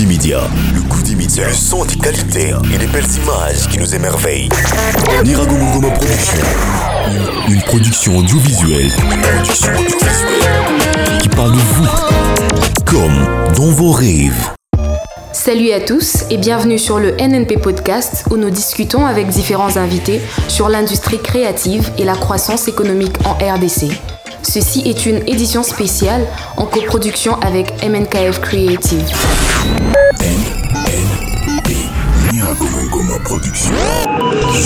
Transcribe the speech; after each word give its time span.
des 0.00 0.06
médias. 0.06 0.48
Le 0.74 0.80
goût 0.80 1.02
des. 1.02 1.14
Le 1.14 1.52
son 1.52 1.84
des 1.84 1.96
qualités 1.96 2.54
et 2.72 2.78
les 2.78 2.86
belles 2.86 3.04
images 3.22 3.68
qui 3.70 3.78
nous 3.78 3.94
émerveillent. 3.94 4.48
Production. 4.48 6.42
Une, 7.48 7.54
une 7.54 7.62
production 7.62 8.16
audiovisuelle. 8.16 8.90
Production 8.90 9.72
audiovisuelle. 9.72 11.18
Qui 11.20 11.28
parle 11.28 11.52
de 11.52 11.58
vous. 11.58 11.88
Comme 12.86 13.26
dans 13.56 13.70
vos 13.70 13.92
rêves. 13.92 14.50
Salut 15.32 15.70
à 15.72 15.80
tous 15.80 16.24
et 16.30 16.38
bienvenue 16.38 16.78
sur 16.78 16.98
le 16.98 17.12
NNP 17.12 17.58
Podcast 17.58 18.24
où 18.30 18.36
nous 18.36 18.50
discutons 18.50 19.04
avec 19.04 19.28
différents 19.28 19.76
invités 19.76 20.20
sur 20.48 20.68
l'industrie 20.68 21.20
créative 21.22 21.90
et 21.98 22.04
la 22.04 22.14
croissance 22.14 22.68
économique 22.68 23.16
en 23.26 23.34
RDC. 23.34 24.19
Ceci 24.42 24.82
est 24.86 25.06
une 25.06 25.26
édition 25.28 25.62
spéciale 25.62 26.26
en 26.56 26.66
coproduction 26.66 27.34
avec 27.40 27.72
MNKF 27.84 28.40
Creative. 28.40 29.04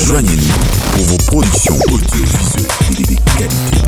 Joignez-nous 0.06 0.54
pour 0.92 1.04
vos 1.04 1.16
productions 1.26 1.78
audiovisuelles 1.90 2.66
et 2.98 3.02
des 3.02 3.16
qualités. 3.36 3.84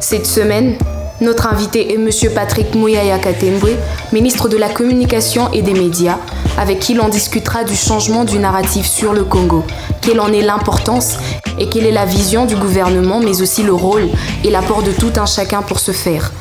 Cette 0.00 0.26
semaine, 0.26 0.76
notre 1.20 1.46
invité 1.46 1.94
est 1.94 1.96
Monsieur 1.96 2.28
Patrick 2.30 2.74
Mouyaya 2.74 3.18
Katembwe, 3.18 3.70
ministre 4.12 4.50
de 4.50 4.58
la 4.58 4.68
Communication 4.68 5.50
et 5.52 5.62
des 5.62 5.72
Médias, 5.72 6.18
avec 6.58 6.78
qui 6.78 6.92
l'on 6.92 7.08
discutera 7.08 7.64
du 7.64 7.74
changement 7.74 8.24
du 8.24 8.38
narratif 8.38 8.86
sur 8.86 9.14
le 9.14 9.24
Congo, 9.24 9.64
quelle 10.02 10.20
en 10.20 10.28
est 10.28 10.42
l'importance 10.42 11.16
et 11.58 11.68
quelle 11.68 11.86
est 11.86 11.92
la 11.92 12.04
vision 12.04 12.44
du 12.44 12.54
gouvernement, 12.54 13.18
mais 13.18 13.40
aussi 13.40 13.62
le 13.62 13.72
rôle 13.72 14.08
et 14.44 14.50
l'apport 14.50 14.82
de 14.82 14.92
tout 14.92 15.12
un 15.16 15.24
chacun 15.24 15.62
pour 15.62 15.78
ce 15.78 15.92
faire. 15.92 16.32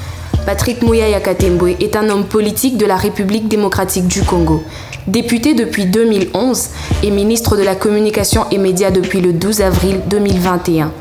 Patrick 0.46 0.82
Mouyaya 0.82 1.22
Katembwe 1.22 1.78
est 1.80 1.96
un 1.96 2.10
homme 2.10 2.26
politique 2.26 2.78
de 2.78 2.86
la 2.86 2.98
République 2.98 3.48
démocratique 3.48 4.08
du 4.08 4.24
Congo. 4.24 4.62
Député 5.08 5.54
depuis 5.54 5.86
2011 5.86 6.70
et 7.02 7.12
ministre 7.12 7.56
de 7.56 7.64
la 7.64 7.76
Communication 7.76 8.46
et 8.52 8.58
Médias 8.58 8.92
depuis 8.92 9.22
le 9.22 9.32
12 9.32 9.62
avril 9.62 10.02
2021. 10.08 10.92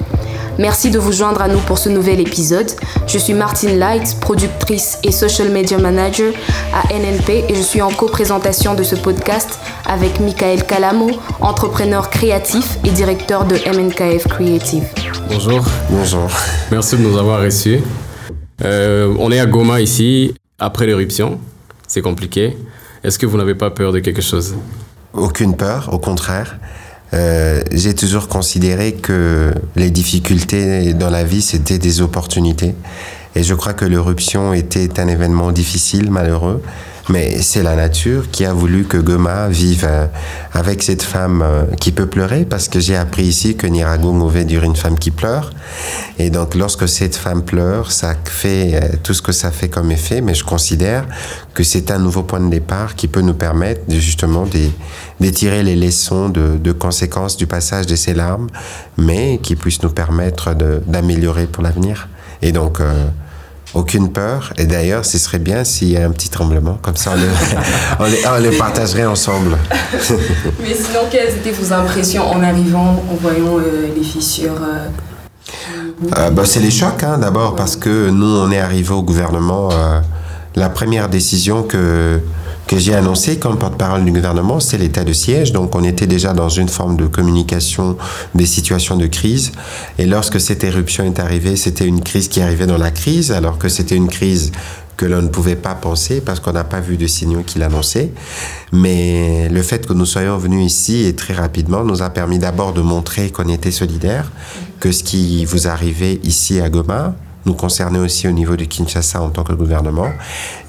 Merci 0.58 0.90
de 0.90 0.98
vous 0.98 1.12
joindre 1.12 1.42
à 1.42 1.48
nous 1.48 1.58
pour 1.60 1.78
ce 1.78 1.88
nouvel 1.88 2.20
épisode. 2.20 2.70
Je 3.08 3.18
suis 3.18 3.34
Martine 3.34 3.78
Light, 3.78 4.16
productrice 4.20 4.98
et 5.02 5.10
social 5.10 5.50
media 5.50 5.78
manager 5.78 6.32
à 6.72 6.92
NNP 6.94 7.44
et 7.48 7.54
je 7.54 7.60
suis 7.60 7.82
en 7.82 7.90
co-présentation 7.90 8.74
de 8.74 8.82
ce 8.84 8.94
podcast 8.94 9.58
avec 9.86 10.20
Michael 10.20 10.64
Calamo, 10.64 11.10
entrepreneur 11.40 12.08
créatif 12.08 12.78
et 12.84 12.90
directeur 12.90 13.44
de 13.46 13.56
MNKF 13.56 14.28
Creative. 14.28 14.84
Bonjour, 15.28 15.64
Bonjour. 15.90 16.30
merci 16.70 16.96
de 16.96 17.02
nous 17.02 17.18
avoir 17.18 17.40
reçus. 17.42 17.80
Euh, 18.62 19.12
on 19.18 19.32
est 19.32 19.40
à 19.40 19.46
Goma 19.46 19.80
ici, 19.80 20.34
après 20.60 20.86
l'éruption. 20.86 21.40
C'est 21.88 22.02
compliqué. 22.02 22.56
Est-ce 23.02 23.18
que 23.18 23.26
vous 23.26 23.36
n'avez 23.36 23.54
pas 23.56 23.70
peur 23.70 23.92
de 23.92 23.98
quelque 23.98 24.22
chose? 24.22 24.54
Aucune 25.12 25.56
peur, 25.56 25.90
au 25.92 25.98
contraire. 25.98 26.56
Euh, 27.14 27.60
J'ai 27.72 27.94
toujours 27.94 28.28
considéré 28.28 28.92
que 28.92 29.52
les 29.76 29.90
difficultés 29.90 30.94
dans 30.94 31.10
la 31.10 31.24
vie, 31.24 31.42
c'était 31.42 31.78
des 31.78 32.00
opportunités. 32.00 32.74
Et 33.36 33.42
je 33.42 33.54
crois 33.54 33.72
que 33.72 33.84
l'éruption 33.84 34.52
était 34.52 35.00
un 35.00 35.08
événement 35.08 35.52
difficile, 35.52 36.10
malheureux. 36.10 36.62
Mais 37.10 37.42
c'est 37.42 37.62
la 37.62 37.76
nature 37.76 38.30
qui 38.30 38.46
a 38.46 38.52
voulu 38.54 38.84
que 38.84 38.96
Goma 38.96 39.48
vive 39.48 39.86
euh, 39.86 40.06
avec 40.52 40.82
cette 40.82 41.02
femme 41.02 41.42
euh, 41.42 41.64
qui 41.78 41.92
peut 41.92 42.06
pleurer, 42.06 42.46
parce 42.46 42.68
que 42.68 42.80
j'ai 42.80 42.96
appris 42.96 43.24
ici 43.24 43.56
que 43.56 43.66
Niragongo 43.66 44.28
veut 44.28 44.44
dire 44.44 44.64
une 44.64 44.74
femme 44.74 44.98
qui 44.98 45.10
pleure. 45.10 45.50
Et 46.18 46.30
donc, 46.30 46.54
lorsque 46.54 46.88
cette 46.88 47.14
femme 47.14 47.42
pleure, 47.42 47.92
ça 47.92 48.14
fait 48.24 48.74
euh, 48.74 48.96
tout 49.02 49.12
ce 49.12 49.20
que 49.20 49.32
ça 49.32 49.50
fait 49.50 49.68
comme 49.68 49.90
effet, 49.90 50.22
mais 50.22 50.34
je 50.34 50.44
considère 50.44 51.04
que 51.52 51.62
c'est 51.62 51.90
un 51.90 51.98
nouveau 51.98 52.22
point 52.22 52.40
de 52.40 52.48
départ 52.48 52.94
qui 52.94 53.06
peut 53.06 53.20
nous 53.20 53.34
permettre 53.34 53.82
de, 53.86 53.98
justement 53.98 54.46
de, 54.46 54.70
de 55.20 55.28
tirer 55.30 55.62
les 55.62 55.76
leçons 55.76 56.30
de, 56.30 56.72
conséquences 56.72 57.36
du 57.36 57.46
passage 57.46 57.86
de 57.86 57.96
ces 57.96 58.14
larmes, 58.14 58.46
mais 58.96 59.38
qui 59.42 59.56
puisse 59.56 59.82
nous 59.82 59.90
permettre 59.90 60.54
d'améliorer 60.86 61.46
pour 61.46 61.62
l'avenir. 61.62 62.08
Et 62.42 62.50
donc, 62.52 62.80
aucune 63.74 64.10
peur. 64.12 64.52
Et 64.56 64.64
d'ailleurs, 64.66 65.04
ce 65.04 65.18
serait 65.18 65.38
bien 65.38 65.64
s'il 65.64 65.90
y 65.90 65.96
a 65.96 66.04
un 66.06 66.10
petit 66.10 66.28
tremblement, 66.28 66.78
comme 66.82 66.96
ça 66.96 67.12
on 67.12 67.16
les, 67.16 67.26
on 68.00 68.04
les, 68.04 68.26
on 68.46 68.50
les 68.50 68.56
partagerait 68.56 69.06
ensemble. 69.06 69.56
Mais 70.60 70.74
sinon, 70.74 71.00
quelles 71.10 71.34
étaient 71.34 71.50
vos 71.52 71.72
impressions 71.72 72.26
en 72.30 72.42
arrivant, 72.42 73.02
en 73.10 73.14
voyant 73.20 73.58
euh, 73.58 73.88
les 73.96 74.02
fissures 74.04 74.60
Euh, 76.16 76.30
bah, 76.30 76.42
c'est 76.44 76.60
les 76.60 76.70
chocs, 76.70 77.02
hein, 77.02 77.18
d'abord, 77.18 77.54
parce 77.54 77.76
que 77.76 78.10
nous, 78.10 78.26
on 78.26 78.50
est 78.50 78.60
arrivé 78.60 78.92
au 78.92 79.02
gouvernement. 79.02 79.68
euh, 79.72 80.00
la 80.56 80.68
première 80.68 81.08
décision 81.08 81.62
que, 81.62 82.20
que 82.66 82.78
j'ai 82.78 82.94
annoncée 82.94 83.38
comme 83.38 83.58
porte-parole 83.58 84.04
du 84.04 84.12
gouvernement, 84.12 84.60
c'est 84.60 84.78
l'état 84.78 85.04
de 85.04 85.12
siège. 85.12 85.52
Donc, 85.52 85.74
on 85.74 85.84
était 85.84 86.06
déjà 86.06 86.32
dans 86.32 86.48
une 86.48 86.68
forme 86.68 86.96
de 86.96 87.06
communication 87.06 87.96
des 88.34 88.46
situations 88.46 88.96
de 88.96 89.06
crise. 89.06 89.52
Et 89.98 90.06
lorsque 90.06 90.40
cette 90.40 90.64
éruption 90.64 91.04
est 91.04 91.18
arrivée, 91.18 91.56
c'était 91.56 91.86
une 91.86 92.00
crise 92.00 92.28
qui 92.28 92.40
arrivait 92.40 92.66
dans 92.66 92.78
la 92.78 92.90
crise, 92.90 93.32
alors 93.32 93.58
que 93.58 93.68
c'était 93.68 93.96
une 93.96 94.08
crise 94.08 94.52
que 94.96 95.06
l'on 95.06 95.22
ne 95.22 95.28
pouvait 95.28 95.56
pas 95.56 95.74
penser 95.74 96.20
parce 96.20 96.40
qu'on 96.40 96.52
n'a 96.52 96.64
pas 96.64 96.80
vu 96.80 96.96
de 96.96 97.06
signaux 97.06 97.42
qui 97.44 97.58
l'annonçaient. 97.58 98.12
Mais 98.72 99.48
le 99.48 99.62
fait 99.62 99.86
que 99.86 99.92
nous 99.92 100.06
soyons 100.06 100.38
venus 100.38 100.64
ici 100.64 101.04
et 101.04 101.16
très 101.16 101.34
rapidement 101.34 101.84
nous 101.84 102.02
a 102.02 102.10
permis 102.10 102.38
d'abord 102.38 102.72
de 102.72 102.80
montrer 102.80 103.30
qu'on 103.30 103.48
était 103.48 103.72
solidaires, 103.72 104.30
que 104.80 104.92
ce 104.92 105.02
qui 105.02 105.44
vous 105.44 105.66
arrivait 105.66 106.20
ici 106.22 106.60
à 106.60 106.68
Goma 106.68 107.16
nous 107.46 107.54
concernait 107.54 107.98
aussi 107.98 108.28
au 108.28 108.32
niveau 108.32 108.56
de 108.56 108.64
Kinshasa 108.64 109.20
en 109.20 109.30
tant 109.30 109.44
que 109.44 109.52
gouvernement. 109.52 110.08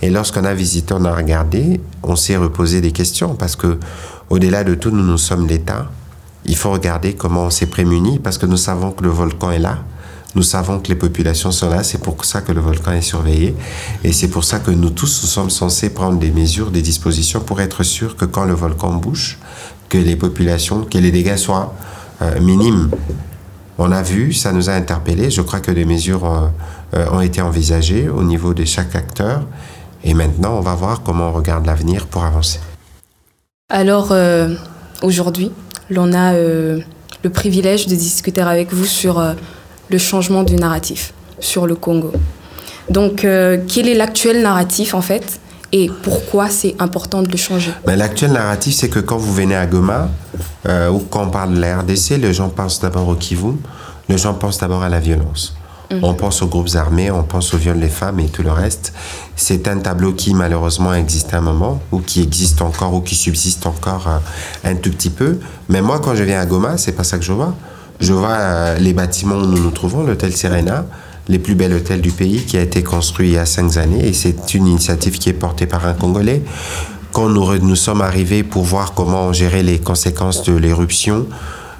Et 0.02 0.10
lorsqu'on 0.10 0.44
a 0.44 0.54
visité, 0.54 0.94
on 0.98 1.06
a 1.06 1.16
regardé, 1.16 1.80
on 2.04 2.16
s'est 2.16 2.38
reposé 2.38 2.82
des 2.82 2.92
questions 2.92 3.36
parce 3.36 3.56
que 3.56 3.80
au-delà 4.30 4.64
de 4.64 4.76
tout, 4.76 4.92
nous, 4.92 5.04
nous 5.04 5.18
sommes 5.18 5.48
l'État. 5.48 5.90
Il 6.46 6.56
faut 6.56 6.72
regarder 6.72 7.14
comment 7.14 7.46
on 7.46 7.50
s'est 7.50 7.66
prémunis 7.66 8.20
parce 8.20 8.38
que 8.38 8.46
nous 8.46 8.58
savons 8.58 8.92
que 8.92 9.04
le 9.04 9.10
volcan 9.10 9.52
est 9.52 9.60
là. 9.60 9.80
Nous 10.36 10.44
savons 10.44 10.80
que 10.80 10.90
les 10.90 10.96
populations 10.96 11.52
sont 11.52 11.70
là, 11.70 11.82
c'est 11.82 12.02
pour 12.02 12.26
ça 12.26 12.42
que 12.42 12.52
le 12.52 12.60
volcan 12.60 12.92
est 12.92 13.02
surveillé. 13.02 13.56
Et 14.04 14.12
c'est 14.12 14.28
pour 14.28 14.44
ça 14.44 14.60
que 14.60 14.70
nous 14.70 14.90
tous 14.90 15.22
nous 15.24 15.30
sommes 15.30 15.50
censés 15.50 15.90
prendre 15.90 16.20
des 16.20 16.32
mesures, 16.32 16.72
des 16.72 16.82
dispositions 16.82 17.40
pour 17.40 17.62
être 17.62 17.84
sûrs 17.84 18.18
que 18.18 18.26
quand 18.26 18.44
le 18.44 18.54
volcan 18.54 18.92
bouge, 18.94 19.38
que 19.88 19.98
les 19.98 20.18
populations, 20.18 20.84
que 20.84 20.98
les 20.98 21.12
dégâts 21.12 21.38
soient 21.38 21.74
euh, 22.22 22.40
minimes. 22.42 22.90
On 23.78 23.92
a 23.92 24.02
vu, 24.02 24.34
ça 24.34 24.52
nous 24.54 24.70
a 24.70 24.74
interpellés. 24.74 25.30
Je 25.30 25.42
crois 25.42 25.60
que 25.60 25.72
des 25.72 25.86
mesures 25.86 26.26
euh, 26.26 26.48
euh, 26.96 27.10
ont 27.12 27.22
été 27.22 27.42
envisagées 27.42 28.08
au 28.08 28.24
niveau 28.24 28.54
de 28.54 28.64
chaque 28.64 28.96
acteur. 28.96 29.44
Et 30.04 30.14
maintenant, 30.14 30.58
on 30.58 30.62
va 30.62 30.76
voir 30.76 31.02
comment 31.04 31.30
on 31.30 31.34
regarde 31.34 31.66
l'avenir 31.66 32.08
pour 32.08 32.24
avancer. 32.24 32.60
Alors, 33.70 34.10
euh, 34.12 34.56
aujourd'hui, 35.02 35.52
l'on 35.90 36.14
a 36.14 36.34
le 36.34 37.30
privilège 37.34 37.88
de 37.88 37.96
discuter 37.96 38.42
avec 38.42 38.72
vous 38.72 38.86
sur 38.86 39.22
le 39.90 39.98
changement 39.98 40.44
du 40.44 40.56
narratif 40.56 41.14
sur 41.40 41.66
le 41.66 41.76
Congo. 41.76 42.12
Donc, 42.90 43.22
quel 43.22 43.90
est 43.90 43.96
l'actuel 43.96 44.44
narratif 44.44 44.94
en 44.94 45.02
fait? 45.02 45.40
Et 45.72 45.90
pourquoi 46.04 46.50
c'est 46.50 46.76
important 46.80 47.22
de 47.22 47.30
le 47.30 47.38
changer? 47.38 47.72
Mais 47.88 47.96
l'actuel 47.96 48.32
narratif, 48.32 48.76
c'est 48.76 48.90
que 48.90 49.00
quand 49.00 49.18
vous 49.18 49.34
venez 49.34 49.56
à 49.56 49.66
Goma, 49.66 50.10
euh, 50.68 50.90
ou 50.90 51.00
quand 51.00 51.24
on 51.24 51.30
parle 51.30 51.56
de 51.56 51.60
la 51.60 51.80
RDC, 51.80 52.18
les 52.18 52.34
gens 52.34 52.50
pensent 52.50 52.80
d'abord 52.80 53.08
au 53.08 53.16
Kivu, 53.16 53.54
les 54.10 54.18
gens 54.18 54.34
pensent 54.34 54.60
d'abord 54.60 54.84
à 54.84 54.90
la 54.90 55.00
violence. 55.00 55.56
On 56.02 56.14
pense 56.14 56.42
aux 56.42 56.48
groupes 56.48 56.76
armés, 56.76 57.12
on 57.12 57.24
pense 57.24 57.54
au 57.54 57.58
viol 57.58 57.80
des 57.80 57.90
femmes 57.90 58.20
et 58.20 58.28
tout 58.28 58.42
le 58.42 58.52
reste. 58.52 58.94
C'est 59.36 59.68
un 59.68 59.78
tableau 59.78 60.14
qui 60.14 60.34
malheureusement 60.34 60.94
existe 60.94 61.34
à 61.34 61.38
un 61.38 61.42
moment, 61.42 61.80
ou 61.92 62.00
qui 62.00 62.22
existe 62.22 62.62
encore, 62.62 62.94
ou 62.94 63.02
qui 63.02 63.16
subsiste 63.16 63.66
encore 63.66 64.08
euh, 64.08 64.70
un 64.70 64.76
tout 64.76 64.92
petit 64.92 65.10
peu. 65.10 65.40
Mais 65.70 65.82
moi, 65.82 66.00
quand 66.00 66.16
je 66.16 66.24
viens 66.24 66.40
à 66.40 66.46
Goma, 66.46 66.78
c'est 66.78 66.94
pas 66.94 67.04
ça 67.04 67.18
que 67.18 67.24
je 67.24 67.34
vois. 67.34 67.54
Je 68.00 68.14
vois 68.14 68.30
euh, 68.30 68.78
les 68.80 68.94
bâtiments 68.94 69.36
où 69.36 69.46
nous 69.46 69.62
nous 69.62 69.72
trouvons, 69.72 70.04
l'hôtel 70.04 70.36
Serena, 70.36 70.86
les 71.28 71.40
plus 71.40 71.56
bels 71.56 71.74
hôtels 71.74 72.02
du 72.02 72.12
pays, 72.12 72.44
qui 72.46 72.58
a 72.58 72.62
été 72.62 72.84
construit 72.84 73.30
il 73.30 73.34
y 73.34 73.38
a 73.38 73.46
cinq 73.46 73.78
années, 73.78 74.08
et 74.08 74.14
c'est 74.14 74.54
une 74.54 74.68
initiative 74.68 75.18
qui 75.18 75.30
est 75.30 75.34
portée 75.34 75.66
par 75.66 75.86
un 75.86 75.94
Congolais. 75.94 76.44
Quand 77.12 77.30
nous, 77.30 77.58
nous 77.60 77.76
sommes 77.76 78.02
arrivés 78.02 78.44
pour 78.44 78.64
voir 78.64 78.94
comment 78.94 79.32
gérer 79.32 79.64
les 79.64 79.80
conséquences 79.80 80.44
de 80.44 80.54
l'éruption, 80.54 81.28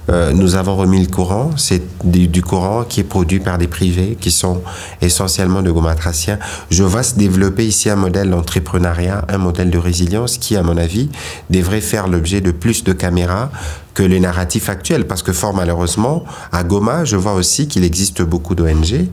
euh, 0.10 0.32
nous 0.34 0.56
avons 0.56 0.76
remis 0.76 1.04
le 1.04 1.12
courant. 1.12 1.52
C'est 1.58 1.82
du, 2.04 2.28
du 2.28 2.42
courant 2.42 2.84
qui 2.84 3.00
est 3.00 3.06
produit 3.06 3.40
par 3.40 3.58
des 3.58 3.68
privés 3.68 4.18
qui 4.20 4.32
sont 4.32 4.62
essentiellement 5.02 5.62
de 5.62 5.72
gomatraciens. 5.72 6.38
Je 6.70 6.84
vois 6.84 7.04
se 7.04 7.16
développer 7.16 7.66
ici 7.66 7.90
un 7.90 7.96
modèle 7.96 8.30
d'entrepreneuriat, 8.30 9.26
un 9.28 9.38
modèle 9.38 9.72
de 9.72 9.78
résilience 9.78 10.38
qui, 10.38 10.56
à 10.56 10.64
mon 10.64 10.78
avis, 10.78 11.10
devrait 11.50 11.82
faire 11.82 12.08
l'objet 12.08 12.42
de 12.42 12.52
plus 12.52 12.84
de 12.84 12.94
caméras 12.94 13.52
que 13.94 14.04
les 14.04 14.20
narratifs 14.20 14.70
actuels. 14.70 15.08
Parce 15.08 15.24
que 15.24 15.34
fort 15.34 15.54
malheureusement, 15.54 16.24
à 16.52 16.64
Goma, 16.64 17.04
je 17.04 17.16
vois 17.16 17.34
aussi 17.34 17.68
qu'il 17.68 17.84
existe 17.84 18.22
beaucoup 18.22 18.54
d'ONG. 18.54 19.08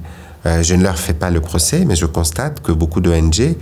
Euh, 0.47 0.62
je 0.62 0.75
ne 0.75 0.83
leur 0.83 0.99
fais 0.99 1.15
pas 1.15 1.31
le 1.31 1.41
procès, 1.41 1.85
mais 1.85 1.97
je 1.97 2.06
constate 2.06 2.61
que 2.62 2.73
beaucoup 2.73 3.00
d'ONG 3.00 3.56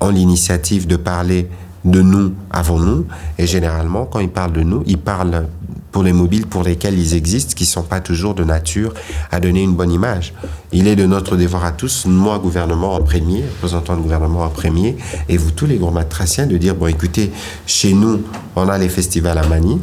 ont 0.00 0.10
l'initiative 0.10 0.86
de 0.86 0.96
parler 0.96 1.48
de 1.84 2.00
nous 2.00 2.34
avant 2.50 2.78
nous. 2.78 3.06
Et 3.38 3.46
généralement, 3.46 4.06
quand 4.06 4.20
ils 4.20 4.30
parlent 4.30 4.52
de 4.52 4.62
nous, 4.62 4.82
ils 4.86 4.98
parlent 4.98 5.46
pour 5.92 6.02
les 6.02 6.12
mobiles 6.12 6.48
pour 6.48 6.64
lesquels 6.64 6.98
ils 6.98 7.14
existent, 7.14 7.54
qui 7.54 7.62
ne 7.62 7.68
sont 7.68 7.84
pas 7.84 8.00
toujours 8.00 8.34
de 8.34 8.42
nature 8.42 8.92
à 9.30 9.38
donner 9.38 9.62
une 9.62 9.74
bonne 9.74 9.92
image. 9.92 10.34
Il 10.72 10.88
est 10.88 10.96
de 10.96 11.06
notre 11.06 11.36
devoir 11.36 11.64
à 11.64 11.70
tous, 11.70 12.06
moi, 12.06 12.40
gouvernement 12.40 12.94
en 12.94 13.00
premier, 13.00 13.44
représentant 13.44 13.94
du 13.94 14.02
gouvernement 14.02 14.42
en 14.42 14.48
premier, 14.48 14.96
et 15.28 15.36
vous 15.36 15.52
tous 15.52 15.66
les 15.66 15.76
gourmands 15.76 16.02
traciens, 16.02 16.48
de 16.48 16.56
dire, 16.56 16.74
bon 16.74 16.88
écoutez, 16.88 17.30
chez 17.64 17.92
nous, 17.92 18.22
on 18.56 18.68
a 18.68 18.76
les 18.76 18.88
festivals 18.88 19.38
à 19.38 19.46
Mani, 19.46 19.80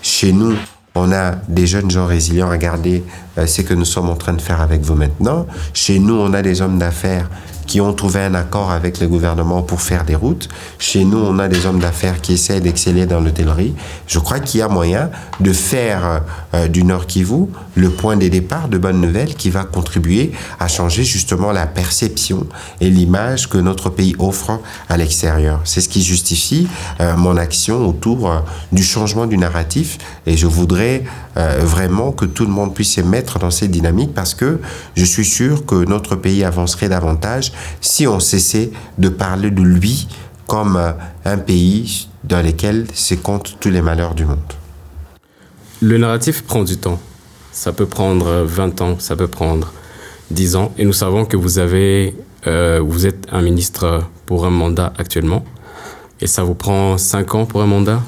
chez 0.00 0.32
nous, 0.32 0.54
on 0.94 1.12
a 1.12 1.32
des 1.48 1.66
jeunes 1.66 1.90
gens 1.90 2.06
résilients. 2.06 2.48
Regardez 2.48 3.02
euh, 3.38 3.46
ce 3.46 3.62
que 3.62 3.74
nous 3.74 3.84
sommes 3.84 4.10
en 4.10 4.16
train 4.16 4.34
de 4.34 4.40
faire 4.40 4.60
avec 4.60 4.82
vous 4.82 4.94
maintenant. 4.94 5.46
Chez 5.72 5.98
nous, 5.98 6.14
on 6.14 6.32
a 6.34 6.42
des 6.42 6.60
hommes 6.60 6.78
d'affaires 6.78 7.28
qui 7.66 7.80
ont 7.80 7.92
trouvé 7.92 8.20
un 8.20 8.34
accord 8.34 8.70
avec 8.70 9.00
le 9.00 9.08
gouvernement 9.08 9.62
pour 9.62 9.80
faire 9.80 10.04
des 10.04 10.14
routes. 10.14 10.48
Chez 10.78 11.04
nous, 11.04 11.18
on 11.18 11.38
a 11.38 11.48
des 11.48 11.66
hommes 11.66 11.78
d'affaires 11.78 12.20
qui 12.20 12.34
essaient 12.34 12.60
d'exceller 12.60 13.06
dans 13.06 13.20
l'hôtellerie. 13.20 13.74
Je 14.06 14.18
crois 14.18 14.40
qu'il 14.40 14.60
y 14.60 14.62
a 14.62 14.68
moyen 14.68 15.10
de 15.40 15.52
faire 15.52 16.22
euh, 16.54 16.68
du 16.68 16.84
Nord 16.84 17.06
Kivu 17.06 17.46
le 17.74 17.90
point 17.90 18.16
des 18.16 18.30
départs 18.30 18.68
de 18.68 18.78
bonnes 18.78 19.00
nouvelles 19.00 19.34
qui 19.34 19.50
va 19.50 19.64
contribuer 19.64 20.32
à 20.60 20.68
changer 20.68 21.04
justement 21.04 21.52
la 21.52 21.66
perception 21.66 22.46
et 22.80 22.90
l'image 22.90 23.48
que 23.48 23.58
notre 23.58 23.90
pays 23.90 24.14
offre 24.18 24.60
à 24.88 24.96
l'extérieur. 24.96 25.60
C'est 25.64 25.80
ce 25.80 25.88
qui 25.88 26.02
justifie 26.02 26.68
euh, 27.00 27.16
mon 27.16 27.36
action 27.36 27.86
autour 27.86 28.30
euh, 28.30 28.38
du 28.72 28.82
changement 28.82 29.26
du 29.26 29.38
narratif 29.38 29.98
et 30.26 30.36
je 30.36 30.46
voudrais 30.46 31.04
vraiment 31.34 32.12
que 32.12 32.26
tout 32.26 32.44
le 32.44 32.50
monde 32.50 32.74
puisse 32.74 32.92
se 32.92 33.00
mettre 33.00 33.38
dans 33.38 33.50
cette 33.50 33.70
dynamique 33.70 34.12
parce 34.14 34.34
que 34.34 34.60
je 34.94 35.04
suis 35.04 35.24
sûr 35.24 35.64
que 35.64 35.86
notre 35.86 36.14
pays 36.14 36.44
avancerait 36.44 36.90
davantage 36.90 37.51
si 37.80 38.06
on 38.06 38.20
cessait 38.20 38.70
de 38.98 39.08
parler 39.08 39.50
de 39.50 39.62
lui 39.62 40.08
comme 40.46 40.76
euh, 40.76 40.92
un 41.24 41.38
pays 41.38 42.08
dans 42.24 42.44
lequel 42.44 42.86
se 42.94 43.14
comptent 43.14 43.56
tous 43.60 43.70
les 43.70 43.82
malheurs 43.82 44.14
du 44.14 44.24
monde. 44.24 44.38
Le 45.80 45.98
narratif 45.98 46.42
prend 46.44 46.62
du 46.62 46.76
temps. 46.76 47.00
Ça 47.50 47.72
peut 47.72 47.86
prendre 47.86 48.44
20 48.44 48.80
ans, 48.80 48.96
ça 48.98 49.16
peut 49.16 49.28
prendre 49.28 49.72
10 50.30 50.56
ans. 50.56 50.72
Et 50.78 50.84
nous 50.84 50.92
savons 50.92 51.24
que 51.24 51.36
vous, 51.36 51.58
avez, 51.58 52.16
euh, 52.46 52.80
vous 52.84 53.06
êtes 53.06 53.26
un 53.32 53.42
ministre 53.42 54.04
pour 54.26 54.46
un 54.46 54.50
mandat 54.50 54.92
actuellement. 54.96 55.44
Et 56.20 56.26
ça 56.26 56.44
vous 56.44 56.54
prend 56.54 56.98
5 56.98 57.34
ans 57.34 57.46
pour 57.46 57.62
un 57.62 57.66
mandat? 57.66 58.00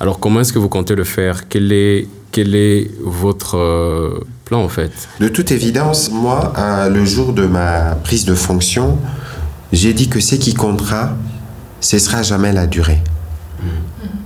Alors 0.00 0.18
comment 0.18 0.40
est-ce 0.40 0.52
que 0.52 0.58
vous 0.58 0.68
comptez 0.68 0.96
le 0.96 1.04
faire? 1.04 1.48
Quel 1.48 1.70
est, 1.72 2.08
est 2.36 2.90
votre 3.00 3.56
euh, 3.56 4.20
plan 4.52 4.62
en 4.62 4.68
fait 4.68 4.92
De 5.18 5.28
toute 5.28 5.50
évidence, 5.50 6.10
moi, 6.10 6.52
le 6.90 7.04
jour 7.06 7.32
de 7.32 7.46
ma 7.46 7.96
prise 8.04 8.26
de 8.26 8.34
fonction, 8.34 8.98
j'ai 9.72 9.94
dit 9.94 10.08
que 10.08 10.20
ce 10.20 10.34
qui 10.34 10.52
comptera, 10.52 11.16
ce 11.80 11.98
sera 11.98 12.22
jamais 12.22 12.52
la 12.52 12.66
durée. 12.66 13.02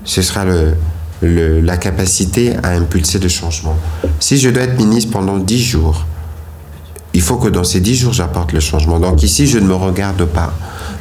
Ce 0.05 0.23
sera 0.23 0.44
le, 0.44 1.61
la 1.61 1.76
capacité 1.76 2.56
à 2.64 2.70
impulser 2.70 3.20
le 3.20 3.28
changement. 3.28 3.76
Si 4.19 4.38
je 4.38 4.50
dois 4.50 4.64
être 4.64 4.76
ministre 4.76 5.12
pendant 5.12 5.38
dix 5.38 5.62
jours, 5.62 6.05
il 7.14 7.22
faut 7.22 7.37
que 7.37 7.49
dans 7.49 7.64
ces 7.64 7.81
dix 7.81 7.94
jours, 7.94 8.12
j'apporte 8.12 8.52
le 8.52 8.61
changement. 8.61 8.99
Donc 8.99 9.22
ici, 9.22 9.46
je 9.46 9.58
ne 9.58 9.67
me 9.67 9.75
regarde 9.75 10.25
pas 10.25 10.52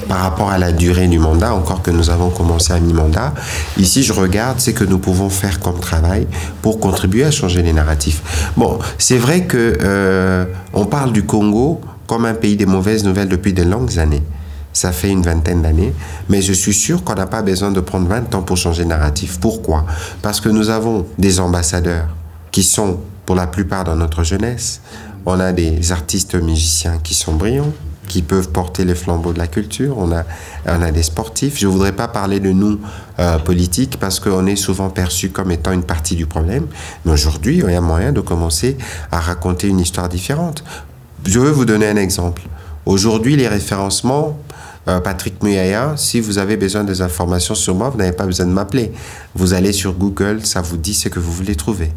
par 0.07 0.19
rapport 0.19 0.50
à 0.50 0.57
la 0.57 0.72
durée 0.72 1.07
du 1.07 1.19
mandat, 1.19 1.54
encore 1.54 1.81
que 1.81 1.92
nous 1.92 2.10
avons 2.10 2.30
commencé 2.30 2.74
à 2.74 2.80
mi-mandat. 2.80 3.34
Ici, 3.78 4.04
je 4.04 4.13
regarde 4.13 4.60
ce 4.60 4.72
que 4.72 4.84
nous 4.84 5.00
pouvons 5.00 5.30
faire 5.30 5.60
comme 5.60 5.80
travail 5.80 6.28
pour 6.62 6.80
contribuer 6.80 7.25
à 7.25 7.31
changer 7.31 7.62
les 7.62 7.74
narratifs. 7.74 8.52
Bon, 8.57 8.80
c'est 8.98 9.18
vrai 9.18 9.46
que 9.46 9.78
euh, 9.81 10.46
on 10.74 10.86
parle 10.86 11.12
du 11.12 11.24
Congo 11.24 11.81
comme 12.07 12.25
un 12.25 12.34
pays 12.34 12.56
des 12.56 12.66
mauvaises 12.66 13.04
nouvelles 13.04 13.30
depuis 13.30 13.54
de 13.54 13.63
longues 13.63 13.98
années. 14.00 14.24
Ça 14.74 14.92
fait 14.92 15.10
une 15.10 15.22
vingtaine 15.22 15.62
d'années, 15.62 15.94
mais 16.28 16.42
je 16.42 16.52
suis 16.52 16.74
sûr 16.74 17.04
qu'on 17.04 17.16
n'a 17.16 17.28
pas 17.28 17.42
besoin 17.42 17.72
de 17.72 17.80
prendre 17.80 18.07
20 18.10 18.36
ans 18.36 18.42
pour 18.42 18.57
changer 18.57 18.84
le 18.84 18.90
narratif. 18.90 19.40
Pourquoi? 19.40 19.86
Parce 20.22 20.42
que 20.42 20.50
nous 20.50 20.69
avons 20.69 21.06
des 21.18 21.40
ambassadeurs 21.40 22.07
qui 22.52 22.62
sont 22.62 23.00
pour 23.25 23.36
la 23.36 23.48
plupart 23.48 23.86
dans 23.86 23.96
notre 23.96 24.24
jeunesse. 24.24 24.81
On 25.25 25.40
a 25.40 25.54
des 25.54 25.92
artistes 25.92 26.36
musiciens 26.36 27.00
qui 27.02 27.13
sont 27.13 27.34
brillants, 27.34 27.74
qui 28.06 28.22
peuvent 28.22 28.50
porter 28.50 28.86
les 28.86 28.96
flambeaux 28.96 29.34
de 29.34 29.40
la 29.40 29.48
culture. 29.48 29.98
On 29.98 30.12
a, 30.12 30.24
on 30.66 30.81
a 30.81 30.92
des 30.92 31.04
sportifs. 31.04 31.57
Je 31.60 31.68
ne 31.68 31.72
voudrais 31.72 31.92
pas 31.92 32.07
parler 32.07 32.40
de 32.40 32.52
nous 32.52 32.80
euh, 33.19 33.38
politiques 33.40 33.98
parce 34.00 34.19
qu'on 34.19 34.46
est 34.46 34.56
souvent 34.56 34.90
perçu 34.90 35.30
comme 35.30 35.52
étant 35.52 35.72
une 35.72 35.84
partie 35.84 36.16
du 36.16 36.25
problème. 36.25 36.68
Mais 37.06 37.12
aujourd'hui, 37.12 37.62
il 37.63 37.72
y 37.72 37.75
a 37.75 37.81
moyen 37.81 38.12
de 38.12 38.22
commencer 38.22 38.78
à 39.12 39.19
raconter 39.19 39.68
une 39.68 39.80
histoire 39.80 40.10
différente. 40.10 40.63
Je 41.25 41.40
veux 41.40 41.52
vous 41.52 41.66
donner 41.66 41.88
un 41.88 41.98
exemple. 41.98 42.44
Aujourd'hui, 42.86 43.36
les 43.36 43.48
référencements, 43.48 44.38
euh, 44.88 45.00
Patrick 45.00 45.42
Muyaya, 45.42 45.94
si 45.98 46.19
vous 46.19 46.38
avez 46.38 46.57
besoin 46.57 46.84
des 46.84 47.02
informations 47.02 47.56
sur 47.56 47.74
moi, 47.74 47.90
vous 47.90 47.98
n'avez 47.98 48.12
pas 48.12 48.25
besoin 48.25 48.46
de 48.46 48.52
m'appeler. 48.52 48.92
Vous 49.34 49.54
allez 49.54 49.72
sur 49.72 49.94
Google, 49.94 50.46
ça 50.46 50.62
vous 50.62 50.78
dit 50.78 50.94
ce 50.94 51.10
que 51.10 51.19
vous 51.19 51.31
voulez 51.31 51.56
trouver. 51.56 51.92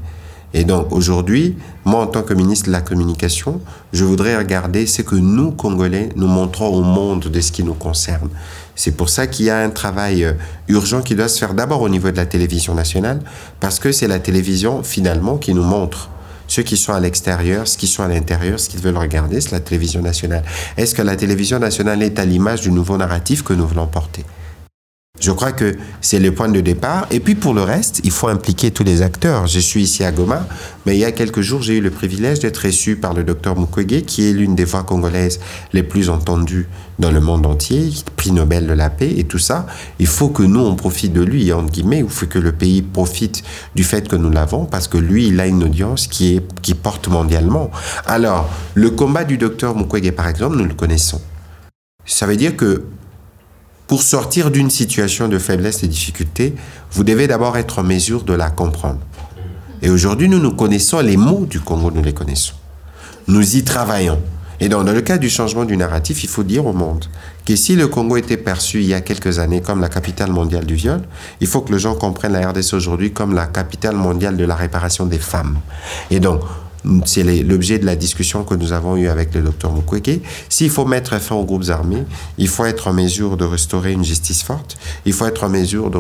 Et 0.55 0.65
donc 0.65 0.93
aujourd'hui, 0.93 1.57
moi 1.85 2.03
en 2.03 2.07
tant 2.07 2.23
que 2.23 2.33
ministre 2.33 2.67
de 2.67 2.73
la 2.73 2.81
Communication, 2.81 3.61
je 3.93 4.05
voudrais 4.05 4.37
regarder 4.37 4.87
ce 4.87 5.03
que 5.03 5.15
nous, 5.15 5.51
Congolais, 5.51 6.09
nous 6.17 6.27
montrons 6.27 6.69
au 6.69 6.83
monde 6.83 7.25
de 7.25 7.41
ce 7.41 7.53
qui 7.53 7.63
nous 7.63 7.75
concerne. 7.75 8.31
C'est 8.75 8.93
pour 8.93 9.09
ça 9.09 9.27
qu'il 9.27 9.47
y 9.47 9.51
a 9.51 9.59
un 9.59 9.71
travail 9.71 10.25
euh, 10.25 10.33
urgent 10.69 11.03
qui 11.03 11.15
doit 11.15 11.29
se 11.29 11.39
faire 11.39 11.53
d'abord 11.53 11.83
au 11.83 11.89
niveau 11.89 12.11
de 12.11 12.17
la 12.17 12.27
télévision 12.27 12.75
nationale, 12.75 13.21
parce 13.61 13.79
que 13.79 13.93
c'est 13.93 14.09
la 14.09 14.21
télévision 14.21 14.83
finalement 14.83 15.37
qui 15.37 15.53
nous 15.53 15.65
montre 15.65 16.11
ceux 16.47 16.63
qui 16.63 16.79
sont 16.79 16.95
à 16.95 17.01
l'extérieur, 17.01 17.69
ceux 17.69 17.77
qui 17.77 17.87
sont 17.87 18.03
à 18.03 18.09
l'intérieur, 18.09 18.59
ce 18.59 18.71
qu'ils 18.71 18.81
veulent 18.81 18.97
regarder, 18.97 19.41
c'est 19.41 19.53
la 19.53 19.61
télévision 19.61 20.01
nationale. 20.01 20.45
Est-ce 20.79 20.95
que 20.95 21.03
la 21.03 21.15
télévision 21.15 21.59
nationale 21.59 22.03
est 22.03 22.19
à 22.19 22.25
l'image 22.25 22.63
du 22.63 22.71
nouveau 22.71 22.97
narratif 22.97 23.43
que 23.43 23.53
nous 23.53 23.67
voulons 23.67 23.87
porter? 23.87 24.25
Je 25.21 25.31
crois 25.33 25.53
que 25.53 25.77
c'est 26.01 26.19
le 26.19 26.33
point 26.33 26.49
de 26.49 26.61
départ. 26.61 27.07
Et 27.11 27.21
puis 27.21 27.35
pour 27.35 27.55
le 27.55 27.63
reste, 27.63 28.01
il 28.05 28.11
faut 28.11 28.29
impliquer 28.29 28.71
tous 28.71 28.85
les 28.85 29.03
acteurs. 29.03 29.47
Je 29.47 29.59
suis 29.59 29.83
ici 29.83 30.05
à 30.05 30.13
Goma, 30.13 30.47
mais 30.87 30.97
il 30.97 31.01
y 31.01 31.05
a 31.05 31.13
quelques 31.13 31.41
jours, 31.41 31.63
j'ai 31.63 31.77
eu 31.79 31.81
le 31.81 31.91
privilège 31.91 32.41
d'être 32.41 32.59
reçu 32.59 32.97
par 32.97 33.15
le 33.15 33.25
docteur 33.25 33.59
Mukwege, 33.59 34.05
qui 34.05 34.29
est 34.29 34.33
l'une 34.33 34.55
des 34.55 34.65
voix 34.65 34.85
congolaises 34.85 35.41
les 35.73 35.83
plus 35.83 36.11
entendues 36.11 36.69
dans 36.99 37.11
le 37.11 37.21
monde 37.21 37.47
entier, 37.47 37.93
prix 38.17 38.33
Nobel 38.33 38.67
de 38.67 38.73
la 38.73 38.91
paix 38.91 39.15
et 39.17 39.25
tout 39.25 39.39
ça. 39.39 39.67
Il 39.99 40.07
faut 40.07 40.29
que 40.29 40.43
nous, 40.43 40.61
on 40.61 40.75
profite 40.75 41.13
de 41.13 41.23
lui, 41.23 41.53
entre 41.53 41.71
guillemets, 41.71 42.01
il 42.01 42.09
faut 42.09 42.27
que 42.27 42.39
le 42.39 42.53
pays 42.53 42.83
profite 42.83 43.43
du 43.75 43.85
fait 43.85 44.09
que 44.09 44.17
nous 44.17 44.31
l'avons, 44.31 44.65
parce 44.65 44.89
que 44.89 44.99
lui, 44.99 45.29
il 45.29 45.41
a 45.41 45.47
une 45.47 45.63
audience 45.63 46.07
qui, 46.07 46.37
est, 46.37 46.61
qui 46.63 46.75
porte 46.75 47.09
mondialement. 47.09 47.71
Alors, 48.07 48.51
le 48.75 48.91
combat 48.91 49.25
du 49.25 49.39
docteur 49.39 49.77
Mukwege, 49.77 50.11
par 50.13 50.29
exemple, 50.29 50.57
nous 50.57 50.65
le 50.65 50.75
connaissons. 50.75 51.21
Ça 52.05 52.27
veut 52.27 52.37
dire 52.37 52.57
que 52.57 52.85
pour 53.89 54.03
sortir 54.03 54.51
d'une 54.51 54.71
situation 54.71 55.29
de 55.29 55.39
faiblesse 55.39 55.83
et 55.83 55.87
de 55.87 55.93
difficulté, 55.93 56.55
vous 56.93 57.05
devez 57.05 57.27
d'abord 57.27 57.57
être 57.57 57.81
en 57.81 57.83
mesure 57.83 58.23
de 58.23 58.35
la 58.35 58.51
comprendre. 58.51 59.01
Et 59.81 59.89
aujourd'hui, 59.89 60.29
nous 60.29 60.39
nous 60.39 60.53
connaissons 60.53 61.01
les 61.01 61.17
mots 61.17 61.47
du 61.49 61.59
Congo, 61.59 61.91
nous 61.91 62.03
les 62.03 62.13
connaissons. 62.13 62.55
Nous 63.27 63.57
y 63.57 63.65
travaillons. 63.65 64.21
Et 64.61 64.69
dans, 64.69 64.83
le 64.83 65.01
cas 65.01 65.19
du 65.19 65.31
changement 65.31 65.65
du 65.65 65.77
narratif, 65.77 66.23
il 66.23 66.29
faut 66.29 66.43
dire 66.43 66.67
au 66.67 66.73
monde 66.73 67.07
que 67.47 67.57
si 67.57 67.77
le 67.77 67.89
Congo 67.89 68.17
était 68.17 68.37
perçu 68.37 68.81
il 68.81 68.87
y 68.87 68.95
a 68.95 69.01
quelques 69.01 69.39
années 69.39 69.63
comme 69.63 69.81
la 69.81 69.89
capitale 69.89 70.33
mondiale 70.33 70.67
du 70.67 70.75
viol, 70.75 71.01
il 71.41 71.47
faut 71.47 71.63
que 71.63 71.73
les 71.73 71.79
gens 71.79 71.95
comprennent 71.95 72.33
la 72.33 72.51
RDC 72.51 72.75
aujourd'hui 72.75 73.13
comme 73.13 73.35
la 73.35 73.47
capitale 73.47 73.95
mondiale 73.95 74.37
de 74.37 74.45
la 74.45 74.57
réparation 74.57 75.07
des 75.07 75.19
femmes. 75.19 75.59
Et 76.11 76.21
donc, 76.21 76.43
c'est 77.05 77.23
l'objet 77.43 77.79
de 77.79 77.87
la 77.87 77.97
discussion 77.97 78.45
que 78.45 78.55
nous 78.55 78.73
avons 78.73 78.97
eue 78.97 79.09
avec 79.09 79.35
le 79.35 79.43
docteur 79.43 79.73
Mukwege. 79.73 80.21
S'il 80.49 80.71
faut 80.71 80.85
mettre 80.85 81.21
fin 81.21 81.35
aux 81.35 81.45
groupes 81.45 81.69
armés, 81.69 82.05
il 82.39 82.49
faut 82.49 82.65
être 82.65 82.89
en 82.89 82.93
mesure 82.93 83.37
de 83.37 83.45
restaurer 83.45 83.93
une 83.93 84.05
justice 84.05 84.43
forte, 84.43 84.79
il 85.05 85.13
faut 85.13 85.27
être 85.27 85.45
en 85.45 85.49
mesure 85.49 85.91
de, 85.91 85.99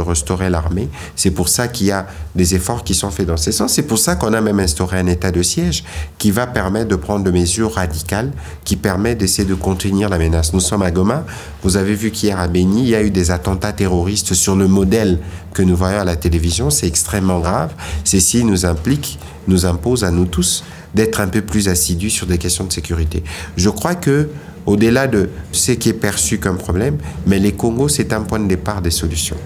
restaurer, 0.00 0.50
l'armée. 0.50 0.88
C'est 1.16 1.30
pour 1.30 1.48
ça 1.48 1.68
qu'il 1.68 1.88
y 1.88 1.90
a 1.90 2.06
des 2.34 2.54
efforts 2.54 2.84
qui 2.84 2.94
sont 2.94 3.10
faits 3.10 3.26
dans 3.26 3.36
ce 3.36 3.52
sens. 3.52 3.74
C'est 3.74 3.82
pour 3.82 3.98
ça 3.98 4.16
qu'on 4.16 4.32
a 4.32 4.40
même 4.40 4.60
instauré 4.60 4.98
un 4.98 5.06
état 5.06 5.30
de 5.30 5.42
siège 5.42 5.84
qui 6.18 6.30
va 6.30 6.46
permettre 6.46 6.88
de 6.88 6.96
prendre 6.96 7.24
des 7.24 7.32
mesures 7.32 7.74
radicales, 7.74 8.32
qui 8.64 8.76
permet 8.76 9.14
d'essayer 9.14 9.46
de 9.46 9.54
contenir 9.54 10.08
la 10.08 10.18
menace. 10.18 10.52
Nous 10.52 10.60
sommes 10.60 10.82
à 10.82 10.90
Goma. 10.90 11.24
Vous 11.62 11.76
avez 11.76 11.94
vu 11.94 12.10
qu'hier 12.10 12.40
à 12.40 12.48
Béni, 12.48 12.82
il 12.82 12.88
y 12.88 12.94
a 12.94 13.02
eu 13.02 13.10
des 13.10 13.30
attentats 13.30 13.72
terroristes 13.72 14.34
sur 14.34 14.56
le 14.56 14.66
modèle 14.66 15.18
que 15.52 15.62
nous 15.62 15.76
voyons 15.76 16.00
à 16.00 16.04
la 16.04 16.16
télévision. 16.16 16.70
C'est 16.70 16.86
extrêmement 16.86 17.40
grave. 17.40 17.72
Ceci 18.04 18.44
nous 18.44 18.64
implique 18.66 19.18
nous 19.48 19.66
impose 19.66 20.04
à 20.04 20.10
nous 20.10 20.21
tous 20.26 20.64
d'être 20.94 21.20
un 21.20 21.28
peu 21.28 21.42
plus 21.42 21.68
assidus 21.68 22.10
sur 22.10 22.26
des 22.26 22.38
questions 22.38 22.64
de 22.64 22.72
sécurité. 22.72 23.22
Je 23.56 23.70
crois 23.70 23.94
que 23.94 24.28
au-delà 24.66 25.06
de 25.06 25.28
ce 25.50 25.72
qui 25.72 25.88
est 25.88 25.94
perçu 25.94 26.38
comme 26.38 26.58
problème, 26.58 26.98
mais 27.26 27.38
les 27.38 27.52
Congos, 27.52 27.88
c'est 27.88 28.12
un 28.12 28.20
point 28.20 28.38
de 28.38 28.46
départ 28.46 28.82
des 28.82 28.90
solutions. 28.90 29.36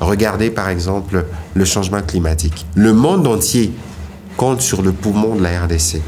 Regardez 0.00 0.50
par 0.50 0.68
exemple 0.68 1.24
le 1.54 1.64
changement 1.64 2.02
climatique. 2.02 2.66
Le 2.74 2.92
monde 2.92 3.26
entier 3.26 3.72
compte 4.36 4.60
sur 4.60 4.82
le 4.82 4.92
poumon 4.92 5.36
de 5.36 5.42
la 5.42 5.64
RDC 5.64 6.00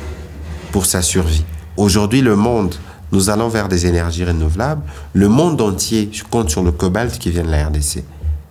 pour 0.73 0.87
sa 0.87 1.03
survie. 1.03 1.45
Aujourd'hui, 1.77 2.23
le 2.23 2.35
monde, 2.35 2.75
nous 3.13 3.31
allons 3.31 3.49
vers 3.49 3.69
des 3.69 3.87
énergies 3.87 4.25
renouvelables. 4.25 4.83
Le 5.13 5.29
monde 5.29 5.61
entier 5.61 6.11
compte 6.31 6.51
sur 6.51 6.63
le 6.63 6.73
cobalt 6.73 7.19
qui 7.19 7.31
vient 7.31 7.45
de 7.45 7.51
la 7.51 7.67
RDC. 7.67 8.03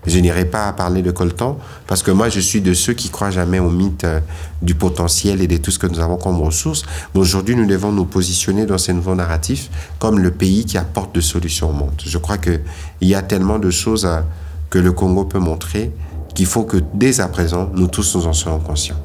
Je 0.07 0.17
n'irai 0.19 0.45
pas 0.45 0.73
parler 0.73 1.01
de 1.01 1.11
coltan 1.11 1.59
parce 1.87 2.01
que 2.01 2.11
moi, 2.11 2.29
je 2.29 2.39
suis 2.39 2.61
de 2.61 2.73
ceux 2.73 2.93
qui 2.93 3.09
croient 3.09 3.29
jamais 3.29 3.59
au 3.59 3.69
mythe 3.69 4.03
euh, 4.03 4.19
du 4.61 4.73
potentiel 4.73 5.41
et 5.41 5.47
de 5.47 5.57
tout 5.57 5.69
ce 5.71 5.77
que 5.77 5.87
nous 5.87 5.99
avons 5.99 6.17
comme 6.17 6.41
ressources. 6.41 6.83
Mais 7.13 7.21
aujourd'hui, 7.21 7.55
nous 7.55 7.67
devons 7.67 7.91
nous 7.91 8.05
positionner 8.05 8.65
dans 8.65 8.79
ces 8.79 8.93
nouveaux 8.93 9.15
narratifs 9.15 9.69
comme 9.99 10.19
le 10.19 10.31
pays 10.31 10.65
qui 10.65 10.77
apporte 10.77 11.13
des 11.13 11.21
solutions 11.21 11.69
au 11.69 11.73
monde. 11.73 12.01
Je 12.03 12.17
crois 12.17 12.37
qu'il 12.37 12.61
y 13.01 13.13
a 13.13 13.21
tellement 13.21 13.59
de 13.59 13.69
choses 13.69 14.05
euh, 14.05 14.21
que 14.69 14.79
le 14.79 14.91
Congo 14.91 15.25
peut 15.25 15.39
montrer 15.39 15.91
qu'il 16.33 16.45
faut 16.45 16.63
que 16.63 16.77
dès 16.93 17.19
à 17.19 17.27
présent, 17.27 17.69
nous 17.73 17.87
tous 17.87 18.15
nous 18.15 18.25
en 18.25 18.33
soyons 18.33 18.59
conscients. 18.59 18.95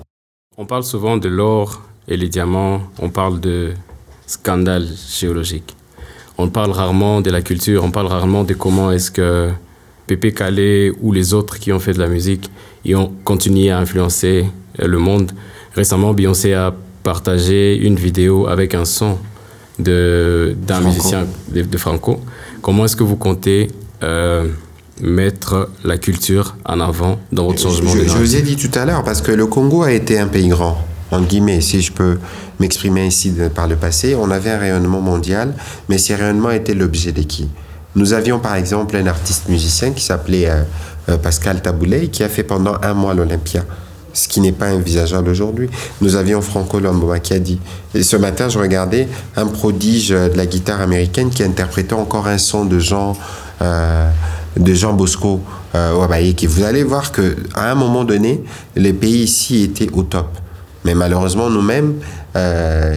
On 0.57 0.65
parle 0.65 0.85
souvent 0.85 1.17
de 1.17 1.29
l'or 1.29 1.83
et 2.09 2.17
les 2.17 2.29
diamants, 2.29 2.81
on 3.01 3.11
parle 3.11 3.41
de 3.41 3.75
scandale 4.27 4.89
géologique. 5.11 5.77
On 6.39 6.49
parle 6.49 6.71
rarement 6.71 7.21
de 7.21 7.31
la 7.31 7.43
culture, 7.43 7.85
on 7.85 7.91
parle 7.91 8.07
rarement 8.07 8.45
de 8.45 8.55
comment 8.55 8.93
est-ce 8.93 9.11
que 9.11 9.51
Pépé 10.07 10.33
Calais 10.33 10.93
ou 11.01 11.13
les 11.13 11.35
autres 11.35 11.59
qui 11.59 11.73
ont 11.73 11.81
fait 11.81 11.93
de 11.93 11.99
la 11.99 12.09
musique, 12.09 12.51
ils 12.85 12.97
ont 12.97 13.13
continué 13.25 13.71
à 13.71 13.79
influencer 13.79 14.47
euh, 14.81 14.87
le 14.87 14.99
monde. 14.99 15.33
Récemment, 15.75 16.15
Beyoncé 16.15 16.55
a 16.55 16.75
partagé 17.03 17.77
une 17.77 17.97
vidéo 17.97 18.47
avec 18.47 18.75
un 18.75 18.85
son 18.85 19.19
d'un 19.79 20.81
musicien 20.81 21.27
de, 21.53 21.79
Franco. 21.79 22.21
Comment 22.63 22.87
est-ce 22.87 22.97
que 22.97 23.03
vous 23.03 23.17
comptez 23.17 23.71
euh, 24.03 24.49
mettre 25.03 25.69
la 25.85 25.99
culture 25.99 26.57
en 26.65 26.81
avant 26.81 27.19
dans 27.31 27.47
votre 27.47 27.61
changement 27.61 27.91
je, 27.91 27.99
de 27.99 28.05
Je 28.05 28.17
vous 28.17 28.37
ai 28.37 28.43
dit 28.43 28.57
tout 28.57 28.77
à 28.79 28.87
l'heure, 28.87 29.05
parce 29.05 29.21
que 29.21 29.33
le 29.33 29.47
Congo 29.47 29.83
a 29.83 29.93
été 29.93 30.19
un 30.19 30.29
pays 30.29 30.49
grand, 30.49 30.79
en 31.11 31.21
guillemets, 31.21 31.61
si 31.61 31.83
je 31.83 31.93
peux 31.93 32.19
m'exprimer 32.59 33.07
ici 33.07 33.35
par 33.55 33.69
le 33.69 33.77
passé. 33.77 34.15
On 34.15 34.31
avait 34.31 34.51
un 34.51 34.59
rayonnement 34.59 35.01
mondial, 35.01 35.55
mais 35.89 35.99
ces 35.99 36.15
rayonnements 36.15 36.51
étaient 36.51 36.75
l'objet 36.75 37.13
de 37.13 37.23
qui? 37.23 37.49
Nous 37.97 38.13
avions 38.13 38.39
par 38.39 38.55
exemple 38.55 38.97
un 38.97 39.07
artiste 39.07 39.49
musicien 39.49 39.91
qui 39.93 40.05
s'appelait 40.05 40.49
euh, 40.49 40.63
euh, 41.09 41.17
Pascal 41.17 41.63
Taboulay, 41.63 42.09
qui 42.09 42.23
a 42.23 42.29
fait 42.29 42.45
pendant 42.45 42.77
un 42.83 42.95
mois 42.95 43.15
l'Olympia 43.15 43.65
ce 44.17 44.29
qui 44.29 44.41
n'est 44.41 44.53
pas 44.53 44.73
envisageable 44.73 45.29
aujourd'hui. 45.29 45.69
Nous 46.01 46.17
avions 46.17 46.41
Franco 46.41 46.81
Lamboma 46.81 47.21
qui 47.21 47.35
a 47.35 47.39
dit. 47.39 47.61
Et 47.95 48.03
ce 48.03 48.17
matin, 48.17 48.49
je 48.49 48.59
regardais 48.59 49.09
un 49.37 49.47
prodige 49.47 50.09
de 50.09 50.37
la 50.37 50.47
guitare 50.47 50.81
américaine 50.81 51.29
qui 51.29 51.43
interprétait 51.43 51.93
encore 51.95 52.27
un 52.27 52.39
son 52.39 52.65
de 52.65 52.79
Jean, 52.79 53.17
euh, 53.61 54.09
de 54.57 54.73
Jean 54.73 54.95
Bosco 54.95 55.43
euh, 55.75 55.93
Vous 56.49 56.65
allez 56.65 56.83
voir 56.83 57.13
qu'à 57.13 57.23
un 57.57 57.75
moment 57.75 58.05
donné, 58.05 58.43
les 58.75 58.95
pays 58.95 59.25
ici 59.25 59.65
étaient 59.65 59.91
au 59.93 60.03
top. 60.03 60.29
Mais 60.87 60.95
malheureusement, 60.95 61.51
nous-mêmes, 61.51 61.97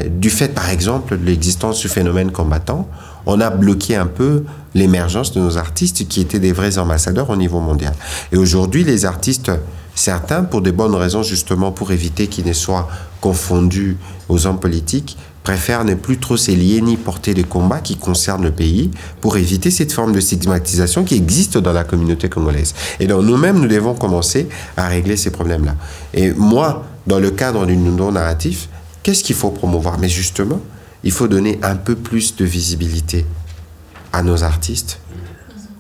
du 0.10 0.29
fait 0.29 0.50
par 0.50 0.70
exemple 0.70 1.18
de 1.18 1.25
l'existence 1.25 1.79
du 1.79 1.88
phénomène 1.88 2.32
combattant, 2.32 2.88
on 3.29 3.41
a 3.41 3.50
bloqué 3.50 3.95
un 3.95 4.05
peu 4.05 4.43
l'émergence 4.74 5.31
de 5.33 5.39
nos 5.39 5.57
artistes 5.57 6.07
qui 6.07 6.21
étaient 6.21 6.39
des 6.39 6.51
vrais 6.51 6.77
ambassadeurs 6.77 7.29
au 7.29 7.36
niveau 7.36 7.59
mondial. 7.59 7.93
Et 8.31 8.38
aujourd'hui, 8.38 8.83
les 8.83 9.05
artistes 9.05 9.51
Certains, 10.00 10.43
pour 10.43 10.62
des 10.62 10.71
bonnes 10.71 10.95
raisons, 10.95 11.24
justement 11.24 11.74
pour 11.74 11.91
éviter 11.91 12.27
qu'ils 12.27 12.48
ne 12.48 12.53
soient 12.53 12.88
confondus 13.19 13.98
aux 14.29 14.48
hommes 14.48 14.57
politiques, 14.57 15.17
préfèrent 15.43 15.83
ne 15.83 15.93
plus 15.93 16.17
trop 16.19 16.38
s'élier 16.38 16.79
ni 16.79 16.95
porter 16.95 17.33
des 17.33 17.43
combats 17.43 17.81
qui 17.81 17.98
concernent 17.98 18.43
le 18.43 18.51
pays 18.51 18.91
pour 19.19 19.36
éviter 19.36 19.71
cette 19.71 19.91
forme 19.91 20.13
de 20.13 20.21
stigmatisation 20.21 21.03
qui 21.03 21.15
existe 21.15 21.57
dans 21.57 21.74
la 21.74 21.83
communauté 21.83 22.29
congolaise. 22.29 22.75
Et 23.01 23.07
donc 23.07 23.25
nous-mêmes, 23.25 23.59
nous 23.59 23.67
devons 23.67 23.93
commencer 23.93 24.48
à 24.77 24.88
régler 24.88 25.17
ces 25.17 25.31
problèmes-là. 25.31 25.75
Et 26.13 26.31
moi, 26.31 26.86
dans 27.05 27.19
le 27.19 27.31
cadre 27.31 27.65
du 27.65 27.75
non-narratif, 27.75 28.69
qu'est-ce 29.03 29.21
qu'il 29.21 29.36
faut 29.36 29.51
promouvoir? 29.51 30.00
Mais 30.00 30.07
justement, 30.07 30.62
il 31.03 31.12
faut 31.12 31.27
donner 31.27 31.60
un 31.63 31.75
peu 31.75 31.96
plus 31.96 32.36
de 32.36 32.46
visibilité 32.46 33.25
à 34.12 34.24
nos 34.24 34.44
artistes, 34.44 35.00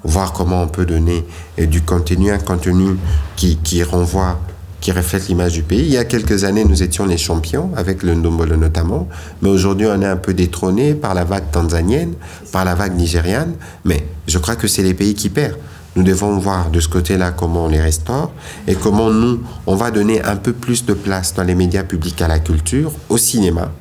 voir 0.03 0.33
comment 0.33 0.63
on 0.63 0.67
peut 0.67 0.85
donner 0.85 1.25
euh, 1.59 1.65
du 1.65 1.81
contenu, 1.81 2.31
un 2.31 2.37
contenu 2.37 2.97
qui, 3.35 3.57
qui 3.57 3.83
renvoie, 3.83 4.39
qui 4.81 4.91
reflète 4.91 5.27
l'image 5.27 5.53
du 5.53 5.63
pays. 5.63 5.81
Il 5.81 5.91
y 5.91 5.97
a 5.97 6.05
quelques 6.05 6.43
années, 6.43 6.63
nous 6.63 6.83
étions 6.83 7.05
les 7.05 7.17
champions, 7.17 7.71
avec 7.75 8.03
le 8.03 8.15
Ndombolo 8.15 8.55
notamment, 8.55 9.09
mais 9.41 9.49
aujourd'hui, 9.49 9.87
on 9.87 10.01
est 10.01 10.05
un 10.05 10.17
peu 10.17 10.33
détrôné 10.33 10.93
par 10.93 11.13
la 11.13 11.25
vague 11.25 11.51
tanzanienne, 11.51 12.13
par 12.51 12.63
la 12.65 12.75
vague 12.75 12.95
nigériane, 12.95 13.53
mais 13.83 14.05
je 14.27 14.37
crois 14.37 14.55
que 14.55 14.67
c'est 14.67 14.83
les 14.83 14.93
pays 14.93 15.15
qui 15.15 15.29
perdent. 15.29 15.57
Nous 15.95 16.03
devons 16.03 16.37
voir 16.37 16.69
de 16.69 16.79
ce 16.79 16.87
côté-là 16.87 17.31
comment 17.31 17.65
on 17.65 17.67
les 17.67 17.81
restaure 17.81 18.31
et 18.67 18.75
comment 18.75 19.09
nous, 19.09 19.41
on 19.65 19.75
va 19.75 19.89
donner 19.91 20.23
un 20.23 20.35
peu 20.35 20.53
plus 20.53 20.85
de 20.85 20.93
place 20.93 21.33
dans 21.33 21.43
les 21.43 21.55
médias 21.55 21.83
publics 21.83 22.21
à 22.21 22.27
la 22.27 22.39
culture, 22.39 22.91
au 23.09 23.17
cinéma, 23.17 23.71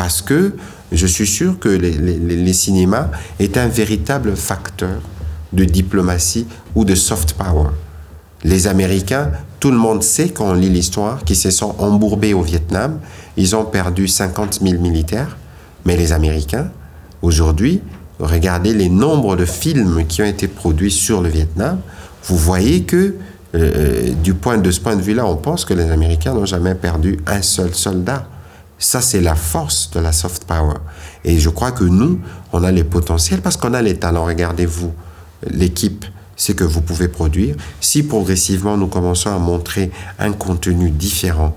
parce 0.00 0.22
que 0.22 0.54
je 0.92 1.06
suis 1.06 1.26
sûr 1.26 1.58
que 1.58 1.68
les, 1.68 2.52
cinémas 2.54 3.10
est 3.38 3.58
un 3.58 3.68
véritable 3.68 4.34
facteur 4.34 4.98
de 5.52 5.66
diplomatie 5.66 6.46
ou 6.74 6.86
de 6.86 6.94
soft 6.94 7.34
power. 7.34 7.68
Les 8.42 8.66
Américains, 8.66 9.30
tout 9.60 9.70
le 9.70 9.76
monde 9.76 10.02
sait 10.02 10.30
quand 10.30 10.46
on 10.46 10.54
lit 10.54 10.70
l'histoire, 10.70 11.22
qu'ils 11.22 11.36
se 11.36 11.50
sont 11.50 11.74
embourbés 11.78 12.32
au 12.32 12.40
Vietnam. 12.40 12.98
Ils 13.36 13.54
ont 13.54 13.66
perdu 13.66 14.08
50 14.08 14.60
000 14.62 14.80
militaires. 14.80 15.36
Mais 15.84 15.98
les 15.98 16.12
Américains, 16.12 16.70
aujourd'hui, 17.20 17.82
regardez 18.18 18.72
les 18.72 18.88
nombres 18.88 19.36
de 19.36 19.44
films 19.44 20.06
qui 20.06 20.22
ont 20.22 20.32
été 20.36 20.48
produits 20.48 20.90
sur 20.90 21.20
le 21.20 21.28
Vietnam. 21.28 21.78
Vous 22.24 22.38
voyez 22.38 22.84
que, 22.84 22.96
euh, 22.96 23.14
euh, 23.54 24.14
du 24.14 24.32
point 24.32 24.56
de 24.56 24.70
ce 24.70 24.80
point 24.80 24.96
de 24.96 25.02
vue-là, 25.02 25.26
on 25.26 25.36
pense 25.36 25.66
que 25.66 25.74
les 25.74 25.90
Américains 25.90 26.32
n'ont 26.32 26.46
jamais 26.46 26.74
perdu 26.74 27.18
un 27.26 27.42
seul 27.42 27.74
soldat. 27.74 28.26
Ça, 28.80 29.00
c'est 29.00 29.20
la 29.20 29.36
force 29.36 29.90
de 29.92 30.00
la 30.00 30.10
soft 30.10 30.44
power. 30.44 30.78
Et 31.24 31.38
je 31.38 31.50
crois 31.50 31.70
que 31.70 31.84
nous, 31.84 32.18
on 32.52 32.64
a 32.64 32.72
les 32.72 32.82
potentiels 32.82 33.42
parce 33.42 33.56
qu'on 33.56 33.74
a 33.74 33.82
les 33.82 33.98
talents. 33.98 34.24
Regardez-vous 34.24 34.92
l'équipe 35.48 36.04
ce 36.34 36.52
que 36.52 36.64
vous 36.64 36.80
pouvez 36.80 37.08
produire, 37.08 37.54
si 37.82 38.02
progressivement 38.02 38.78
nous 38.78 38.86
commençons 38.86 39.28
à 39.28 39.38
montrer 39.38 39.90
un 40.18 40.32
contenu 40.32 40.90
différent 40.90 41.54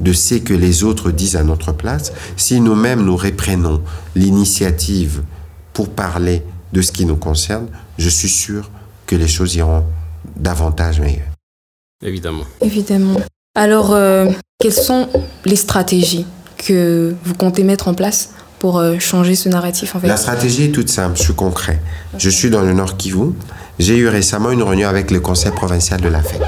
de 0.00 0.14
ce 0.14 0.36
que 0.36 0.54
les 0.54 0.82
autres 0.82 1.10
disent 1.10 1.36
à 1.36 1.44
notre 1.44 1.72
place, 1.72 2.10
si 2.38 2.58
nous-mêmes 2.60 3.04
nous 3.04 3.16
reprenons 3.16 3.82
l'initiative 4.16 5.22
pour 5.74 5.90
parler 5.90 6.42
de 6.72 6.80
ce 6.80 6.90
qui 6.90 7.04
nous 7.04 7.16
concerne, 7.16 7.68
je 7.98 8.08
suis 8.08 8.30
sûr 8.30 8.70
que 9.06 9.14
les 9.14 9.28
choses 9.28 9.54
iront 9.56 9.84
davantage 10.36 11.00
meilleures. 11.00 11.34
Évidemment. 12.02 12.44
Évidemment. 12.62 13.20
Alors, 13.54 13.92
euh, 13.92 14.30
quelles 14.58 14.72
sont 14.72 15.08
les 15.44 15.56
stratégies 15.56 16.26
que 16.56 17.14
vous 17.24 17.34
comptez 17.34 17.64
mettre 17.64 17.88
en 17.88 17.94
place 17.94 18.30
pour 18.58 18.78
euh, 18.78 18.98
changer 18.98 19.34
ce 19.34 19.48
narratif 19.48 19.94
en 19.94 20.00
fait 20.00 20.06
La 20.06 20.16
stratégie 20.16 20.64
est 20.64 20.72
toute 20.72 20.88
simple, 20.88 21.16
je 21.18 21.22
suis 21.22 21.34
concret. 21.34 21.80
Je 22.16 22.30
suis 22.30 22.50
dans 22.50 22.62
le 22.62 22.72
Nord 22.72 22.96
Kivu. 22.96 23.32
J'ai 23.78 23.96
eu 23.96 24.08
récemment 24.08 24.50
une 24.52 24.62
réunion 24.62 24.88
avec 24.88 25.10
le 25.10 25.20
conseil 25.20 25.50
provincial 25.50 26.00
de 26.00 26.08
la 26.08 26.22
FEC. 26.22 26.40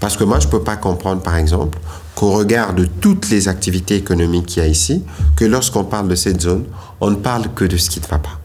Parce 0.00 0.16
que 0.16 0.24
moi, 0.24 0.40
je 0.40 0.46
ne 0.46 0.50
peux 0.50 0.62
pas 0.62 0.76
comprendre, 0.76 1.22
par 1.22 1.36
exemple, 1.36 1.78
qu'au 2.14 2.32
regard 2.32 2.72
de 2.72 2.86
toutes 2.86 3.28
les 3.30 3.48
activités 3.48 3.96
économiques 3.96 4.46
qu'il 4.46 4.62
y 4.62 4.66
a 4.66 4.68
ici, 4.68 5.04
que 5.36 5.44
lorsqu'on 5.44 5.84
parle 5.84 6.08
de 6.08 6.14
cette 6.14 6.40
zone, 6.40 6.64
on 7.00 7.10
ne 7.10 7.16
parle 7.16 7.52
que 7.54 7.64
de 7.64 7.76
ce 7.76 7.90
qui 7.90 8.00
ne 8.00 8.06
va 8.06 8.18
pas. 8.18 8.40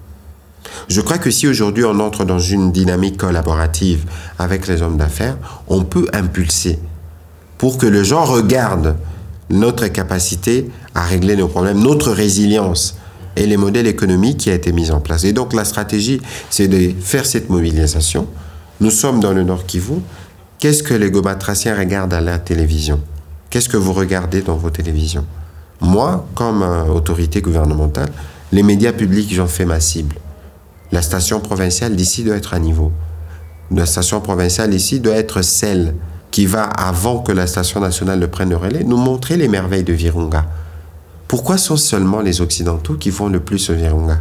Je 0.88 1.02
crois 1.02 1.18
que 1.18 1.32
si 1.32 1.48
aujourd'hui 1.48 1.86
on 1.86 2.00
entre 2.00 2.26
dans 2.26 2.40
une 2.40 2.72
dynamique 2.72 3.18
collaborative 3.18 4.06
avec 4.38 4.68
les 4.68 4.82
hommes 4.82 4.98
d'affaires, 4.98 5.38
on 5.68 5.84
peut 5.84 6.08
impulser 6.14 6.80
pour 7.58 7.78
que 7.78 7.86
les 7.86 8.04
gens 8.04 8.26
regardent 8.26 8.98
notre 9.50 9.88
capacité 9.88 10.70
à 10.94 11.04
régler 11.04 11.36
nos 11.36 11.48
problèmes, 11.48 11.80
notre 11.80 12.12
résilience 12.12 12.98
et 13.36 13.46
les 13.46 13.58
modèles 13.58 13.88
économiques 13.88 14.38
qui 14.38 14.50
a 14.50 14.54
été 14.54 14.72
mis 14.72 14.92
en 14.92 15.02
place. 15.02 15.24
Et 15.24 15.34
donc 15.34 15.54
la 15.54 15.66
stratégie, 15.66 16.22
c'est 16.50 16.68
de 16.68 16.94
faire 17.00 17.26
cette 17.26 17.50
mobilisation. 17.50 18.28
Nous 18.82 18.92
sommes 18.92 19.20
dans 19.20 19.34
le 19.34 19.44
Nord 19.44 19.66
Kivu. 19.66 19.96
Qu'est-ce 20.60 20.84
que 20.84 20.94
les 20.94 21.12
gobatraciens 21.12 21.78
regardent 21.78 22.14
à 22.14 22.22
la 22.22 22.40
télévision? 22.40 23.02
Qu'est-ce 23.50 23.70
que 23.70 23.78
vous 23.78 23.94
regardez 23.94 24.42
dans 24.42 24.56
vos 24.56 24.70
télévisions? 24.70 25.26
Moi, 25.82 26.26
comme 26.36 26.64
euh, 26.64 26.86
autorité 26.86 27.42
gouvernementale, 27.42 28.10
les 28.52 28.64
médias 28.64 28.94
publics, 28.94 29.34
j'en 29.34 29.48
fais 29.48 29.66
ma 29.66 29.80
cible. 29.80 30.16
La 30.92 31.02
station 31.02 31.40
provinciale 31.40 31.96
d'ici 31.96 32.24
doit 32.24 32.38
être 32.38 32.54
à 32.54 32.60
niveau. 32.60 32.92
La 33.72 33.86
station 33.86 34.22
provinciale 34.22 34.74
ici 34.74 35.00
doit 35.00 35.16
être 35.16 35.42
celle 35.42 35.96
qui 36.32 36.46
va, 36.46 36.64
avant 36.64 37.20
que 37.20 37.32
la 37.32 37.48
station 37.48 37.80
nationale 37.80 38.20
ne 38.20 38.26
prenne 38.26 38.50
le 38.50 38.58
relais, 38.58 38.84
nous 38.84 38.98
montrer 38.98 39.38
les 39.38 39.48
merveilles 39.48 39.84
de 39.84 39.94
Virunga. 39.94 40.46
Pourquoi 41.28 41.58
sont 41.58 41.78
seulement 41.78 42.22
les 42.22 42.42
Occidentaux 42.42 42.96
qui 42.96 43.10
vont 43.10 43.30
le 43.30 43.40
plus 43.40 43.70
Virunga? 43.70 44.20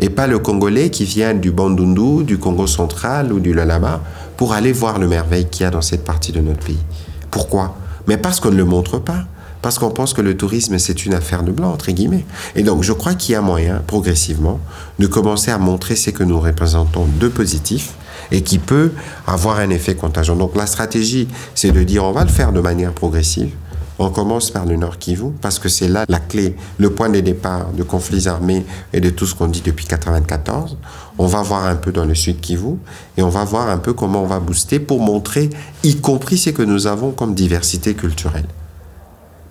Et 0.00 0.10
pas 0.10 0.26
le 0.26 0.38
Congolais 0.38 0.90
qui 0.90 1.04
vient 1.04 1.34
du 1.34 1.52
Bandundu, 1.52 2.24
du 2.24 2.38
Congo 2.38 2.66
central 2.66 3.32
ou 3.32 3.38
du 3.38 3.54
Lalaba 3.54 4.00
pour 4.36 4.52
aller 4.52 4.72
voir 4.72 4.98
le 4.98 5.06
merveille 5.06 5.46
qu'il 5.46 5.62
y 5.62 5.66
a 5.66 5.70
dans 5.70 5.82
cette 5.82 6.04
partie 6.04 6.32
de 6.32 6.40
notre 6.40 6.64
pays? 6.64 6.82
Pourquoi? 7.30 7.76
Mais 8.08 8.16
parce 8.16 8.40
qu'on 8.40 8.50
ne 8.50 8.56
le 8.56 8.64
montre 8.64 8.98
pas. 8.98 9.24
Parce 9.62 9.78
qu'on 9.78 9.90
pense 9.90 10.12
que 10.12 10.20
le 10.20 10.36
tourisme, 10.36 10.78
c'est 10.78 11.06
une 11.06 11.14
affaire 11.14 11.42
de 11.42 11.50
blanc, 11.50 11.72
entre 11.72 11.90
guillemets. 11.90 12.26
Et 12.54 12.62
donc, 12.62 12.82
je 12.82 12.92
crois 12.92 13.14
qu'il 13.14 13.32
y 13.32 13.34
a 13.34 13.40
moyen, 13.40 13.82
progressivement, 13.86 14.60
de 14.98 15.06
commencer 15.06 15.50
à 15.50 15.56
montrer 15.56 15.96
ce 15.96 16.10
que 16.10 16.22
nous 16.22 16.38
représentons 16.38 17.06
de 17.18 17.28
positif 17.28 17.94
et 18.30 18.42
qui 18.42 18.58
peut 18.58 18.92
avoir 19.26 19.58
un 19.58 19.70
effet 19.70 19.94
contagion. 19.94 20.36
Donc, 20.36 20.56
la 20.56 20.66
stratégie, 20.66 21.28
c'est 21.54 21.72
de 21.72 21.82
dire 21.82 22.04
on 22.04 22.12
va 22.12 22.24
le 22.24 22.30
faire 22.30 22.52
de 22.52 22.60
manière 22.60 22.92
progressive 22.92 23.50
on 23.98 24.10
commence 24.10 24.50
par 24.50 24.66
le 24.66 24.76
Nord 24.76 24.98
Kivu 24.98 25.30
parce 25.40 25.58
que 25.58 25.68
c'est 25.68 25.88
là 25.88 26.04
la 26.08 26.18
clé, 26.18 26.56
le 26.78 26.90
point 26.90 27.08
de 27.08 27.20
départ 27.20 27.70
de 27.72 27.82
conflits 27.82 28.26
armés 28.26 28.64
et 28.92 29.00
de 29.00 29.10
tout 29.10 29.26
ce 29.26 29.34
qu'on 29.34 29.46
dit 29.46 29.60
depuis 29.60 29.86
1994. 29.86 30.76
On 31.18 31.26
va 31.26 31.42
voir 31.42 31.66
un 31.66 31.76
peu 31.76 31.92
dans 31.92 32.04
le 32.04 32.14
Sud 32.14 32.40
Kivu 32.40 32.76
et 33.16 33.22
on 33.22 33.28
va 33.28 33.44
voir 33.44 33.68
un 33.68 33.78
peu 33.78 33.92
comment 33.92 34.22
on 34.22 34.26
va 34.26 34.40
booster 34.40 34.80
pour 34.80 35.00
montrer, 35.00 35.50
y 35.84 35.96
compris 35.96 36.38
ce 36.38 36.50
que 36.50 36.62
nous 36.62 36.86
avons 36.86 37.12
comme 37.12 37.34
diversité 37.34 37.94
culturelle. 37.94 38.46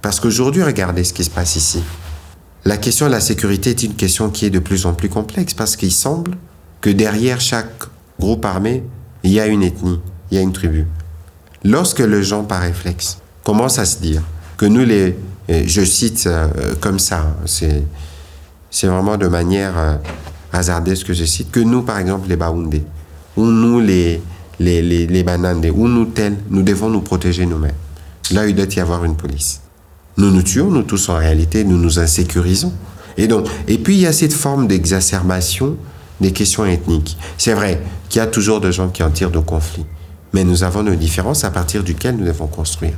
Parce 0.01 0.19
qu'aujourd'hui, 0.19 0.63
regardez 0.63 1.05
ce 1.05 1.13
qui 1.13 1.23
se 1.23 1.29
passe 1.29 1.55
ici. 1.55 1.81
La 2.65 2.77
question 2.77 3.05
de 3.05 3.11
la 3.11 3.21
sécurité 3.21 3.69
est 3.71 3.83
une 3.83 3.95
question 3.95 4.29
qui 4.29 4.45
est 4.45 4.49
de 4.49 4.59
plus 4.59 4.85
en 4.85 4.93
plus 4.93 5.09
complexe 5.09 5.53
parce 5.53 5.75
qu'il 5.77 5.91
semble 5.91 6.37
que 6.81 6.89
derrière 6.89 7.39
chaque 7.39 7.83
groupe 8.23 8.45
armé, 8.45 8.83
il 9.23 9.31
y 9.31 9.39
a 9.39 9.47
une 9.47 9.63
ethnie, 9.63 9.99
il 10.31 10.35
y 10.35 10.39
a 10.39 10.41
une 10.41 10.53
tribu. 10.53 10.87
Lorsque 11.63 11.99
le 11.99 12.21
gens, 12.21 12.43
par 12.43 12.61
réflexe, 12.61 13.17
commencent 13.43 13.79
à 13.79 13.85
se 13.85 13.99
dire 13.99 14.21
que 14.57 14.65
nous, 14.65 14.85
les, 14.85 15.17
je 15.49 15.83
cite 15.83 16.25
euh, 16.27 16.47
comme 16.79 16.99
ça, 16.99 17.19
hein, 17.19 17.35
c'est, 17.45 17.83
c'est 18.71 18.87
vraiment 18.87 19.17
de 19.17 19.27
manière 19.27 19.77
euh, 19.77 19.95
hasardeuse 20.51 21.03
que 21.03 21.13
je 21.13 21.25
cite, 21.25 21.51
que 21.51 21.59
nous, 21.59 21.81
par 21.81 21.99
exemple, 21.99 22.29
les 22.29 22.37
Baoundés, 22.37 22.83
ou 23.35 23.45
nous, 23.45 23.79
les, 23.79 24.21
les, 24.59 24.81
les, 24.81 25.05
les 25.05 25.23
Banandés, 25.23 25.71
ou 25.71 25.87
nous, 25.87 26.05
tels, 26.05 26.37
nous 26.49 26.63
devons 26.63 26.89
nous 26.89 27.01
protéger 27.01 27.45
nous-mêmes. 27.45 27.75
Là, 28.31 28.47
il 28.47 28.55
doit 28.55 28.73
y 28.73 28.79
avoir 28.79 29.03
une 29.03 29.15
police. 29.15 29.61
Nous 30.17 30.31
nous 30.31 30.43
tuons, 30.43 30.69
nous 30.69 30.83
tous 30.83 31.09
en 31.09 31.17
réalité, 31.17 31.63
nous 31.63 31.77
nous 31.77 31.99
insécurisons. 31.99 32.71
Et 33.17 33.27
donc, 33.27 33.47
et 33.67 33.77
puis 33.77 33.95
il 33.95 34.01
y 34.01 34.07
a 34.07 34.13
cette 34.13 34.33
forme 34.33 34.67
d'exacerbation 34.67 35.75
des 36.21 36.31
questions 36.31 36.65
ethniques. 36.65 37.17
C'est 37.37 37.53
vrai 37.53 37.81
qu'il 38.09 38.19
y 38.19 38.21
a 38.21 38.27
toujours 38.27 38.61
des 38.61 38.71
gens 38.71 38.89
qui 38.89 39.03
en 39.03 39.09
tirent 39.09 39.31
de 39.31 39.39
conflits, 39.39 39.85
mais 40.33 40.43
nous 40.43 40.63
avons 40.63 40.83
nos 40.83 40.95
différences 40.95 41.43
à 41.43 41.51
partir 41.51 41.83
duquel 41.83 42.15
nous 42.17 42.25
devons 42.25 42.47
construire. 42.47 42.93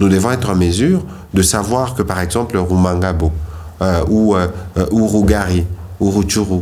Nous 0.00 0.08
devons 0.08 0.30
être 0.30 0.50
en 0.50 0.54
mesure 0.54 1.02
de 1.34 1.42
savoir 1.42 1.94
que, 1.94 2.02
par 2.02 2.20
exemple, 2.20 2.56
Rumangabo, 2.56 3.32
euh, 3.82 4.04
ou, 4.08 4.34
euh, 4.34 4.48
euh, 4.76 4.86
ou 4.90 5.06
Rugari, 5.06 5.64
ou 6.00 6.10
Ruchuru, 6.10 6.60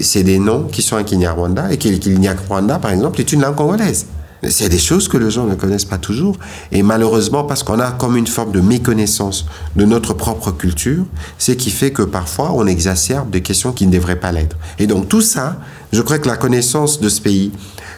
c'est 0.00 0.22
des 0.22 0.38
noms 0.38 0.64
qui 0.64 0.82
sont 0.82 0.96
en 0.96 1.04
Kinyarwanda, 1.04 1.70
et 1.72 1.78
Kinyarwanda, 1.78 2.78
par 2.78 2.90
exemple, 2.90 3.20
est 3.20 3.32
une 3.32 3.42
langue 3.42 3.54
congolaise. 3.54 4.06
C'est 4.50 4.68
des 4.68 4.78
choses 4.78 5.08
que 5.08 5.16
les 5.16 5.30
gens 5.30 5.44
ne 5.46 5.54
connaissent 5.54 5.84
pas 5.84 5.98
toujours. 5.98 6.36
Et 6.72 6.82
malheureusement, 6.82 7.44
parce 7.44 7.62
qu'on 7.62 7.80
a 7.80 7.92
comme 7.92 8.16
une 8.16 8.26
forme 8.26 8.52
de 8.52 8.60
méconnaissance 8.60 9.46
de 9.76 9.84
notre 9.84 10.14
propre 10.14 10.50
culture, 10.50 11.04
ce 11.38 11.52
qui 11.52 11.70
fait 11.70 11.92
que 11.92 12.02
parfois 12.02 12.52
on 12.52 12.66
exacerbe 12.66 13.30
des 13.30 13.42
questions 13.42 13.72
qui 13.72 13.86
ne 13.86 13.92
devraient 13.92 14.20
pas 14.20 14.32
l'être. 14.32 14.56
Et 14.78 14.86
donc 14.86 15.08
tout 15.08 15.22
ça, 15.22 15.58
je 15.92 16.02
crois 16.02 16.18
que 16.18 16.28
la 16.28 16.36
connaissance 16.36 17.00
de 17.00 17.08
ce 17.08 17.20
pays, 17.20 17.52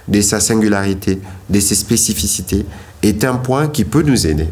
de 0.08 0.20
sa 0.20 0.40
singularité, 0.40 1.20
de 1.50 1.60
ses 1.60 1.74
spécificités, 1.74 2.66
est 3.02 3.24
un 3.24 3.36
point 3.36 3.68
qui 3.68 3.84
peut 3.84 4.02
nous 4.02 4.26
aider 4.26 4.48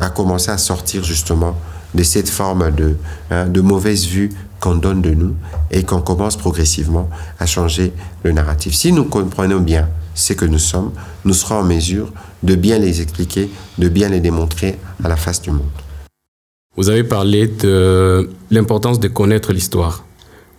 à 0.00 0.10
commencer 0.10 0.50
à 0.50 0.58
sortir 0.58 1.04
justement 1.04 1.56
de 1.94 2.02
cette 2.02 2.28
forme 2.28 2.70
de, 2.72 2.96
hein, 3.30 3.46
de 3.46 3.60
mauvaise 3.60 4.06
vue 4.06 4.30
qu'on 4.60 4.74
donne 4.74 5.02
de 5.02 5.10
nous 5.10 5.34
et 5.70 5.84
qu'on 5.84 6.00
commence 6.00 6.36
progressivement 6.36 7.08
à 7.38 7.46
changer 7.46 7.92
le 8.22 8.32
narratif. 8.32 8.74
Si 8.74 8.92
nous 8.92 9.04
comprenons 9.04 9.60
bien 9.60 9.88
ce 10.14 10.32
que 10.32 10.44
nous 10.44 10.58
sommes, 10.58 10.92
nous 11.24 11.34
serons 11.34 11.56
en 11.56 11.64
mesure 11.64 12.12
de 12.42 12.54
bien 12.54 12.78
les 12.78 13.00
expliquer, 13.00 13.50
de 13.78 13.88
bien 13.88 14.08
les 14.08 14.20
démontrer 14.20 14.78
à 15.02 15.08
la 15.08 15.16
face 15.16 15.42
du 15.42 15.50
monde. 15.50 15.68
Vous 16.76 16.88
avez 16.88 17.04
parlé 17.04 17.46
de 17.46 18.28
l'importance 18.50 18.98
de 18.98 19.08
connaître 19.08 19.52
l'histoire. 19.52 20.04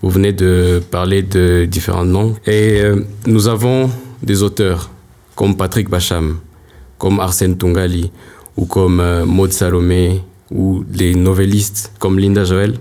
Vous 0.02 0.10
venez 0.10 0.34
de 0.34 0.82
parler 0.92 1.24
de 1.24 1.66
différents 1.66 2.06
noms. 2.06 2.36
Et 2.46 2.82
euh, 2.82 3.04
nous 3.26 3.48
avons 3.48 3.90
des 4.24 4.44
auteurs 4.44 4.90
comme 5.36 5.58
Patrick 5.58 5.90
Bacham, 5.90 6.40
comme 6.98 7.20
Arsène 7.20 7.58
Tungali, 7.58 8.12
ou 8.56 8.66
comme 8.66 9.00
euh, 9.00 9.26
Maud 9.26 9.52
Salomé, 9.52 10.22
ou 10.52 10.84
des 10.88 11.16
novellistes 11.16 11.92
comme 12.00 12.20
Linda 12.20 12.46
Joel, 12.46 12.76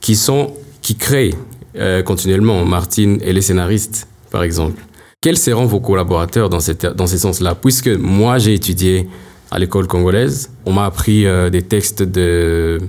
qui, 0.00 0.16
sont, 0.16 0.54
qui 0.80 0.96
créent 0.96 1.34
euh, 1.76 2.02
continuellement, 2.02 2.64
Martine 2.64 3.18
et 3.22 3.32
les 3.32 3.42
scénaristes, 3.42 4.08
par 4.30 4.42
exemple. 4.42 4.80
Quels 5.22 5.38
seront 5.38 5.66
vos 5.66 5.78
collaborateurs 5.78 6.50
dans, 6.50 6.58
cette, 6.58 6.84
dans 6.84 7.06
ces 7.06 7.18
sens-là? 7.18 7.54
Puisque 7.54 7.86
moi, 7.86 8.38
j'ai 8.38 8.54
étudié 8.54 9.08
à 9.52 9.60
l'école 9.60 9.86
congolaise, 9.86 10.50
on 10.66 10.72
m'a 10.72 10.84
appris 10.84 11.26
euh, 11.26 11.48
des 11.48 11.62
textes 11.62 12.02
de, 12.02 12.80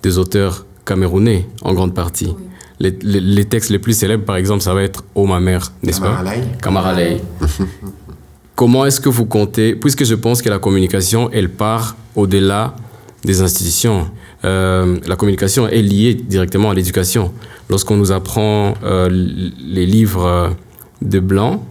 des 0.00 0.16
auteurs 0.16 0.64
camerounais, 0.84 1.48
en 1.62 1.74
grande 1.74 1.92
partie. 1.92 2.36
Les, 2.78 2.96
les, 3.02 3.44
textes 3.46 3.70
les 3.70 3.80
plus 3.80 3.98
célèbres, 3.98 4.24
par 4.24 4.36
exemple, 4.36 4.62
ça 4.62 4.74
va 4.74 4.82
être 4.84 5.02
Oh 5.16 5.26
ma 5.26 5.40
mère, 5.40 5.72
n'est-ce 5.82 6.00
pas? 6.00 6.22
Kamaralei. 6.62 7.20
Comment 8.54 8.86
est-ce 8.86 9.00
que 9.00 9.08
vous 9.08 9.26
comptez, 9.26 9.74
puisque 9.74 10.04
je 10.04 10.14
pense 10.14 10.42
que 10.42 10.48
la 10.48 10.60
communication, 10.60 11.30
elle 11.32 11.50
part 11.50 11.96
au-delà 12.14 12.76
des 13.24 13.40
institutions. 13.42 14.08
Euh, 14.44 14.98
la 15.04 15.16
communication 15.16 15.66
est 15.66 15.82
liée 15.82 16.14
directement 16.14 16.70
à 16.70 16.74
l'éducation. 16.74 17.32
Lorsqu'on 17.68 17.96
nous 17.96 18.12
apprend 18.12 18.74
euh, 18.84 19.08
les 19.10 19.84
livres 19.84 20.54
de 21.02 21.20
blanc, 21.20 21.64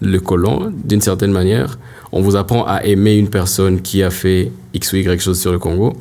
le 0.00 0.18
colon, 0.20 0.72
d'une 0.84 1.00
certaine 1.00 1.32
manière. 1.32 1.78
On 2.12 2.20
vous 2.20 2.36
apprend 2.36 2.64
à 2.66 2.84
aimer 2.84 3.14
une 3.14 3.28
personne 3.28 3.80
qui 3.80 4.02
a 4.02 4.10
fait 4.10 4.52
X 4.74 4.92
ou 4.92 4.96
Y 4.96 5.20
chose 5.20 5.40
sur 5.40 5.52
le 5.52 5.58
Congo, 5.58 5.94